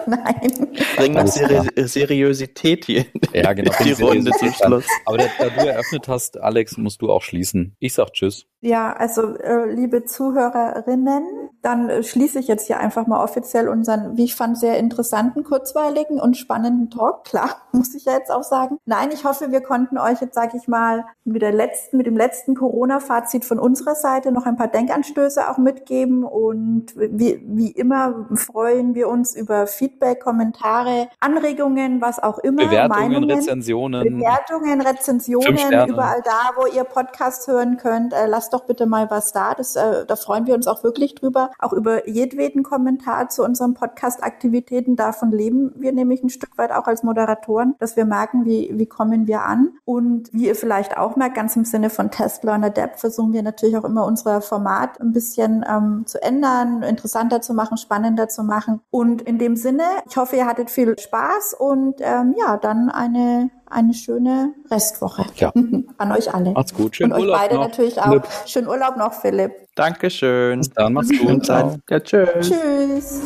Nein. 0.08 0.76
Bring 0.96 1.14
noch 1.14 1.28
Seri 1.28 1.70
Seriosität 1.88 2.86
hier 2.86 3.06
ja, 3.32 3.54
genau, 3.54 3.72
die 3.84 3.92
Runde 3.92 4.32
zum 4.32 4.52
Schluss. 4.52 4.86
Aber 5.06 5.18
da, 5.18 5.26
da, 5.38 5.50
du 5.50 5.68
eröffnet 5.68 6.08
hast, 6.08 6.40
Alex, 6.40 6.78
musst 6.78 7.04
du 7.04 7.12
auch 7.12 7.22
schließen. 7.22 7.76
Ich 7.78 7.94
sag 7.94 8.14
Tschüss. 8.14 8.48
Ja, 8.62 8.94
also 8.94 9.36
äh, 9.38 9.72
liebe 9.72 10.06
Zuhörerinnen, 10.06 11.47
dann 11.68 11.90
äh, 11.90 12.02
schließe 12.02 12.40
ich 12.40 12.48
jetzt 12.48 12.68
hier 12.68 12.80
einfach 12.80 13.08
mal 13.08 13.22
offiziell 13.22 13.68
unseren, 13.68 14.16
wie 14.16 14.24
ich 14.24 14.36
fand, 14.36 14.58
sehr 14.58 14.78
interessanten, 14.78 15.44
kurzweiligen 15.44 16.20
und 16.20 16.38
spannenden 16.38 16.90
Talk. 16.90 17.26
Klar, 17.26 17.58
muss 17.74 17.94
ich 17.94 18.06
ja 18.06 18.14
jetzt 18.14 18.32
auch 18.32 18.44
sagen. 18.44 18.78
Nein, 18.86 19.10
ich 19.14 19.26
hoffe, 19.26 19.52
wir 19.52 19.62
konnten 19.62 19.98
euch 19.98 20.22
jetzt, 20.22 20.34
sage 20.34 20.58
ich 20.58 20.68
mal, 20.68 21.06
mit 21.26 21.42
der 21.42 21.52
letzten, 21.52 21.98
mit 21.98 22.06
dem 22.08 22.16
letzten 22.16 22.56
Corona-Fazit 22.56 23.44
von 23.44 23.60
unserer 23.60 23.96
Seite 23.96 24.32
noch 24.32 24.46
ein 24.46 24.56
paar 24.56 24.70
Denkanstöße 24.70 25.50
auch 25.50 25.58
mitgeben. 25.58 26.24
Und 26.24 26.94
wie, 26.96 27.44
wie 27.46 27.72
immer 27.72 28.28
freuen 28.34 28.96
wir 28.96 29.10
uns 29.10 29.36
über 29.36 29.68
Feedback, 29.68 30.22
Kommentare, 30.22 31.10
Anregungen, 31.20 32.00
was 32.02 32.24
auch 32.24 32.40
immer. 32.40 32.64
Bewertungen, 32.64 33.02
Meinungen, 33.02 33.32
Rezensionen. 33.32 34.20
Bewertungen, 34.20 34.82
Rezensionen, 34.82 35.90
überall 35.90 36.22
da, 36.24 36.52
wo 36.56 36.66
ihr 36.68 36.86
Podcast 36.86 37.48
hören 37.48 37.76
könnt. 37.76 38.14
Äh, 38.14 38.28
lasst 38.28 38.54
doch 38.54 38.64
bitte 38.66 38.86
mal 38.86 39.12
was 39.12 39.34
da. 39.34 39.54
Das, 39.54 39.76
äh, 39.76 40.06
da 40.06 40.16
freuen 40.16 40.48
wir 40.48 40.56
uns 40.56 40.68
auch 40.68 40.84
wirklich 40.84 41.14
drüber. 41.16 41.52
Auch 41.60 41.74
über 41.74 42.08
jedweden 42.08 42.64
Kommentar 42.64 43.30
zu 43.30 43.44
unseren 43.44 43.74
Podcast-Aktivitäten. 43.74 44.96
Davon 44.96 45.32
leben 45.32 45.74
wir 45.76 45.92
nämlich 45.92 46.24
ein 46.24 46.30
Stück 46.30 46.58
weit 46.58 46.72
auch 46.72 46.88
als 46.88 47.04
Moderatoren, 47.04 47.76
dass 47.80 47.96
wir 47.96 48.06
merken, 48.06 48.46
wie, 48.46 48.72
wie 48.74 48.86
kommen 48.86 49.28
wir 49.28 49.44
an. 49.44 49.70
Und 49.86 50.32
wie 50.34 50.48
ihr 50.48 50.56
vielleicht 50.56 50.98
auch 50.98 51.16
merkt, 51.16 51.36
ganz 51.36 51.56
im 51.56 51.66
Sinne 51.66 51.90
von 51.90 52.12
Test 52.12 52.44
Learner 52.44 52.70
Depth 52.70 53.00
versuchen 53.00 53.34
wir 53.34 53.44
natürlich 53.44 53.78
auch 53.78 53.86
immer 53.86 54.06
unser 54.06 54.42
Format 54.42 55.00
ein 55.02 55.14
bisschen 55.14 55.66
ähm, 55.68 56.04
zu 56.06 56.22
ändern, 56.22 56.84
interessanter 56.84 57.42
zu 57.42 57.54
machen, 57.54 57.78
spannender 57.78 58.28
zu 58.30 58.44
machen. 58.44 58.82
Und 58.90 59.22
in 59.22 59.38
dem 59.38 59.56
Sinne, 59.56 59.84
ich 60.10 60.18
hoffe, 60.18 60.36
ihr 60.36 60.46
hattet 60.46 60.70
viel 60.70 60.98
Spaß 60.98 61.56
und 61.58 61.96
ähm, 62.00 62.36
ja, 62.38 62.58
dann 62.58 62.90
eine 62.90 63.50
eine 63.70 63.94
schöne 63.94 64.54
Restwoche 64.70 65.26
ja. 65.36 65.52
an 65.98 66.12
euch 66.12 66.34
alle. 66.34 66.52
Macht's 66.52 66.74
gut. 66.74 66.96
Schönen 66.96 67.14
Und 67.14 67.22
Urlaub 67.22 67.36
euch 67.36 67.42
beide 67.42 67.56
noch. 67.56 67.68
natürlich 67.68 68.00
auch. 68.00 68.06
Philipp. 68.06 68.28
Schönen 68.46 68.68
Urlaub 68.68 68.98
noch, 68.98 69.14
Philipp. 69.14 69.52
Dankeschön. 69.76 70.60
Bis 70.60 70.70
dann, 70.72 70.94
macht's 70.94 71.10
gut. 71.10 71.48
Ja, 71.48 72.00
tschüss. 72.00 72.28
Tschüss. 72.42 73.22